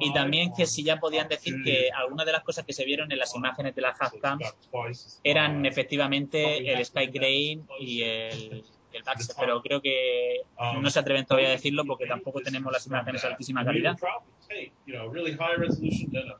Y 0.00 0.12
también 0.12 0.52
que 0.56 0.66
si 0.66 0.82
ya 0.82 0.98
podían 0.98 1.28
decir 1.28 1.62
que 1.64 1.90
algunas 1.94 2.26
de 2.26 2.32
las 2.32 2.42
cosas 2.42 2.64
que 2.64 2.72
se 2.72 2.84
vieron 2.84 3.10
en 3.12 3.18
las 3.18 3.34
imágenes 3.34 3.74
de 3.74 3.82
las 3.82 3.98
Cams 3.98 5.20
eran 5.22 5.64
efectivamente 5.66 6.72
el 6.72 6.84
Sky 6.84 7.06
Grain 7.06 7.66
y 7.80 8.02
el 8.02 8.64
el 8.96 9.04
pero 9.38 9.62
creo 9.62 9.80
que 9.80 10.42
no 10.80 10.90
se 10.90 10.98
atreven 10.98 11.26
todavía 11.26 11.48
a 11.48 11.52
decirlo 11.52 11.84
porque 11.84 12.06
tampoco 12.06 12.40
tenemos 12.40 12.72
las 12.72 12.86
imágenes 12.86 13.22
de 13.22 13.28
altísima 13.28 13.64
calidad. 13.64 13.96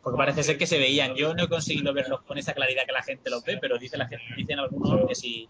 Porque 0.02 0.16
parece 0.16 0.42
ser 0.42 0.58
que 0.58 0.66
se 0.66 0.78
veían. 0.78 1.14
Yo 1.14 1.34
no 1.34 1.44
he 1.44 1.48
conseguido 1.48 1.92
verlos 1.92 2.22
con 2.22 2.38
esa 2.38 2.54
claridad 2.54 2.84
que 2.86 2.92
la 2.92 3.02
gente 3.02 3.30
los 3.30 3.44
ve, 3.44 3.58
pero 3.60 3.78
dice 3.78 3.96
la 3.96 4.06
gente, 4.06 4.24
dicen 4.36 4.58
algunos 4.58 5.06
que 5.08 5.14
sí, 5.14 5.48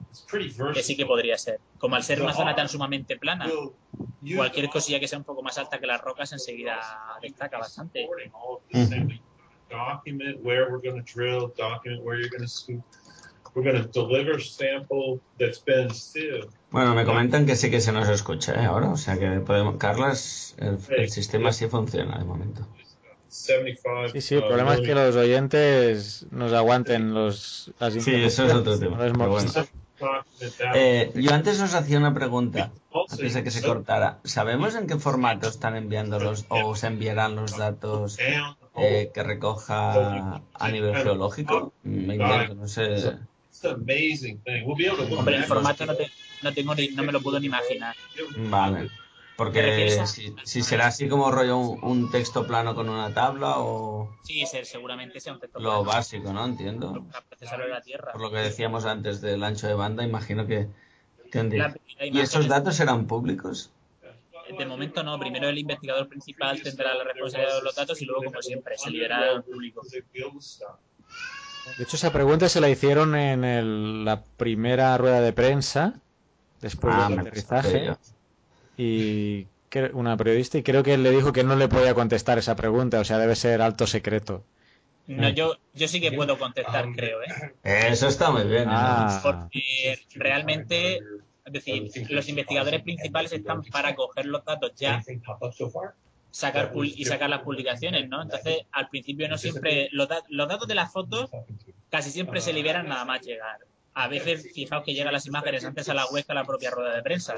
que 0.75 0.83
sí 0.83 0.97
que 0.97 1.07
podría 1.07 1.39
ser. 1.39 1.61
Como 1.79 1.97
al 1.97 2.03
ser 2.03 2.23
una 2.23 2.33
zona 2.33 2.55
tan 2.55 2.69
sumamente 2.69 3.17
plana, 3.17 3.49
cualquier 4.35 4.69
cosilla 4.69 5.01
que 5.01 5.09
sea 5.09 5.19
un 5.19 5.25
poco 5.25 5.43
más 5.43 5.59
alta 5.59 5.79
que 5.79 5.87
las 5.87 6.01
rocas 6.01 6.33
enseguida 6.33 6.81
destaca 7.23 7.59
bastante. 7.59 8.09
Bueno, 16.71 16.95
me 16.95 17.07
comentan 17.07 17.47
que 17.47 17.57
sí 17.57 17.71
que 17.71 17.81
se 17.81 17.91
nos 17.91 18.07
escucha 18.09 18.53
¿eh? 18.55 18.67
ahora, 18.67 18.91
o 18.91 18.99
sea 18.99 19.19
que 19.19 19.41
podemos. 19.41 19.77
Carlas, 19.77 20.55
el, 20.59 21.09
sistema 21.09 21.53
sí 21.53 21.67
funciona 21.67 22.19
de 22.19 22.25
momento. 22.25 22.67
Sí, 23.29 24.21
sí, 24.21 24.35
el 24.35 24.45
problema 24.45 24.75
es 24.75 24.81
que 24.81 24.95
los 24.95 25.17
oyentes 25.17 26.27
nos 26.31 26.53
aguanten 26.53 27.15
los, 27.15 27.73
las 27.79 27.95
Sí, 27.95 28.15
eso 28.15 28.45
es 28.45 28.53
otro 28.53 28.79
tema. 28.79 28.99
Eh, 30.75 31.13
yo 31.15 31.33
antes 31.33 31.59
os 31.61 31.75
hacía 31.75 31.97
una 31.97 32.13
pregunta, 32.13 32.71
antes 33.11 33.33
de 33.33 33.43
que 33.43 33.51
se 33.51 33.63
cortara. 33.63 34.19
¿Sabemos 34.25 34.75
en 34.75 34.87
qué 34.87 34.97
formato 34.97 35.49
están 35.49 35.77
enviando 35.77 36.21
los, 36.21 36.45
o 36.51 36.75
se 36.77 36.89
enviarán 36.89 37.37
los 37.37 37.57
datos 37.57 38.19
eh, 38.77 39.11
que 39.15 39.23
recoja 39.23 40.43
a 40.53 40.69
nivel 40.71 40.95
geológico? 40.97 41.73
Me 41.85 42.19
no 42.19 42.69
sé. 42.69 43.17
Hombre, 43.65 45.37
el 45.37 45.45
formato 45.45 45.87
no, 45.87 45.95
no, 46.43 46.53
tengo 46.53 46.75
ni, 46.75 46.89
no 46.89 47.03
me 47.03 47.13
lo 47.13 47.21
puedo 47.21 47.41
ni 47.41 47.47
imaginar. 47.47 47.95
Vale. 48.37 48.91
Porque 49.37 49.91
si, 50.07 50.35
si, 50.45 50.63
será 50.63 50.87
así 50.87 51.09
como 51.09 51.31
rollo 51.31 51.59
un, 51.59 52.11
texto 52.11 52.47
plano 52.47 52.75
con 52.75 52.89
una 52.89 53.13
tabla 53.13 53.59
o... 53.59 54.17
Sí, 54.23 54.45
seguramente 54.65 55.21
sea 55.21 55.35
un 55.35 55.41
texto 55.41 55.59
plano. 55.59 55.75
Lo 55.75 55.85
básico, 55.85 56.33
¿no? 56.33 56.45
Entiendo. 56.45 57.05
Por 58.13 58.21
lo 58.21 58.31
que 58.31 58.39
decíamos 58.39 58.87
antes 58.87 59.21
del 59.21 59.45
ancho 59.45 59.67
de 59.67 59.75
banda, 59.75 60.05
imagino 60.05 60.47
que 60.47 60.69
tendría... 61.31 61.75
¿Y 62.01 62.19
esos 62.19 62.49
datos 62.49 62.77
serán 62.77 63.07
públicos? 63.07 63.71
De 64.57 64.65
momento 64.65 65.03
no. 65.03 65.19
Primero 65.19 65.49
el 65.49 65.59
investigador 65.59 66.09
principal 66.09 66.63
tendrá 66.63 66.95
la 66.95 67.05
responsabilidad 67.05 67.57
de 67.57 67.63
los 67.63 67.75
datos 67.75 68.01
y 68.01 68.05
luego, 68.07 68.25
como 68.25 68.41
siempre, 68.41 68.79
se 68.79 68.91
liberará 68.91 69.33
al 69.33 69.45
público. 69.45 69.83
De 71.77 71.85
hecho, 71.85 71.97
esa 71.97 72.13
pregunta 72.13 72.49
se 72.49 72.61
la 72.61 72.71
hicieron 72.71 73.15
en 73.17 74.05
la 74.05 74.23
primera 74.23 74.97
rueda 74.97 75.21
de 75.21 75.33
prensa, 75.33 75.95
después 76.61 76.95
ah, 76.97 77.09
del 77.09 77.19
aterrizaje. 77.21 77.97
Y 78.77 79.47
una 79.93 80.17
periodista, 80.17 80.59
y 80.59 80.63
creo 80.63 80.83
que 80.83 80.95
él 80.95 81.03
le 81.03 81.11
dijo 81.11 81.33
que 81.33 81.45
no 81.45 81.57
le 81.57 81.69
podía 81.69 81.95
contestar 81.95 82.39
esa 82.39 82.57
pregunta, 82.57 83.01
o 83.01 83.05
sea, 83.05 83.19
debe 83.19 83.37
ser 83.37 83.61
alto 83.61 83.87
secreto. 83.87 84.45
No, 85.07 85.29
yo, 85.29 85.57
yo 85.75 85.87
sí 85.87 86.01
que 86.01 86.13
puedo 86.13 86.39
contestar, 86.39 86.91
creo, 86.95 87.23
¿eh? 87.23 87.53
Eso 87.63 88.09
está 88.09 88.31
muy 88.31 88.45
bien. 88.45 88.65
Ah. 88.67 89.21
Porque 89.23 89.99
realmente, 90.15 91.01
es 91.45 91.53
decir, 91.53 92.11
los 92.11 92.29
investigadores 92.29 92.83
principales 92.83 93.33
están 93.33 93.63
para 93.65 93.95
coger 93.95 94.27
los 94.27 94.45
datos 94.45 94.73
ya 94.77 95.03
sacar 96.37 96.71
y 96.85 97.05
sacar 97.07 97.31
las 97.31 97.41
publicaciones, 97.41 98.09
¿no? 98.11 98.21
Entonces, 98.21 98.67
al 98.71 98.91
principio 98.91 99.27
no 99.27 99.39
siempre, 99.39 99.89
los, 99.93 100.07
los 100.29 100.49
datos 100.49 100.69
de 100.69 100.75
las 100.75 100.93
fotos 100.93 101.31
casi 101.89 102.11
siempre 102.11 102.43
se 102.43 102.53
liberan 102.53 102.89
nada 102.89 103.07
más 103.07 103.23
llegar. 103.23 103.61
A 103.95 104.09
veces, 104.09 104.53
fijaos 104.53 104.85
que 104.85 104.93
llegan 104.93 105.15
las 105.15 105.25
imágenes 105.27 105.65
antes 105.65 105.89
a 105.89 105.95
la 105.95 106.05
web 106.07 106.27
que 106.27 106.33
a 106.33 106.35
la 106.35 106.45
propia 106.45 106.71
rueda 106.71 106.95
de 106.95 107.03
prensa. 107.03 107.35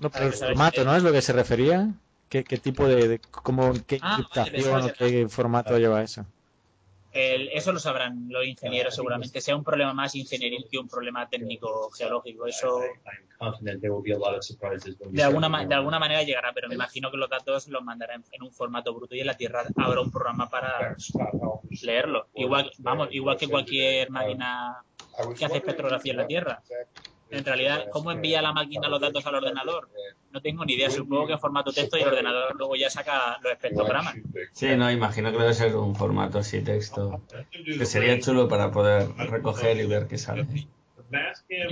No, 0.00 0.08
pero 0.08 0.28
el 0.28 0.32
formato, 0.32 0.82
¿no? 0.82 0.96
Es 0.96 1.02
lo 1.02 1.12
que 1.12 1.20
se 1.20 1.34
refería. 1.34 1.90
¿Qué, 2.30 2.42
qué 2.42 2.56
tipo 2.56 2.88
de, 2.88 3.20
cómo, 3.30 3.74
qué 3.86 3.98
ah, 4.00 4.20
o 4.22 4.92
qué 4.94 5.28
formato 5.28 5.76
lleva 5.76 6.02
eso? 6.02 6.24
Eso 7.12 7.72
lo 7.72 7.78
sabrán 7.78 8.26
los 8.28 8.46
ingenieros 8.46 8.94
seguramente. 8.94 9.40
Sea 9.40 9.56
un 9.56 9.64
problema 9.64 9.92
más 9.92 10.14
ingenieril 10.14 10.66
que 10.70 10.78
un 10.78 10.88
problema 10.88 11.28
técnico 11.28 11.90
geológico. 11.90 12.46
Eso 12.46 12.80
de 15.10 15.22
alguna, 15.22 15.64
de 15.64 15.74
alguna 15.74 15.98
manera 15.98 16.22
llegará, 16.22 16.52
pero 16.52 16.68
me 16.68 16.74
imagino 16.74 17.10
que 17.10 17.16
los 17.16 17.28
datos 17.28 17.68
los 17.68 17.82
mandarán 17.82 18.24
en, 18.30 18.42
un 18.42 18.52
formato 18.52 18.94
bruto 18.94 19.14
y 19.14 19.20
en 19.20 19.26
la 19.26 19.36
Tierra 19.36 19.64
habrá 19.76 20.00
un 20.00 20.10
programa 20.10 20.48
para 20.48 20.96
leerlo. 21.82 22.28
Igual, 22.34 22.70
vamos, 22.78 23.08
igual 23.12 23.36
que 23.36 23.48
cualquier 23.48 24.10
máquina 24.10 24.84
que 25.36 25.44
hace 25.44 25.56
espectrografía 25.56 26.12
en 26.12 26.18
la 26.18 26.26
Tierra. 26.26 26.62
En 27.30 27.44
realidad, 27.44 27.86
¿cómo 27.90 28.10
envía 28.10 28.42
la 28.42 28.52
máquina 28.52 28.88
los 28.88 29.00
datos 29.00 29.24
al 29.26 29.36
ordenador? 29.36 29.88
No 30.32 30.40
tengo 30.40 30.64
ni 30.64 30.74
idea. 30.74 30.90
Supongo 30.90 31.26
que 31.26 31.32
en 31.34 31.40
formato 31.40 31.72
texto 31.72 31.96
y 31.96 32.02
el 32.02 32.08
ordenador 32.08 32.56
luego 32.56 32.76
ya 32.76 32.90
saca 32.90 33.38
los 33.42 33.52
espectrogramas. 33.52 34.16
Sí, 34.52 34.68
no, 34.76 34.90
imagino 34.90 35.30
que 35.32 35.38
debe 35.38 35.54
ser 35.54 35.76
un 35.76 35.94
formato 35.94 36.38
así 36.38 36.62
texto. 36.62 37.22
Que 37.50 37.86
sería 37.86 38.18
chulo 38.20 38.48
para 38.48 38.70
poder 38.70 39.08
recoger 39.16 39.76
y 39.78 39.86
ver 39.86 40.06
qué 40.06 40.18
sale. 40.18 40.46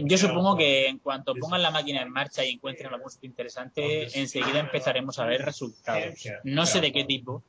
Yo 0.03 0.19
supongo 0.19 0.57
que 0.57 0.89
en 0.89 0.99
cuanto 0.99 1.35
pongan 1.35 1.63
la 1.63 1.71
máquina 1.71 2.03
en 2.03 2.11
marcha 2.11 2.45
y 2.45 2.51
encuentren 2.51 2.93
algún 2.93 3.11
sitio 3.11 3.29
interesante, 3.29 4.19
enseguida 4.19 4.59
empezaremos 4.59 5.19
a 5.19 5.27
ver 5.27 5.45
resultados. 5.45 6.15
No 6.45 6.67
sé 6.67 6.81
de 6.81 6.93
qué 6.93 7.05
tipo, 7.05 7.43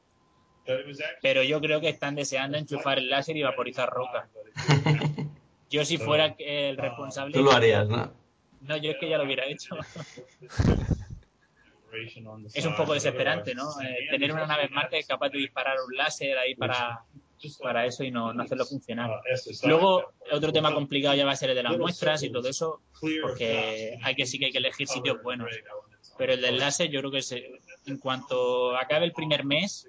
pero 1.22 1.44
yo 1.44 1.60
creo 1.62 1.82
que 1.82 1.90
están 1.90 2.16
deseando 2.16 2.58
enchufar 2.58 3.00
el 3.00 3.10
láser 3.10 3.38
y 3.38 3.44
vaporizar 3.44 3.90
roca. 3.90 4.30
Yo 5.70 5.86
si 5.86 5.98
fuera 5.98 6.36
el 6.40 6.78
responsable... 6.78 7.34
Tú 7.34 7.44
lo 7.44 7.52
harías, 7.52 7.88
¿no? 7.88 8.12
No, 8.62 8.78
yo 8.78 8.92
es 8.92 8.98
que 8.98 9.10
ya 9.10 9.18
lo 9.18 9.24
hubiera 9.24 9.46
hecho. 9.46 9.76
es 12.54 12.66
un 12.66 12.76
poco 12.76 12.94
desesperante, 12.94 13.56
¿no? 13.56 13.70
Eh, 13.82 14.08
tener 14.10 14.32
una 14.32 14.46
nave 14.46 14.66
en 14.66 14.74
Marte 14.74 15.04
capaz 15.04 15.30
de 15.30 15.40
disparar 15.40 15.78
un 15.88 15.96
láser 15.96 16.38
ahí 16.38 16.56
para, 16.56 17.06
para 17.62 17.86
eso 17.86 18.04
y 18.04 18.12
no, 18.12 18.34
no, 18.34 18.44
hacerlo 18.44 18.66
funcionar. 18.66 19.22
Luego, 19.64 20.14
otro 20.32 20.52
tema 20.52 20.74
complicado 20.74 21.16
ya 21.16 21.26
va 21.26 21.32
a 21.32 21.36
ser 21.36 21.52
el 21.52 21.56
de 21.56 21.64
las 21.64 21.78
muestras 21.78 22.22
y 22.24 22.32
todo 22.32 22.50
eso, 22.50 22.82
porque 23.22 23.98
hay 24.02 24.16
que 24.16 24.26
sí 24.26 24.40
que 24.40 24.46
hay 24.46 24.52
que 24.52 24.58
elegir 24.58 24.88
sitios 24.88 25.22
buenos. 25.24 25.50
Pero 26.18 26.34
el 26.34 26.42
del 26.42 26.60
láser, 26.60 26.90
yo 26.90 27.00
creo 27.00 27.12
que 27.12 27.22
se, 27.22 27.50
en 27.86 27.98
cuanto 27.98 28.76
acabe 28.76 29.06
el 29.06 29.14
primer 29.14 29.46
mes 29.46 29.89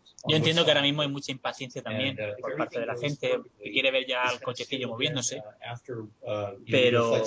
Yo 0.27 0.37
entiendo 0.37 0.63
que 0.63 0.71
ahora 0.71 0.83
mismo 0.83 1.01
hay 1.01 1.07
mucha 1.07 1.31
impaciencia 1.31 1.81
también 1.81 2.17
uh, 2.19 2.39
por 2.41 2.55
parte 2.55 2.79
de 2.79 2.85
la 2.85 2.95
gente 2.97 3.39
que 3.63 3.71
quiere 3.71 3.91
ver 3.91 4.05
ya 4.07 4.23
el 4.31 4.39
cochecillo 4.39 4.87
moviéndose. 4.89 5.41
Uh, 5.87 6.01
uh, 6.01 6.63
Pero 6.69 7.23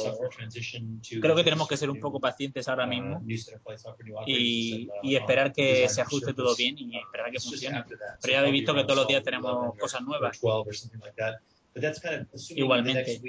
creo 1.21 1.35
que 1.35 1.45
tenemos 1.45 1.67
que 1.69 1.77
ser 1.77 1.91
un 1.91 2.01
poco 2.01 2.21
pacientes 2.21 2.69
ahora 2.69 2.87
mismo 2.87 3.23
y, 4.27 4.89
y 5.03 5.17
esperar 5.17 5.53
que 5.53 5.89
se 5.89 6.01
ajuste 6.01 6.35
todo 6.35 6.55
bien 6.55 6.77
y 6.79 6.99
esperar 6.99 7.31
que 7.31 7.41
funcione. 7.41 7.85
Pero 8.21 8.33
ya 8.33 8.39
habéis 8.39 8.53
visto 8.53 8.75
que 8.75 8.83
todos 8.85 8.97
los 8.97 9.09
días 9.09 9.23
tenemos 9.23 9.77
cosas 9.77 10.03
nuevas. 10.03 10.41
Igualmente. 12.51 13.21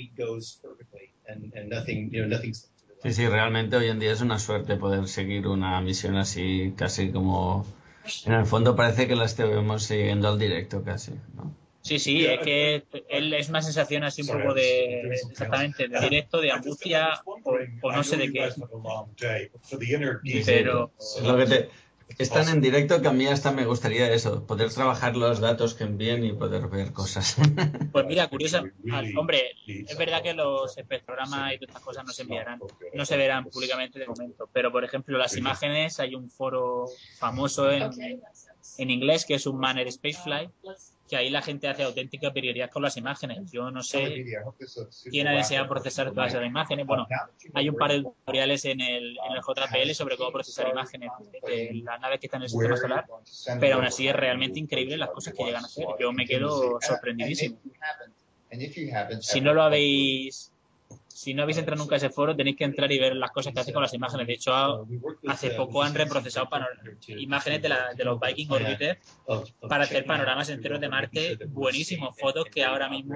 Sí, 3.02 3.14
sí, 3.14 3.28
realmente 3.28 3.76
hoy 3.76 3.90
en 3.90 4.00
día 4.00 4.12
es 4.12 4.22
una 4.22 4.40
suerte 4.40 4.78
poder 4.78 5.08
seguir 5.08 5.48
una 5.48 5.80
misión 5.82 6.16
así, 6.16 6.74
casi 6.76 7.12
como 7.12 7.66
en 8.26 8.34
el 8.34 8.46
fondo 8.46 8.76
parece 8.76 9.08
que 9.08 9.16
la 9.16 9.26
estemos 9.26 9.84
siguiendo 9.84 10.28
al 10.28 10.40
directo 10.40 10.84
casi, 10.84 11.12
¿no? 11.36 11.56
Sí, 11.86 12.00
sí, 12.00 12.26
es 12.26 12.40
que 12.40 12.84
él 13.10 13.32
es 13.36 13.48
una 13.50 13.62
sensación 13.62 14.04
así 14.04 14.24
un 14.24 14.30
poco 14.30 14.56
de 14.56 15.02
exactamente 15.30 15.88
de 15.88 16.00
directo, 16.00 16.42
de 16.42 16.52
angustia 16.52 17.22
o, 17.26 17.92
no 17.92 18.04
sé 18.04 18.18
de 18.18 18.32
qué. 18.32 18.50
Pero 20.48 20.92
lo 21.24 21.38
que 21.38 21.46
te, 21.46 21.70
están 22.18 22.50
en 22.50 22.62
directo 22.62 23.02
que 23.02 23.08
a 23.08 23.12
mí 23.12 23.28
hasta 23.28 23.52
me 23.52 23.66
gustaría 23.66 24.12
eso, 24.12 24.46
poder 24.46 24.72
trabajar 24.72 25.16
los 25.16 25.40
datos 25.40 25.74
que 25.74 25.84
envíen 25.84 26.24
y 26.24 26.34
poder 26.34 26.68
ver 26.68 26.94
cosas. 26.94 27.36
Pues 27.92 28.06
mira, 28.08 28.28
curioso, 28.28 28.62
hombre, 29.18 29.56
es 29.66 29.98
verdad 29.98 30.22
que 30.22 30.34
los 30.34 30.78
espectrogramas 30.78 31.54
y 31.54 31.60
todas 31.60 31.70
estas 31.70 31.82
cosas 31.84 32.06
no 32.06 32.12
se 32.12 32.24
enviarán, 32.24 32.60
no 32.94 33.06
se 33.06 33.16
verán 33.16 33.46
públicamente 33.46 34.00
de 34.00 34.08
momento, 34.08 34.50
pero 34.52 34.72
por 34.72 34.84
ejemplo 34.84 35.18
las 35.18 35.38
imágenes, 35.38 36.00
hay 36.00 36.14
un 36.14 36.30
foro 36.30 36.86
famoso 37.18 37.72
en, 37.72 37.90
en 38.78 38.90
inglés 38.90 39.26
que 39.26 39.36
es 39.36 39.48
un 39.48 39.58
Manner 39.60 39.90
Spaceflight, 39.90 40.52
que 41.08 41.16
ahí 41.16 41.30
la 41.30 41.42
gente 41.42 41.68
hace 41.68 41.84
auténtica 41.84 42.32
prioridad 42.34 42.70
con 42.70 42.82
las 42.82 42.98
imágenes. 42.98 43.52
Yo 43.52 43.70
no 43.70 43.84
sé 43.84 44.26
quién 45.10 45.28
ha 45.28 45.34
deseado 45.34 45.68
procesar 45.68 46.12
todas 46.12 46.34
esas 46.34 46.46
imágenes. 46.46 46.86
Bueno, 46.86 47.08
hay 47.54 47.70
un 47.70 47.76
par 47.76 47.92
de 47.92 48.02
tutoriales 48.02 48.66
en 48.66 48.82
el, 48.82 49.18
en 49.18 49.36
el 49.36 49.42
JPL 49.42 49.94
sobre 49.94 50.18
cómo 50.18 50.32
procesar 50.32 50.68
imágenes 50.70 51.12
de 51.46 51.82
las 51.84 52.00
naves 52.00 52.20
que 52.20 52.28
están 52.28 52.42
en 52.42 52.44
el 52.46 52.50
sistema 52.50 52.78
solar, 52.78 53.06
pero 53.60 53.76
aún 53.76 53.86
así 53.86 54.08
es 54.08 54.16
realmente 54.16 54.60
increíble 54.60 54.98
las 54.98 55.10
cosas 55.10 55.34
que 55.34 55.44
llegan 55.44 55.64
a 55.64 55.68
hacer. 55.68 55.86
Yo 56.00 56.12
me 56.12 56.26
quedo 56.26 56.80
sorprendidísimo. 56.82 57.58
Si 59.20 59.42
no 59.42 59.54
lo 59.54 59.64
habéis 59.64 60.52
si 61.16 61.34
no 61.34 61.44
habéis 61.44 61.58
entrado 61.58 61.82
nunca 61.82 61.96
a 61.96 61.98
ese 61.98 62.10
foro, 62.10 62.36
tenéis 62.36 62.58
que 62.58 62.66
entrar 62.66 62.92
y 62.92 63.00
ver 63.00 63.16
las 63.16 63.32
cosas 63.32 63.54
que 63.54 63.62
hace 63.62 63.72
con 63.72 63.82
las 63.82 63.94
imágenes. 63.94 64.28
De 64.28 64.34
hecho, 64.34 64.86
hace 65.30 65.52
poco 65.52 65.82
han 65.82 65.96
reprocesado 65.96 66.50
imágenes 67.08 67.62
de, 67.62 67.70
la, 67.70 67.94
de, 67.94 68.04
los 68.04 68.20
Viking 68.20 68.52
Orbiter 68.52 69.00
para 69.62 69.86
hacer 69.86 70.04
panoramas 70.06 70.50
enteros 70.50 70.82
de 70.82 70.90
Marte 70.90 71.38
buenísimos, 71.48 72.18
fotos 72.20 72.46
que 72.54 72.66
ahora 72.66 72.90
mismo 72.90 73.16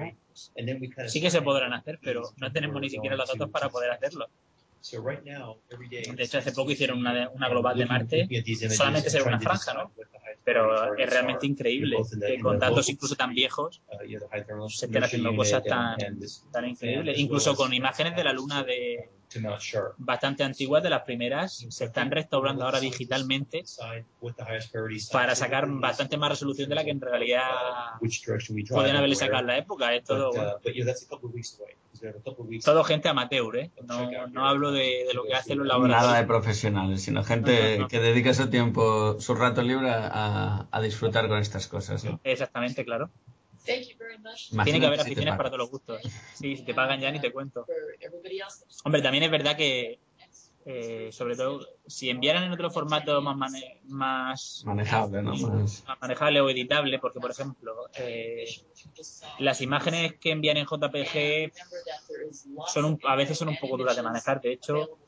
sí 1.08 1.20
que 1.20 1.30
se 1.30 1.42
podrán 1.42 1.74
hacer, 1.74 1.98
pero 2.02 2.22
no 2.38 2.50
tenemos 2.50 2.80
ni 2.80 2.88
siquiera 2.88 3.16
los 3.16 3.28
datos 3.28 3.50
para 3.50 3.68
poder 3.68 3.90
hacerlo. 3.90 4.30
De 4.80 6.22
hecho, 6.24 6.38
hace 6.38 6.52
poco 6.52 6.70
hicieron 6.70 6.98
una, 6.98 7.28
una 7.30 7.48
global 7.48 7.76
de 7.76 7.86
Marte, 7.86 8.28
solamente 8.70 9.10
ser 9.10 9.22
una 9.22 9.38
franja, 9.40 9.74
¿no? 9.74 9.92
Pero 10.42 10.96
es 10.96 11.10
realmente 11.10 11.46
increíble 11.46 11.98
que 12.26 12.40
con 12.40 12.58
datos 12.58 12.88
incluso 12.88 13.14
tan 13.14 13.34
viejos 13.34 13.82
se 14.68 14.86
estén 14.86 15.04
haciendo 15.04 15.36
cosas 15.36 15.62
tan, 15.64 15.98
tan 16.50 16.68
increíbles. 16.68 17.18
Incluso 17.18 17.54
con 17.54 17.74
imágenes 17.74 18.16
de 18.16 18.24
la 18.24 18.32
Luna 18.32 18.62
de, 18.64 19.10
bastante 19.98 20.42
antiguas 20.42 20.82
de 20.82 20.90
las 20.90 21.02
primeras 21.02 21.66
se 21.68 21.84
están 21.84 22.10
restaurando 22.10 22.64
ahora 22.64 22.80
digitalmente 22.80 23.64
para 25.12 25.34
sacar 25.34 25.68
bastante 25.68 26.16
más 26.16 26.30
resolución 26.30 26.68
de 26.68 26.74
la 26.74 26.84
que 26.84 26.90
en 26.90 27.00
realidad 27.00 27.42
podían 28.68 28.96
haberle 28.96 29.16
sacado 29.16 29.40
en 29.40 29.46
la 29.46 29.58
época. 29.58 29.94
Es 29.94 30.04
todo, 30.04 30.30
todo 32.64 32.84
gente 32.84 33.08
amateur, 33.08 33.56
¿eh? 33.56 33.70
no, 33.84 34.26
no 34.28 34.46
hablo 34.46 34.72
de, 34.72 35.04
de, 35.06 35.14
lo 35.14 35.24
que 35.24 35.34
hacen 35.34 35.58
los 35.58 35.66
laboratorios. 35.66 36.06
Nada 36.06 36.20
de 36.20 36.26
profesionales, 36.26 37.02
sino 37.02 37.22
gente 37.22 37.86
que 37.88 38.00
dedica 38.00 38.32
su 38.34 38.48
tiempo, 38.48 39.20
su 39.20 39.34
rato 39.34 39.62
libre 39.62 39.90
a, 39.90 40.66
a 40.70 40.80
disfrutar 40.80 41.28
con 41.28 41.38
estas 41.38 41.66
cosas. 41.66 42.06
Exactamente, 42.24 42.84
claro. 42.84 43.10
Tiene 44.64 44.80
que 44.80 44.86
haber 44.86 45.00
aficiones 45.00 45.36
para 45.36 45.50
todos 45.50 45.58
los 45.60 45.70
gustos. 45.70 46.00
Sí, 46.34 46.56
si 46.56 46.62
te 46.62 46.74
pagan 46.74 47.00
ya 47.00 47.10
ni 47.10 47.20
te 47.20 47.32
cuento. 47.32 47.66
Hombre, 48.84 49.02
también 49.02 49.24
es 49.24 49.30
verdad 49.30 49.56
que, 49.56 49.98
eh, 50.66 51.10
sobre 51.12 51.36
todo, 51.36 51.66
si 51.86 52.10
enviaran 52.10 52.44
en 52.44 52.52
otro 52.52 52.70
formato 52.70 53.20
más, 53.22 53.52
más 53.84 54.62
manejable, 54.64 55.22
¿no? 55.22 55.34
Más... 55.34 55.84
manejable 56.00 56.40
o 56.40 56.50
editable, 56.50 56.98
porque, 56.98 57.20
por 57.20 57.30
ejemplo, 57.30 57.88
eh, 57.94 58.44
las 59.38 59.60
imágenes 59.60 60.14
que 60.14 60.30
envían 60.30 60.56
en 60.56 60.66
JPG 60.66 61.52
son 62.66 62.98
a 63.04 63.16
veces 63.16 63.38
son 63.38 63.48
un 63.48 63.56
poco 63.56 63.76
duras 63.76 63.96
de 63.96 64.02
manejar. 64.02 64.40
De 64.40 64.52
hecho, 64.52 64.98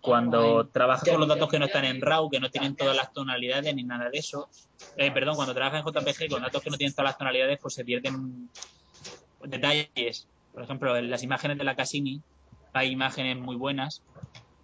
cuando 0.00 0.68
trabajas 0.68 1.08
con 1.08 1.20
los 1.20 1.28
datos 1.28 1.48
que 1.48 1.58
no 1.58 1.66
están 1.66 1.84
en 1.84 2.00
RAW, 2.00 2.30
que 2.30 2.40
no 2.40 2.50
tienen 2.50 2.76
todas 2.76 2.96
las 2.96 3.12
tonalidades 3.12 3.74
ni 3.74 3.82
nada 3.82 4.10
de 4.10 4.18
eso, 4.18 4.48
eh, 4.96 5.10
perdón, 5.10 5.36
cuando 5.36 5.54
trabajas 5.54 5.84
en 5.84 5.92
JPG 5.92 6.30
con 6.30 6.42
datos 6.42 6.62
que 6.62 6.70
no 6.70 6.76
tienen 6.76 6.94
todas 6.94 7.10
las 7.10 7.18
tonalidades, 7.18 7.58
pues 7.60 7.74
se 7.74 7.84
pierden 7.84 8.48
detalles. 9.44 10.28
Por 10.52 10.62
ejemplo, 10.62 10.96
en 10.96 11.10
las 11.10 11.22
imágenes 11.22 11.58
de 11.58 11.64
la 11.64 11.76
Cassini 11.76 12.22
hay 12.72 12.90
imágenes 12.90 13.38
muy 13.38 13.56
buenas, 13.56 14.02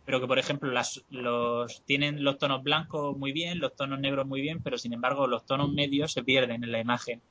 pero 0.05 0.21
que, 0.21 0.27
por 0.27 0.39
ejemplo, 0.39 0.71
las, 0.71 1.03
los, 1.11 1.83
tienen 1.85 2.23
los 2.25 2.39
tonos 2.39 2.63
blancos 2.63 3.17
muy 3.17 3.33
bien, 3.33 3.59
los 3.61 3.75
tonos 3.75 3.99
negros 4.01 4.27
muy 4.27 4.41
bien, 4.41 4.63
pero 4.63 4.79
sin 4.79 4.93
embargo 4.93 5.27
los 5.27 5.47
tonos 5.47 5.73
medios 5.73 6.13
se 6.13 6.23
pierden 6.23 6.65
en 6.65 6.73
la 6.73 6.81
imagen. 6.81 7.23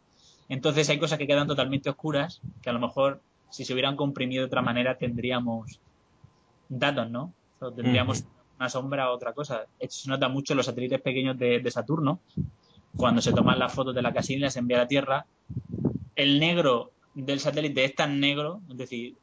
Entonces 0.49 0.89
hay 0.89 0.99
cosas 0.99 1.19
que 1.19 1.27
quedan 1.27 1.47
totalmente 1.47 1.89
oscuras, 1.89 2.41
que 2.61 2.69
a 2.69 2.73
lo 2.73 2.79
mejor 2.79 3.21
si 3.49 3.65
se 3.65 3.73
hubieran 3.73 3.95
comprimido 3.95 4.41
de 4.41 4.47
otra 4.47 4.61
manera 4.61 4.97
tendríamos 4.97 5.79
datos, 6.79 7.09
¿no? 7.09 7.33
tendríamos 7.75 8.25
una 8.59 8.69
sombra 8.69 9.09
o 9.09 9.15
otra 9.15 9.33
cosa. 9.33 9.65
Esto 9.79 9.95
se 9.95 10.09
nota 10.09 10.27
mucho 10.27 10.53
en 10.53 10.57
los 10.57 10.65
satélites 10.65 11.01
pequeños 11.01 11.37
de, 11.37 11.71
Saturno, 11.71 12.19
cuando 12.97 13.21
se 13.21 13.31
toman 13.31 13.57
las 13.57 13.73
fotos 13.73 13.95
de 13.95 14.01
la 14.01 14.13
casilla 14.13 14.37
y 14.37 14.41
las 14.41 14.57
envía 14.57 14.77
a 14.77 14.81
la 14.81 14.87
Tierra. 14.87 15.25
El 16.15 16.39
negro 16.39 16.91
del 17.13 17.39
satélite 17.39 17.85
es 17.85 17.95
tan 17.95 18.19
negro, 18.19 18.61
es 18.69 18.77
decir, 18.77 19.15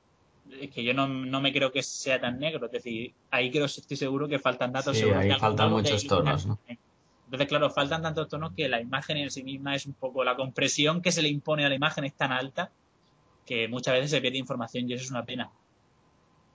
que 0.73 0.83
yo 0.83 0.95
no, 0.95 1.07
no, 1.07 1.41
me 1.41 1.53
creo 1.53 1.71
que 1.71 1.83
sea 1.83 2.21
tan 2.21 2.39
negro, 2.39 2.67
es 2.67 2.73
decir, 2.73 3.13
ahí 3.31 3.51
creo, 3.51 3.67
estoy 3.67 3.97
seguro 3.97 4.27
que 4.27 4.39
faltan 4.39 4.73
datos. 4.73 4.97
Sí, 4.97 5.05
ahí 5.11 5.31
faltan 5.39 5.71
muchos 5.71 6.07
tonos, 6.07 6.47
¿no? 6.47 6.59
Entonces, 7.27 7.47
claro, 7.47 7.71
faltan 7.71 8.03
tantos 8.03 8.27
tonos 8.27 8.53
que 8.57 8.69
la 8.69 8.81
imagen 8.81 9.17
en 9.19 9.31
sí 9.31 9.45
misma 9.45 9.77
es 9.77 9.87
un 9.87 9.93
poco, 9.93 10.25
la 10.25 10.35
compresión 10.35 11.01
que 11.01 11.13
se 11.13 11.23
le 11.23 11.29
impone 11.29 11.65
a 11.65 11.69
la 11.69 11.77
imagen 11.77 12.05
es 12.05 12.15
tan 12.15 12.33
alta 12.33 12.73
que 13.47 13.69
muchas 13.69 13.95
veces 13.95 14.11
se 14.11 14.21
pierde 14.21 14.39
información 14.39 14.91
y 14.91 14.95
eso 14.95 15.05
es 15.05 15.11
una 15.13 15.25
pena. 15.25 15.51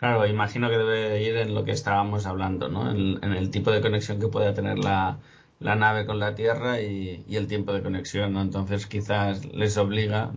Claro, 0.05 0.27
imagino 0.27 0.69
que 0.69 0.77
debe 0.77 1.23
ir 1.23 1.35
en 1.35 1.55
lo 1.55 1.65
que 1.65 1.71
estábamos 1.71 2.27
hablando, 2.27 2.69
¿no? 2.69 2.91
En, 2.91 3.23
el 3.23 3.49
tipo 3.49 3.71
de 3.71 3.81
conexión 3.81 4.19
que 4.19 4.27
pueda 4.27 4.53
tener 4.53 4.77
la, 4.77 5.17
nave 5.59 6.05
con 6.05 6.19
la 6.19 6.35
Tierra 6.35 6.79
y, 6.79 7.25
el 7.27 7.47
tiempo 7.47 7.73
de 7.73 7.81
conexión, 7.81 8.33
¿no? 8.33 8.41
Entonces 8.41 8.85
quizás 8.85 9.43
les 9.45 9.77
obliga, 9.77 10.31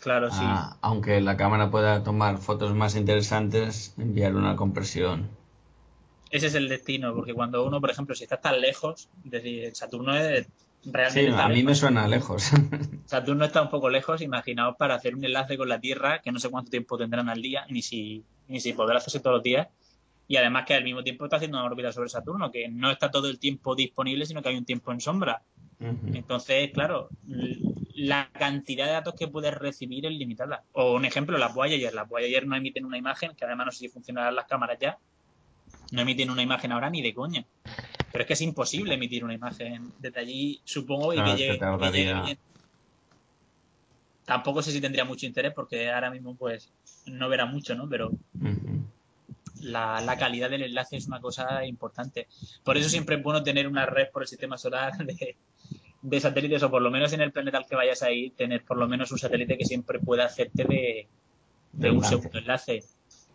claro, 0.00 0.32
sí. 0.32 0.42
aunque 0.80 1.20
la 1.20 1.36
cámara 1.36 1.70
pueda 1.70 2.02
tomar 2.02 2.38
fotos 2.38 2.74
más 2.74 2.96
interesantes, 2.96 3.94
enviar 3.96 4.34
una 4.34 4.56
compresión. 4.56 5.28
Ese 6.32 6.48
es 6.48 6.56
el 6.56 6.68
destino, 6.68 7.14
porque 7.14 7.32
cuando 7.32 7.64
uno, 7.64 7.80
por 7.80 7.92
ejemplo, 7.92 8.16
si 8.16 8.24
está 8.24 8.40
tan 8.40 8.60
lejos, 8.60 9.08
es 9.24 9.30
decir, 9.30 9.76
Saturno 9.76 10.16
es 10.16 10.48
realmente... 10.86 11.32
Sí, 11.32 11.38
a 11.38 11.48
mí 11.48 11.62
me 11.62 11.74
suena 11.74 12.08
lejos. 12.08 12.50
Saturno 13.04 13.44
está 13.44 13.62
un 13.62 13.70
poco 13.70 13.90
lejos, 13.90 14.22
imaginaos 14.22 14.76
para 14.76 14.94
hacer 14.94 15.14
un 15.14 15.24
enlace 15.24 15.56
con 15.56 15.68
la 15.68 15.80
Tierra, 15.80 16.20
que 16.22 16.32
no 16.32 16.38
sé 16.38 16.48
cuánto 16.48 16.70
tiempo 16.70 16.96
tendrán 16.96 17.28
al 17.28 17.42
día, 17.42 17.66
ni 17.68 17.82
si 17.82 18.24
ni 18.48 18.60
si 18.60 18.72
podrá 18.72 18.98
hacerse 18.98 19.20
todos 19.20 19.36
los 19.36 19.42
días. 19.42 19.68
Y 20.28 20.36
además 20.36 20.64
que 20.66 20.74
al 20.74 20.82
mismo 20.82 21.04
tiempo 21.04 21.24
está 21.24 21.36
haciendo 21.36 21.58
una 21.58 21.66
órbita 21.66 21.92
sobre 21.92 22.08
Saturno, 22.08 22.50
que 22.50 22.68
no 22.68 22.90
está 22.90 23.10
todo 23.10 23.28
el 23.28 23.38
tiempo 23.38 23.76
disponible, 23.76 24.26
sino 24.26 24.42
que 24.42 24.48
hay 24.48 24.56
un 24.56 24.64
tiempo 24.64 24.92
en 24.92 25.00
sombra. 25.00 25.42
Entonces, 25.78 26.70
claro, 26.72 27.10
la 27.94 28.30
cantidad 28.32 28.86
de 28.86 28.92
datos 28.92 29.14
que 29.14 29.28
puedes 29.28 29.54
recibir 29.54 30.06
es 30.06 30.12
limitada. 30.12 30.64
O 30.72 30.94
un 30.94 31.04
ejemplo, 31.04 31.38
las 31.38 31.54
Voyager. 31.54 31.94
Las 31.94 32.08
Voyager 32.08 32.46
no 32.46 32.56
emiten 32.56 32.84
una 32.84 32.98
imagen, 32.98 33.36
que 33.36 33.44
además 33.44 33.66
no 33.66 33.72
sé 33.72 33.78
si 33.80 33.88
funcionarán 33.88 34.34
las 34.34 34.46
cámaras 34.46 34.78
ya. 34.80 34.98
No 35.92 36.00
emiten 36.00 36.30
una 36.30 36.42
imagen 36.42 36.72
ahora 36.72 36.90
ni 36.90 37.02
de 37.02 37.14
coña. 37.14 37.44
Pero 38.16 38.22
es 38.22 38.28
que 38.28 38.32
es 38.32 38.40
imposible 38.40 38.94
emitir 38.94 39.24
una 39.24 39.34
imagen 39.34 39.92
desde 39.98 40.20
allí, 40.20 40.58
supongo, 40.64 41.12
y 41.12 41.22
que, 41.22 41.36
llegue, 41.36 42.38
Tampoco 44.24 44.62
sé 44.62 44.72
si 44.72 44.80
tendría 44.80 45.04
mucho 45.04 45.26
interés 45.26 45.52
porque 45.52 45.90
ahora 45.90 46.10
mismo 46.10 46.34
pues 46.34 46.72
no 47.04 47.28
verá 47.28 47.44
mucho, 47.44 47.74
¿no? 47.74 47.86
Pero 47.90 48.12
la, 49.60 50.00
la, 50.00 50.16
calidad 50.16 50.48
del 50.48 50.62
enlace 50.62 50.96
es 50.96 51.06
una 51.08 51.20
cosa 51.20 51.66
importante. 51.66 52.26
Por 52.64 52.78
eso 52.78 52.88
siempre 52.88 53.16
es 53.16 53.22
bueno 53.22 53.42
tener 53.42 53.68
una 53.68 53.84
red 53.84 54.08
por 54.10 54.22
el 54.22 54.28
sistema 54.28 54.56
solar 54.56 54.96
de, 55.04 55.36
de 56.00 56.20
satélites 56.20 56.62
o 56.62 56.70
por 56.70 56.80
lo 56.80 56.90
menos 56.90 57.12
en 57.12 57.20
el 57.20 57.32
planeta 57.32 57.58
al 57.58 57.66
que 57.66 57.76
vayas 57.76 58.02
a 58.02 58.10
ir, 58.12 58.32
tener 58.32 58.64
por 58.64 58.78
lo 58.78 58.88
menos 58.88 59.12
un 59.12 59.18
satélite 59.18 59.58
que 59.58 59.66
siempre 59.66 59.98
pueda 59.98 60.24
hacerte 60.24 60.64
de, 60.64 61.06
de 61.72 61.90
un 61.90 62.02
segundo 62.02 62.38
enlace. 62.38 62.82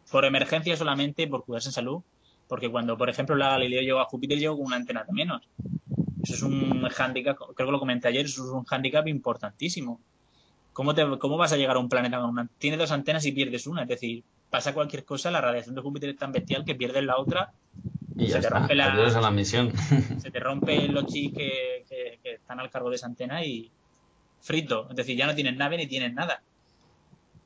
Por 0.09 0.25
emergencia 0.25 0.75
solamente, 0.75 1.27
por 1.27 1.45
cuidarse 1.45 1.69
en 1.69 1.73
salud, 1.73 2.01
porque 2.51 2.69
cuando, 2.69 2.97
por 2.97 3.09
ejemplo, 3.09 3.33
la 3.33 3.51
Galileo 3.51 3.81
llegó 3.81 4.01
a 4.01 4.03
Júpiter, 4.03 4.37
llegó 4.37 4.57
con 4.57 4.65
una 4.65 4.75
antena 4.75 5.05
de 5.05 5.13
menos. 5.13 5.41
Eso 6.21 6.33
es 6.33 6.41
un 6.41 6.85
handicap, 6.97 7.37
creo 7.37 7.67
que 7.67 7.71
lo 7.71 7.79
comenté 7.79 8.09
ayer, 8.09 8.25
eso 8.25 8.43
es 8.43 8.49
un 8.49 8.65
handicap 8.69 9.07
importantísimo. 9.07 10.01
¿Cómo, 10.73 10.93
te, 10.93 11.17
¿Cómo 11.17 11.37
vas 11.37 11.53
a 11.53 11.55
llegar 11.55 11.77
a 11.77 11.79
un 11.79 11.87
planeta 11.87 12.19
con 12.19 12.31
una? 12.31 12.49
Tiene 12.57 12.75
dos 12.75 12.91
antenas 12.91 13.25
y 13.25 13.31
pierdes 13.31 13.67
una, 13.67 13.83
es 13.83 13.87
decir, 13.87 14.25
pasa 14.49 14.73
cualquier 14.73 15.05
cosa, 15.05 15.31
la 15.31 15.39
radiación 15.39 15.75
de 15.75 15.81
Júpiter 15.81 16.09
es 16.09 16.17
tan 16.17 16.33
bestial 16.33 16.65
que 16.65 16.75
pierdes 16.75 17.05
la 17.05 17.17
otra 17.17 17.53
y 18.17 18.27
se 18.27 18.41
te 18.41 18.49
rompe 18.49 18.75
la, 18.75 18.91
a 18.91 19.21
la 19.21 19.31
misión. 19.31 19.71
Se 20.19 20.29
te 20.29 20.39
rompe 20.41 20.89
los 20.89 21.05
chips 21.05 21.37
que, 21.37 21.85
que, 22.21 22.33
están 22.33 22.59
al 22.59 22.69
cargo 22.69 22.89
de 22.89 22.97
esa 22.97 23.05
antena 23.05 23.45
y 23.45 23.71
frito. 24.41 24.89
Es 24.89 24.97
decir, 24.97 25.15
ya 25.15 25.25
no 25.25 25.35
tienes 25.35 25.55
nave 25.55 25.77
ni 25.77 25.87
tienes 25.87 26.13
nada. 26.13 26.43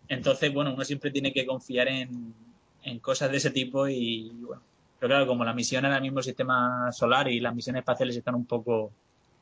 Entonces, 0.07 0.51
bueno, 0.51 0.73
uno 0.73 0.83
siempre 0.83 1.11
tiene 1.11 1.31
que 1.31 1.45
confiar 1.45 1.89
en, 1.89 2.33
en 2.81 2.97
cosas 2.97 3.29
de 3.29 3.37
ese 3.37 3.51
tipo 3.51 3.87
y, 3.87 4.31
bueno, 4.41 4.63
pero 4.99 5.09
claro, 5.09 5.27
como 5.27 5.43
la 5.43 5.53
misión 5.53 5.85
ahora 5.85 5.99
mismo 5.99 6.19
el 6.19 6.25
sistema 6.25 6.91
solar 6.91 7.27
y 7.27 7.39
las 7.39 7.53
misiones 7.53 7.81
espaciales 7.81 8.15
están 8.15 8.35
un 8.35 8.45
poco 8.45 8.91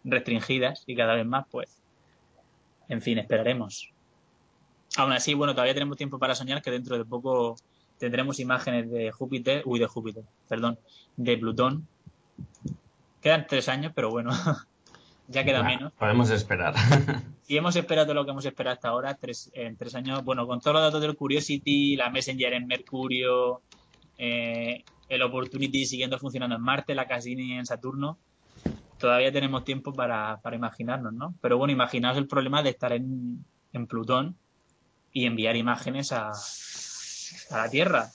restringidas 0.03 0.83
y 0.87 0.95
cada 0.95 1.15
vez 1.15 1.25
más, 1.25 1.45
pues, 1.49 1.81
en 2.89 3.01
fin, 3.01 3.17
esperaremos. 3.17 3.91
Aún 4.97 5.11
así, 5.11 5.33
bueno, 5.33 5.53
todavía 5.53 5.73
tenemos 5.73 5.97
tiempo 5.97 6.19
para 6.19 6.35
soñar 6.35 6.61
que 6.61 6.71
dentro 6.71 6.97
de 6.97 7.05
poco 7.05 7.55
tendremos 7.97 8.39
imágenes 8.39 8.91
de 8.91 9.11
Júpiter, 9.11 9.63
uy, 9.65 9.79
de 9.79 9.87
Júpiter, 9.87 10.23
perdón, 10.47 10.77
de 11.15 11.37
Plutón. 11.37 11.87
Quedan 13.21 13.47
tres 13.47 13.69
años, 13.69 13.93
pero 13.95 14.09
bueno, 14.09 14.31
ya 15.27 15.43
queda 15.43 15.63
menos. 15.63 15.93
Podemos 15.93 16.29
esperar. 16.29 16.75
si 17.43 17.57
hemos 17.57 17.75
esperado 17.75 18.13
lo 18.13 18.25
que 18.25 18.31
hemos 18.31 18.45
esperado 18.45 18.73
hasta 18.73 18.89
ahora, 18.89 19.15
tres, 19.15 19.49
en 19.53 19.77
tres 19.77 19.95
años, 19.95 20.23
bueno, 20.23 20.45
con 20.45 20.59
todos 20.59 20.73
los 20.75 20.83
datos 20.83 21.01
del 21.01 21.15
Curiosity, 21.15 21.95
la 21.95 22.09
Messenger 22.09 22.53
en 22.53 22.67
Mercurio, 22.67 23.61
eh, 24.17 24.83
el 25.09 25.21
Opportunity 25.21 25.85
siguiendo 25.85 26.19
funcionando 26.19 26.55
en 26.55 26.61
Marte, 26.61 26.95
la 26.95 27.07
Cassini 27.07 27.53
en 27.53 27.65
Saturno, 27.65 28.17
todavía 28.97 29.31
tenemos 29.31 29.65
tiempo 29.65 29.93
para, 29.93 30.39
para 30.41 30.55
imaginarnos, 30.55 31.13
¿no? 31.13 31.35
Pero 31.41 31.57
bueno, 31.57 31.73
imaginaos 31.73 32.17
el 32.17 32.27
problema 32.27 32.63
de 32.63 32.69
estar 32.69 32.93
en, 32.93 33.43
en 33.73 33.87
Plutón 33.87 34.37
y 35.11 35.25
enviar 35.25 35.55
imágenes 35.55 36.11
a, 36.11 36.31
a 36.31 37.57
la 37.57 37.69
Tierra. 37.69 38.11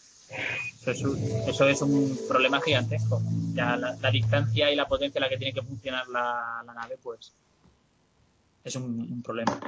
Eso 0.87 1.69
es, 1.69 1.83
un, 1.83 2.19
problema 2.29 2.61
gigantesco. 2.61 3.21
Ya 3.55 3.77
la, 3.77 4.11
distancia 4.11 4.71
y 4.71 4.77
la 4.77 4.89
potencia 4.89 5.19
a 5.19 5.23
la 5.23 5.29
que 5.29 5.39
tiene 5.39 5.53
que 5.53 5.63
funcionar 5.63 6.07
la, 6.09 6.63
nave, 6.75 6.99
pues 7.03 7.35
es 8.65 8.77
un, 8.77 9.23
problema. 9.23 9.59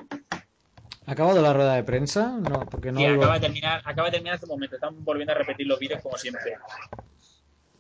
¿Ha 1.07 1.13
acabado 1.13 1.41
la 1.43 1.53
rueda 1.53 1.75
de 1.75 1.85
prensa? 1.85 2.39
No, 2.39 2.67
porque 2.67 2.93
no. 2.93 3.01
Sí, 3.01 3.07
acaba 3.07 3.35
de 3.35 3.41
terminar, 3.41 3.83
acaba 3.85 4.09
de 4.09 4.13
terminar 4.13 4.39
un 4.43 4.49
momento. 4.49 4.77
Están 4.77 5.05
volviendo 5.05 5.33
a 5.33 5.37
repetir 5.37 5.67
los 5.67 5.79
vídeos 5.79 6.03
como 6.03 6.17
siempre. 6.17 6.57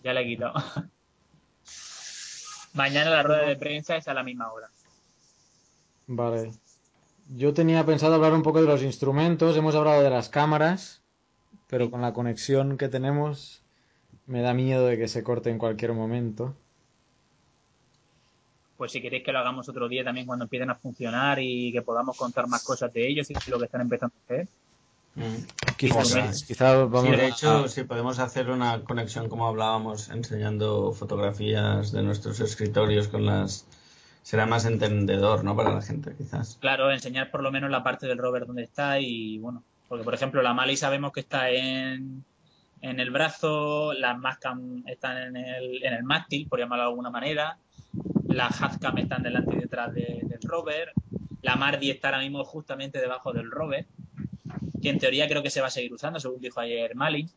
Ya 0.02 0.12
le 0.12 0.22
he 0.22 0.26
quitado. 0.26 0.54
Mañana 2.74 3.10
la 3.10 3.22
rueda 3.22 3.42
de 3.46 3.56
prensa 3.56 3.96
es 3.96 4.08
a 4.08 4.14
la 4.14 4.22
misma 4.22 4.52
hora. 4.52 4.68
Vale. 6.06 6.52
Yo 7.28 7.54
tenía 7.54 7.84
pensado 7.84 8.14
hablar 8.14 8.32
un 8.32 8.42
poco 8.42 8.60
de 8.60 8.66
los 8.66 8.82
instrumentos. 8.82 9.56
Hemos 9.56 9.74
hablado 9.74 10.02
de 10.02 10.10
las 10.10 10.28
cámaras 10.28 11.00
pero 11.70 11.88
con 11.88 12.02
la 12.02 12.12
conexión 12.12 12.76
que 12.76 12.88
tenemos 12.88 13.62
me 14.26 14.42
da 14.42 14.52
miedo 14.54 14.86
de 14.86 14.98
que 14.98 15.06
se 15.06 15.22
corte 15.22 15.50
en 15.50 15.58
cualquier 15.58 15.92
momento. 15.92 16.56
Pues 18.80 18.92
si 18.92 19.02
queréis 19.02 19.22
que 19.22 19.30
lo 19.30 19.40
hagamos 19.40 19.68
otro 19.68 19.90
día 19.90 20.02
también 20.02 20.24
cuando 20.26 20.46
empiecen 20.46 20.70
a 20.70 20.74
funcionar 20.74 21.38
y 21.38 21.70
que 21.70 21.82
podamos 21.82 22.16
contar 22.16 22.46
más 22.46 22.64
cosas 22.64 22.90
de 22.90 23.06
ellos 23.06 23.30
y 23.30 23.34
lo 23.50 23.58
que 23.58 23.66
están 23.66 23.82
empezando 23.82 24.14
a 24.16 24.24
hacer. 24.24 24.48
Mm. 25.16 25.74
Quizás, 25.76 26.88
vamos 26.88 27.10
de 27.10 27.28
hecho, 27.28 27.68
si 27.68 27.84
podemos 27.84 28.18
hacer 28.18 28.48
una 28.48 28.82
conexión 28.82 29.28
como 29.28 29.46
hablábamos, 29.46 30.08
enseñando 30.08 30.92
fotografías 30.92 31.92
de 31.92 32.02
nuestros 32.02 32.40
escritorios 32.40 33.08
con 33.08 33.26
las 33.26 33.66
será 34.22 34.46
más 34.46 34.64
entendedor, 34.64 35.44
¿no? 35.44 35.54
Para 35.54 35.74
la 35.74 35.82
gente, 35.82 36.14
quizás. 36.16 36.56
Claro, 36.58 36.90
enseñar 36.90 37.30
por 37.30 37.42
lo 37.42 37.52
menos 37.52 37.70
la 37.70 37.82
parte 37.82 38.06
del 38.06 38.16
rover 38.16 38.46
donde 38.46 38.62
está 38.62 38.98
y, 38.98 39.36
bueno, 39.40 39.62
porque, 39.88 40.04
por 40.04 40.14
ejemplo, 40.14 40.40
la 40.40 40.54
Mali 40.54 40.78
sabemos 40.78 41.12
que 41.12 41.20
está 41.20 41.50
en, 41.50 42.24
en 42.80 42.98
el 42.98 43.10
brazo, 43.10 43.92
las 43.92 44.18
Mascam 44.18 44.84
están 44.86 45.18
en 45.18 45.36
el, 45.36 45.84
en 45.84 45.92
el 45.92 46.02
mástil, 46.02 46.48
por 46.48 46.58
llamarlo 46.58 46.84
de 46.84 46.88
alguna 46.88 47.10
manera, 47.10 47.58
las 48.30 48.62
Hazcam 48.62 48.98
están 48.98 49.22
delante 49.22 49.56
y 49.56 49.60
detrás 49.60 49.92
del 49.92 50.38
rover, 50.42 50.92
la 51.42 51.56
Mardi 51.56 51.90
está 51.90 52.08
ahora 52.08 52.20
mismo 52.20 52.44
justamente 52.44 53.00
debajo 53.00 53.32
del 53.32 53.50
rover, 53.50 53.86
que 54.80 54.90
en 54.90 54.98
teoría 54.98 55.28
creo 55.28 55.42
que 55.42 55.50
se 55.50 55.60
va 55.60 55.68
a 55.68 55.70
seguir 55.70 55.92
usando, 55.92 56.20
según 56.20 56.40
dijo 56.40 56.60
ayer 56.60 56.94
Mali, 56.94 57.28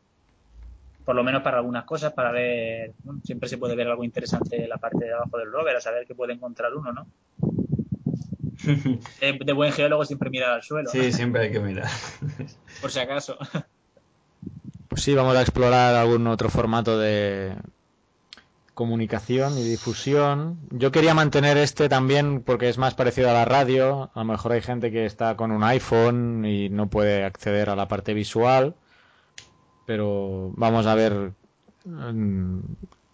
por 1.04 1.14
lo 1.14 1.22
menos 1.22 1.42
para 1.42 1.58
algunas 1.58 1.84
cosas, 1.84 2.12
para 2.12 2.32
ver, 2.32 2.92
siempre 3.24 3.48
se 3.48 3.58
puede 3.58 3.76
ver 3.76 3.88
algo 3.88 4.04
interesante 4.04 4.62
en 4.62 4.68
la 4.68 4.78
parte 4.78 5.04
de 5.04 5.12
abajo 5.12 5.38
del 5.38 5.52
rover, 5.52 5.76
a 5.76 5.80
saber 5.80 6.06
qué 6.06 6.14
puede 6.14 6.32
encontrar 6.32 6.74
uno, 6.74 6.92
¿no? 6.92 7.06
de, 9.20 9.52
buen 9.52 9.72
geólogo 9.72 10.04
siempre 10.04 10.30
mirar 10.30 10.52
al 10.52 10.62
suelo. 10.62 10.88
Sí, 10.90 11.12
siempre 11.12 11.42
hay 11.42 11.52
que 11.52 11.60
mirar. 11.60 11.88
Por 12.80 12.90
si 12.90 13.00
acaso. 13.00 13.36
Pues 14.88 15.02
sí, 15.02 15.14
vamos 15.14 15.36
a 15.36 15.42
explorar 15.42 15.94
algún 15.94 16.26
otro 16.26 16.48
formato 16.48 16.98
de 16.98 17.54
comunicación 18.74 19.56
y 19.56 19.62
difusión. 19.62 20.58
Yo 20.70 20.92
quería 20.92 21.14
mantener 21.14 21.56
este 21.56 21.88
también 21.88 22.42
porque 22.42 22.68
es 22.68 22.76
más 22.76 22.94
parecido 22.94 23.30
a 23.30 23.32
la 23.32 23.44
radio. 23.44 24.10
A 24.14 24.20
lo 24.20 24.24
mejor 24.24 24.52
hay 24.52 24.62
gente 24.62 24.90
que 24.90 25.06
está 25.06 25.36
con 25.36 25.52
un 25.52 25.62
iPhone 25.62 26.44
y 26.44 26.68
no 26.68 26.88
puede 26.88 27.24
acceder 27.24 27.70
a 27.70 27.76
la 27.76 27.88
parte 27.88 28.14
visual. 28.14 28.74
Pero 29.86 30.52
vamos 30.56 30.86
a 30.86 30.94
ver 30.94 31.32
mm, 31.84 32.58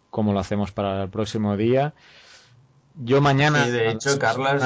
cómo 0.09 0.33
lo 0.33 0.41
hacemos 0.41 0.73
para 0.73 1.05
el 1.05 1.11
próximo 1.11 1.57
día. 1.57 1.95
Yo 2.97 3.21
mañana. 3.21 3.65
Sí, 3.65 3.71
de 3.71 3.91
hecho, 3.91 4.19
Carlos, 4.19 4.63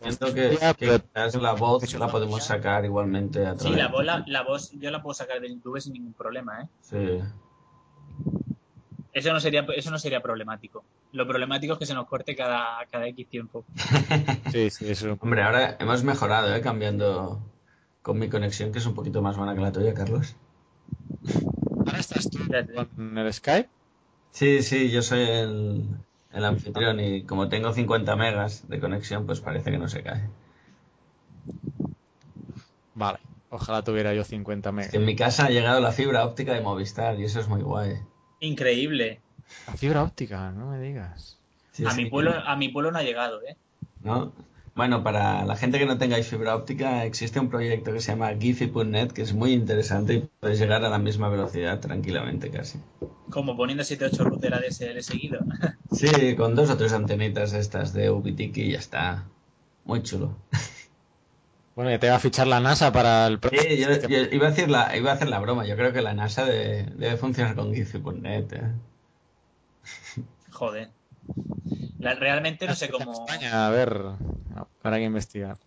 siento 0.00 0.34
que, 0.34 0.58
la 1.40 1.52
voz 1.52 1.94
la 1.94 2.08
podemos 2.08 2.44
sacar 2.44 2.84
igualmente 2.84 3.46
a 3.46 3.54
través. 3.54 3.62
Sí, 3.62 3.74
la 3.74 3.88
voz, 3.88 4.04
la, 4.04 4.42
voz 4.42 4.70
yo 4.72 4.90
la 4.90 5.02
puedo 5.02 5.14
sacar 5.14 5.40
de 5.40 5.48
YouTube 5.48 5.80
sin 5.80 5.94
ningún 5.94 6.12
problema, 6.12 6.62
¿eh? 6.62 6.68
Sí. 6.80 7.20
Eso 9.12 9.32
no 9.32 9.40
sería, 9.40 9.66
eso 9.76 9.90
no 9.90 9.98
sería 9.98 10.22
problemático. 10.22 10.84
Lo 11.12 11.26
problemático 11.26 11.74
es 11.74 11.78
que 11.78 11.86
se 11.86 11.94
nos 11.94 12.06
corte 12.06 12.34
cada, 12.34 12.86
cada 12.90 13.06
X 13.08 13.28
tiempo. 13.28 13.64
sí, 14.52 14.70
sí, 14.70 14.90
eso. 14.90 15.16
Hombre, 15.20 15.42
ahora 15.42 15.76
hemos 15.78 16.02
mejorado, 16.02 16.54
¿eh? 16.54 16.60
Cambiando 16.62 17.40
con 18.02 18.18
mi 18.18 18.28
conexión, 18.28 18.72
que 18.72 18.78
es 18.78 18.86
un 18.86 18.94
poquito 18.94 19.20
más 19.20 19.36
buena 19.36 19.54
que 19.54 19.60
la 19.60 19.72
tuya, 19.72 19.94
Carlos. 19.94 20.34
¿Ahora 21.84 21.98
estás 21.98 22.30
tú 22.30 22.38
con 22.96 23.18
el 23.18 23.32
Skype? 23.32 23.68
Sí, 24.30 24.62
sí, 24.62 24.90
yo 24.90 25.02
soy 25.02 25.20
el, 25.20 25.86
el 26.32 26.44
anfitrión 26.44 26.98
y 27.00 27.24
como 27.24 27.48
tengo 27.48 27.72
50 27.72 28.16
megas 28.16 28.68
de 28.68 28.80
conexión, 28.80 29.26
pues 29.26 29.40
parece 29.40 29.70
que 29.70 29.78
no 29.78 29.88
se 29.88 30.02
cae. 30.02 30.30
Vale, 32.94 33.18
ojalá 33.50 33.82
tuviera 33.82 34.14
yo 34.14 34.24
50 34.24 34.72
megas. 34.72 34.94
En 34.94 35.04
mi 35.04 35.16
casa 35.16 35.46
ha 35.46 35.50
llegado 35.50 35.80
la 35.80 35.92
fibra 35.92 36.24
óptica 36.24 36.54
de 36.54 36.62
Movistar 36.62 37.18
y 37.20 37.24
eso 37.24 37.40
es 37.40 37.48
muy 37.48 37.62
guay. 37.62 37.98
Increíble. 38.42 39.20
La 39.68 39.76
fibra 39.76 40.02
óptica, 40.02 40.50
no 40.50 40.70
me 40.70 40.80
digas. 40.80 41.38
a, 41.86 41.94
mi 41.94 42.06
pueblo, 42.06 42.34
a 42.44 42.56
mi 42.56 42.68
pueblo 42.68 42.90
no 42.90 42.98
ha 42.98 43.02
llegado, 43.02 43.40
¿eh? 43.42 43.56
¿No? 44.02 44.32
Bueno, 44.74 45.04
para 45.04 45.44
la 45.44 45.54
gente 45.54 45.78
que 45.78 45.86
no 45.86 45.96
tengáis 45.96 46.26
fibra 46.26 46.56
óptica, 46.56 47.04
existe 47.04 47.38
un 47.38 47.50
proyecto 47.50 47.92
que 47.92 48.00
se 48.00 48.12
llama 48.12 48.34
Giphy.net 48.34 49.12
que 49.12 49.22
es 49.22 49.32
muy 49.32 49.52
interesante 49.52 50.14
y 50.14 50.28
puedes 50.40 50.58
llegar 50.58 50.84
a 50.84 50.88
la 50.88 50.98
misma 50.98 51.28
velocidad 51.28 51.78
tranquilamente 51.78 52.50
casi. 52.50 52.80
Como 53.30 53.56
poniendo 53.56 53.84
7-8 53.84 54.16
routers 54.24 54.56
ADSL 54.56 55.02
seguido. 55.02 55.40
sí, 55.92 56.34
con 56.36 56.56
dos 56.56 56.70
o 56.70 56.76
tres 56.76 56.94
antenitas 56.94 57.52
estas 57.52 57.92
de 57.92 58.10
Ubitiki 58.10 58.62
y 58.62 58.72
ya 58.72 58.78
está. 58.78 59.24
Muy 59.84 60.02
chulo. 60.02 60.36
Bueno, 61.74 61.90
ya 61.90 61.98
te 61.98 62.10
va 62.10 62.16
a 62.16 62.20
fichar 62.20 62.46
la 62.46 62.60
NASA 62.60 62.92
para 62.92 63.26
el 63.26 63.38
próximo. 63.40 63.62
Sí, 63.62 63.78
yo, 63.78 63.88
iba, 64.30 64.46
a 64.46 64.50
decir 64.50 64.70
la, 64.70 64.96
iba 64.96 65.10
a 65.10 65.14
hacer 65.14 65.28
la 65.28 65.38
broma. 65.38 65.66
Yo 65.66 65.76
creo 65.76 65.92
que 65.92 66.02
la 66.02 66.12
NASA 66.12 66.44
debe 66.44 67.16
funcionar 67.16 67.54
con 67.54 67.74
Giphy.net. 67.74 68.52
¿eh? 68.52 68.72
Joder 70.50 70.90
realmente 72.02 72.66
no 72.66 72.74
sé 72.74 72.88
cómo. 72.88 73.26
a 73.52 73.70
ver, 73.70 74.02
para 74.80 74.96
que 74.96 75.04
investigar. 75.04 75.58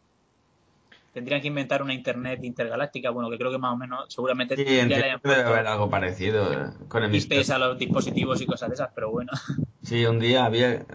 Tendrían 1.15 1.39
que 1.39 1.47
inventar 1.47 1.81
una 1.81 1.93
internet 1.93 2.43
intergaláctica, 2.43 3.09
bueno, 3.09 3.29
que 3.29 3.37
creo 3.37 3.49
que 3.49 3.57
más 3.57 3.71
o 3.71 3.77
menos, 3.77 4.13
seguramente. 4.13 4.57
Sí, 4.57 4.65
debe 4.65 5.13
haber 5.23 5.65
algo 5.65 5.89
parecido. 5.89 6.51
Eh, 6.51 6.71
con 6.89 7.05
el 7.05 7.51
a 7.51 7.57
los 7.57 7.79
dispositivos 7.79 8.41
y 8.41 8.45
cosas 8.45 8.67
de 8.67 8.75
esas, 8.75 8.89
pero 8.93 9.11
bueno. 9.11 9.31
Sí, 9.81 10.05
un 10.05 10.19
día 10.19 10.43
había, 10.43 10.73
eh, 10.73 10.85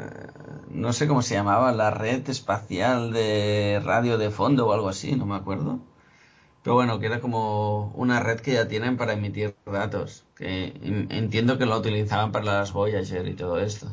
no 0.69 0.93
sé 0.93 1.09
cómo 1.09 1.23
se 1.23 1.37
llamaba, 1.37 1.73
la 1.73 1.91
red 1.91 2.29
espacial 2.29 3.15
de 3.15 3.81
radio 3.83 4.19
de 4.19 4.31
fondo 4.31 4.67
o 4.67 4.73
algo 4.75 4.91
así, 4.91 5.17
no 5.17 5.25
me 5.25 5.37
acuerdo. 5.37 5.79
Pero 6.63 6.75
bueno, 6.75 6.99
que 6.99 7.07
era 7.07 7.21
como 7.21 7.91
una 7.95 8.21
red 8.21 8.41
que 8.41 8.53
ya 8.53 8.69
tienen 8.69 8.99
para 8.99 9.15
emitir 9.15 9.57
datos, 9.65 10.27
que 10.37 10.75
entiendo 11.09 11.57
que 11.57 11.65
lo 11.65 11.79
utilizaban 11.79 12.31
para 12.31 12.45
las 12.45 12.75
Voyager 12.75 13.27
y 13.27 13.35
todo 13.35 13.59
esto. 13.59 13.87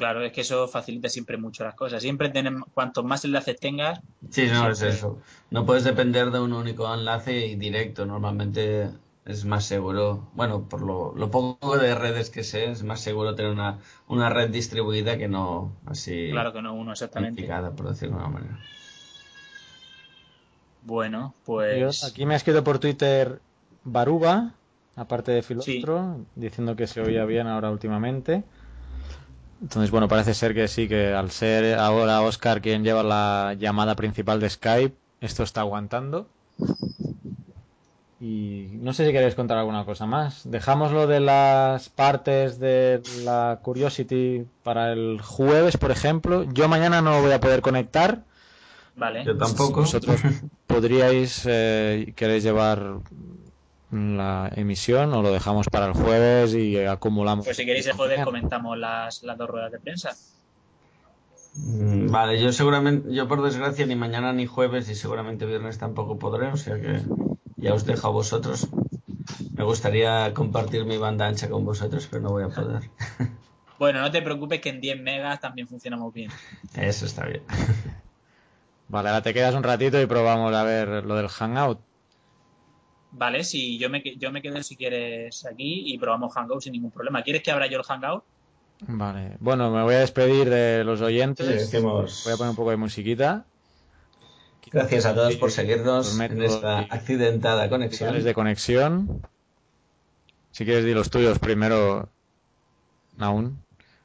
Claro, 0.00 0.22
es 0.22 0.32
que 0.32 0.40
eso 0.40 0.66
facilita 0.66 1.10
siempre 1.10 1.36
mucho 1.36 1.62
las 1.62 1.74
cosas. 1.74 2.00
Siempre 2.00 2.30
tenemos, 2.30 2.66
cuanto 2.72 3.02
más 3.02 3.22
enlaces 3.26 3.60
tengas. 3.60 4.00
Sí, 4.30 4.46
no, 4.50 4.70
es 4.70 4.80
eso. 4.80 5.18
No 5.50 5.66
puedes 5.66 5.84
depender 5.84 6.30
de 6.30 6.40
un 6.40 6.54
único 6.54 6.90
enlace 6.90 7.54
directo. 7.58 8.06
Normalmente 8.06 8.88
es 9.26 9.44
más 9.44 9.66
seguro. 9.66 10.30
Bueno, 10.32 10.66
por 10.70 10.80
lo, 10.80 11.30
poco 11.30 11.76
de 11.76 11.94
redes 11.94 12.30
que 12.30 12.44
sé, 12.44 12.70
es 12.70 12.82
más 12.82 13.02
seguro 13.02 13.34
tener 13.34 13.52
una, 13.52 13.80
una 14.08 14.30
red 14.30 14.48
distribuida 14.48 15.18
que 15.18 15.28
no 15.28 15.76
así. 15.84 16.30
Claro 16.30 16.54
que 16.54 16.62
no, 16.62 16.72
uno 16.72 16.92
exactamente. 16.92 17.46
por 17.76 17.90
decirlo 17.90 18.16
de 18.16 18.22
una 18.22 18.32
manera. 18.32 18.58
Bueno, 20.80 21.34
pues. 21.44 22.04
Aquí 22.04 22.24
me 22.24 22.32
ha 22.32 22.36
escrito 22.38 22.64
por 22.64 22.78
Twitter 22.78 23.38
Baruba, 23.84 24.54
aparte 24.96 25.32
de 25.32 25.42
Filostro, 25.42 26.24
diciendo 26.36 26.74
que 26.74 26.86
se 26.86 27.02
oía 27.02 27.26
bien 27.26 27.48
ahora 27.48 27.70
últimamente. 27.70 28.44
Entonces, 29.60 29.90
bueno, 29.90 30.08
parece 30.08 30.34
ser 30.34 30.54
que 30.54 30.68
sí, 30.68 30.88
que 30.88 31.12
al 31.12 31.30
ser 31.30 31.78
ahora 31.78 32.22
Oscar 32.22 32.62
quien 32.62 32.82
lleva 32.82 33.02
la 33.02 33.54
llamada 33.58 33.94
principal 33.94 34.40
de 34.40 34.48
Skype, 34.48 34.96
esto 35.20 35.42
está 35.42 35.60
aguantando. 35.60 36.26
Y 38.20 38.68
no 38.80 38.92
sé 38.92 39.06
si 39.06 39.12
queréis 39.12 39.34
contar 39.34 39.56
alguna 39.56 39.84
cosa 39.86 40.04
más. 40.04 40.42
Dejamos 40.44 40.92
lo 40.92 41.06
de 41.06 41.20
las 41.20 41.88
partes 41.88 42.58
de 42.58 43.02
la 43.24 43.60
Curiosity 43.62 44.46
para 44.62 44.92
el 44.92 45.20
jueves, 45.22 45.78
por 45.78 45.90
ejemplo. 45.90 46.44
Yo 46.52 46.68
mañana 46.68 47.00
no 47.00 47.22
voy 47.22 47.32
a 47.32 47.40
poder 47.40 47.62
conectar. 47.62 48.24
Vale. 48.94 49.24
Yo 49.24 49.36
tampoco. 49.38 49.80
Vosotros 49.80 50.20
podríais, 50.66 51.44
eh, 51.46 52.12
queréis 52.14 52.42
llevar 52.42 52.98
la 53.90 54.50
emisión 54.54 55.12
o 55.12 55.22
lo 55.22 55.32
dejamos 55.32 55.66
para 55.68 55.86
el 55.86 55.92
jueves 55.92 56.54
y 56.54 56.78
acumulamos. 56.78 57.44
Pues 57.44 57.56
si 57.56 57.66
queréis 57.66 57.86
el 57.86 57.94
jueves 57.94 58.24
comentamos 58.24 58.78
las, 58.78 59.22
las 59.22 59.36
dos 59.36 59.48
ruedas 59.48 59.72
de 59.72 59.80
prensa. 59.80 60.16
Mm, 61.54 62.10
vale, 62.10 62.40
yo 62.40 62.52
seguramente, 62.52 63.12
yo 63.12 63.26
por 63.26 63.42
desgracia 63.42 63.84
ni 63.86 63.96
mañana 63.96 64.32
ni 64.32 64.46
jueves 64.46 64.88
y 64.88 64.94
seguramente 64.94 65.46
viernes 65.46 65.78
tampoco 65.78 66.18
podré, 66.18 66.46
o 66.46 66.56
sea 66.56 66.80
que 66.80 67.00
ya 67.56 67.74
os 67.74 67.84
dejo 67.84 68.08
a 68.08 68.10
vosotros. 68.10 68.68
Me 69.54 69.64
gustaría 69.64 70.32
compartir 70.32 70.84
mi 70.84 70.96
banda 70.96 71.26
ancha 71.26 71.50
con 71.50 71.64
vosotros, 71.64 72.06
pero 72.10 72.22
no 72.22 72.30
voy 72.30 72.44
a 72.44 72.48
poder. 72.48 72.82
Bueno, 73.80 74.02
no 74.02 74.10
te 74.10 74.20
preocupes 74.20 74.60
que 74.60 74.68
en 74.68 74.82
10 74.82 75.00
megas 75.00 75.40
también 75.40 75.66
funcionamos 75.66 76.12
bien. 76.12 76.30
Eso 76.74 77.06
está 77.06 77.24
bien. 77.24 77.42
Vale, 78.88 79.08
ahora 79.08 79.22
te 79.22 79.32
quedas 79.32 79.54
un 79.54 79.62
ratito 79.62 79.98
y 79.98 80.04
probamos 80.04 80.54
a 80.54 80.62
ver 80.64 81.06
lo 81.06 81.14
del 81.14 81.28
Hangout. 81.28 81.80
Vale, 83.12 83.44
si 83.44 83.78
yo 83.78 83.90
me, 83.90 84.02
yo 84.18 84.30
me 84.30 84.40
quedo 84.40 84.62
si 84.62 84.76
quieres 84.76 85.44
aquí 85.44 85.92
y 85.92 85.98
probamos 85.98 86.32
Hangout 86.34 86.62
sin 86.62 86.72
ningún 86.72 86.90
problema. 86.90 87.22
¿Quieres 87.22 87.42
que 87.42 87.50
abra 87.50 87.66
yo 87.66 87.78
el 87.78 87.84
Hangout? 87.84 88.22
Vale, 88.86 89.36
bueno, 89.40 89.70
me 89.70 89.82
voy 89.82 89.94
a 89.94 90.00
despedir 90.00 90.48
de 90.48 90.84
los 90.84 91.00
oyentes. 91.00 91.70
Voy 91.72 92.32
a 92.32 92.36
poner 92.36 92.50
un 92.50 92.56
poco 92.56 92.70
de 92.70 92.76
musiquita. 92.76 93.44
Gracias 94.72 95.04
a 95.04 95.14
todos 95.14 95.34
por 95.36 95.50
seguirnos 95.50 96.18
en 96.20 96.42
esta 96.42 96.80
accidentada 96.80 97.68
conexión. 97.68 98.22
de 98.22 98.34
conexión. 98.34 99.26
Si 100.52 100.64
quieres, 100.64 100.84
di 100.84 100.94
los 100.94 101.10
tuyos 101.10 101.38
primero, 101.38 102.08
aún. 103.18 103.62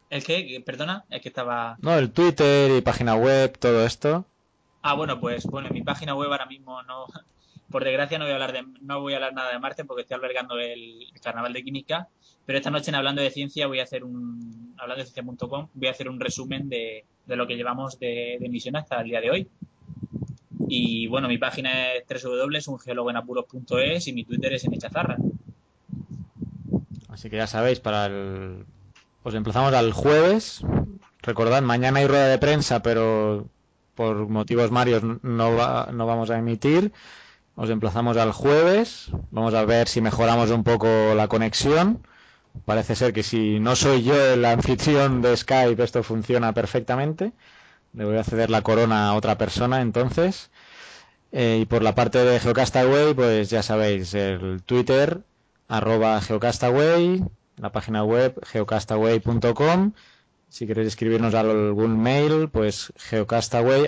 ¿El 0.10 0.24
qué? 0.24 0.62
Perdona, 0.66 1.06
es 1.10 1.22
que 1.22 1.30
estaba. 1.30 1.78
No, 1.82 1.98
el 1.98 2.12
Twitter 2.12 2.72
y 2.72 2.82
página 2.82 3.16
web, 3.16 3.58
todo 3.60 3.86
esto. 3.86 4.26
Ah, 4.82 4.94
bueno, 4.94 5.20
pues 5.20 5.46
bueno, 5.46 5.68
en 5.68 5.74
mi 5.74 5.82
página 5.82 6.16
web 6.16 6.32
ahora 6.32 6.46
mismo 6.46 6.82
no, 6.84 7.08
por 7.70 7.84
desgracia 7.84 8.18
no 8.18 8.26
voy 8.26 8.32
a 8.32 8.36
hablar 8.36 8.54
de, 8.54 8.64
no 8.82 9.02
voy 9.02 9.14
a 9.14 9.18
hablar 9.18 9.34
nada 9.34 9.52
de 9.52 9.60
Marte 9.60 9.86
porque 9.86 10.04
estoy 10.04 10.16
albergando 10.16 10.58
el 10.60 11.08
carnaval 11.22 11.54
de 11.54 11.64
química, 11.64 12.08
pero 12.46 12.58
esta 12.58 12.72
noche 12.72 12.92
en 12.92 12.96
hablando 12.96 13.22
de 13.22 13.32
ciencia 13.32 13.68
voy 13.68 13.80
a 13.80 13.84
hacer 13.84 14.04
un 14.04 14.76
hablando 14.78 15.04
de 15.04 15.10
ciencia.com 15.10 15.70
voy 15.74 15.88
a 15.88 15.92
hacer 15.92 16.10
un 16.10 16.20
resumen 16.20 16.70
de, 16.70 17.06
lo 17.28 17.48
que 17.48 17.56
llevamos 17.56 18.00
de, 18.00 18.38
de, 18.40 18.46
emisión 18.46 18.76
hasta 18.76 19.02
el 19.02 19.10
día 19.10 19.22
de 19.22 19.32
hoy. 19.32 19.48
Y 20.68 21.08
bueno, 21.08 21.28
mi 21.28 21.38
página 21.38 21.94
es 21.94 22.06
www.ungeólogoenapuros.es 22.08 24.08
y 24.08 24.14
mi 24.14 24.24
Twitter 24.24 24.54
es 24.54 24.64
en 24.66 24.74
Echazarra. 24.74 25.18
Así 27.10 27.30
que 27.30 27.38
ya 27.38 27.48
sabéis, 27.48 27.80
para 27.80 28.08
el 28.08 28.66
os 29.26 29.34
emplazamos 29.34 29.74
al 29.74 29.92
jueves. 29.92 30.62
Recordad, 31.24 31.64
mañana 31.64 32.00
hay 32.00 32.08
rueda 32.08 32.28
de 32.28 32.38
prensa, 32.38 32.84
pero 32.84 33.50
por 33.96 34.30
motivos 34.30 34.70
marios 34.70 35.02
no, 35.02 35.20
no 35.24 36.06
vamos 36.06 36.30
a 36.30 36.38
emitir. 36.38 36.94
Os 37.56 37.70
emplazamos 37.70 38.18
al 38.18 38.32
jueves. 38.32 39.10
Vamos 39.32 39.54
a 39.54 39.64
ver 39.66 39.88
si 39.88 40.02
mejoramos 40.02 40.52
un 40.52 40.64
poco 40.64 40.88
la 41.16 41.28
conexión. 41.28 42.06
Parece 42.66 42.96
ser 42.96 43.14
que 43.14 43.24
si 43.24 43.60
no 43.60 43.76
soy 43.76 44.04
yo 44.04 44.16
el 44.34 44.44
anfitrión 44.46 45.22
de 45.22 45.36
Skype, 45.36 45.82
esto 45.84 46.04
funciona 46.04 46.54
perfectamente. 46.54 47.32
Le 47.94 48.06
voy 48.06 48.18
a 48.18 48.24
ceder 48.24 48.50
la 48.50 48.62
corona 48.62 49.10
a 49.10 49.14
otra 49.16 49.38
persona 49.38 49.82
entonces. 49.82 50.50
Eh, 51.32 51.60
y 51.62 51.66
por 51.66 51.82
la 51.82 51.96
parte 51.96 52.20
de 52.20 52.40
Geocastaway, 52.40 53.14
pues 53.14 53.50
ya 53.50 53.64
sabéis, 53.64 54.14
el 54.14 54.62
Twitter, 54.64 55.22
arroba 55.68 56.22
Geocastaway, 56.22 57.24
la 57.58 57.72
página 57.72 58.04
web 58.04 58.40
geocastaway.com. 58.46 59.94
Si 60.50 60.68
queréis 60.68 60.88
escribirnos 60.90 61.34
algún 61.34 62.02
mail, 62.02 62.50
pues 62.50 62.94
geocastaway. 62.98 63.88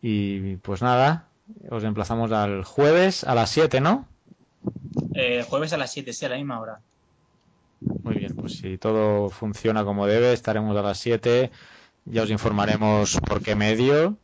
Y 0.00 0.56
pues 0.56 0.82
nada, 0.82 1.28
os 1.70 1.84
emplazamos 1.84 2.32
al 2.32 2.64
jueves 2.64 3.24
a 3.24 3.34
las 3.34 3.50
7, 3.50 3.80
¿no? 3.80 4.06
Eh, 5.14 5.44
jueves 5.48 5.72
a 5.72 5.76
las 5.76 5.92
7, 5.92 6.12
sí, 6.12 6.24
a 6.24 6.28
la 6.28 6.36
misma 6.36 6.60
hora. 6.60 6.80
Muy 7.80 8.16
bien, 8.16 8.34
pues 8.34 8.58
si 8.58 8.78
todo 8.78 9.30
funciona 9.30 9.84
como 9.84 10.06
debe, 10.06 10.32
estaremos 10.32 10.76
a 10.76 10.82
las 10.82 10.98
7. 10.98 11.50
Ya 12.04 12.22
os 12.22 12.30
informaremos 12.30 13.18
por 13.26 13.42
qué 13.42 13.54
medio. 13.54 14.16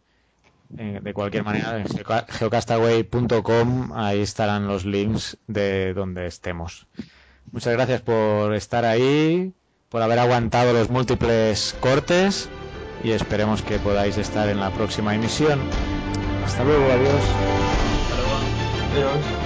Eh, 0.79 1.01
de 1.03 1.15
cualquier 1.15 1.45
manera, 1.45 1.79
en 1.79 1.87
geocastaway.com 1.87 3.93
ahí 3.95 4.21
estarán 4.21 4.67
los 4.67 4.85
links 4.85 5.37
de 5.47 5.95
donde 5.95 6.27
estemos. 6.27 6.89
Muchas 7.53 7.75
gracias 7.75 8.01
por 8.01 8.55
estar 8.55 8.85
ahí, 8.85 9.53
por 9.89 10.03
haber 10.03 10.19
aguantado 10.19 10.73
los 10.73 10.91
múltiples 10.91 11.77
cortes 11.81 12.49
y 13.05 13.13
esperemos 13.13 13.63
que 13.63 13.79
podáis 13.79 14.17
estar 14.17 14.49
en 14.49 14.59
la 14.59 14.71
próxima 14.71 15.15
emisión. 15.15 15.61
Hasta 16.45 16.65
luego, 16.65 16.85
adiós. 16.91 17.23
Hasta 18.03 18.17
luego. 18.17 18.35
Adiós. 18.95 19.44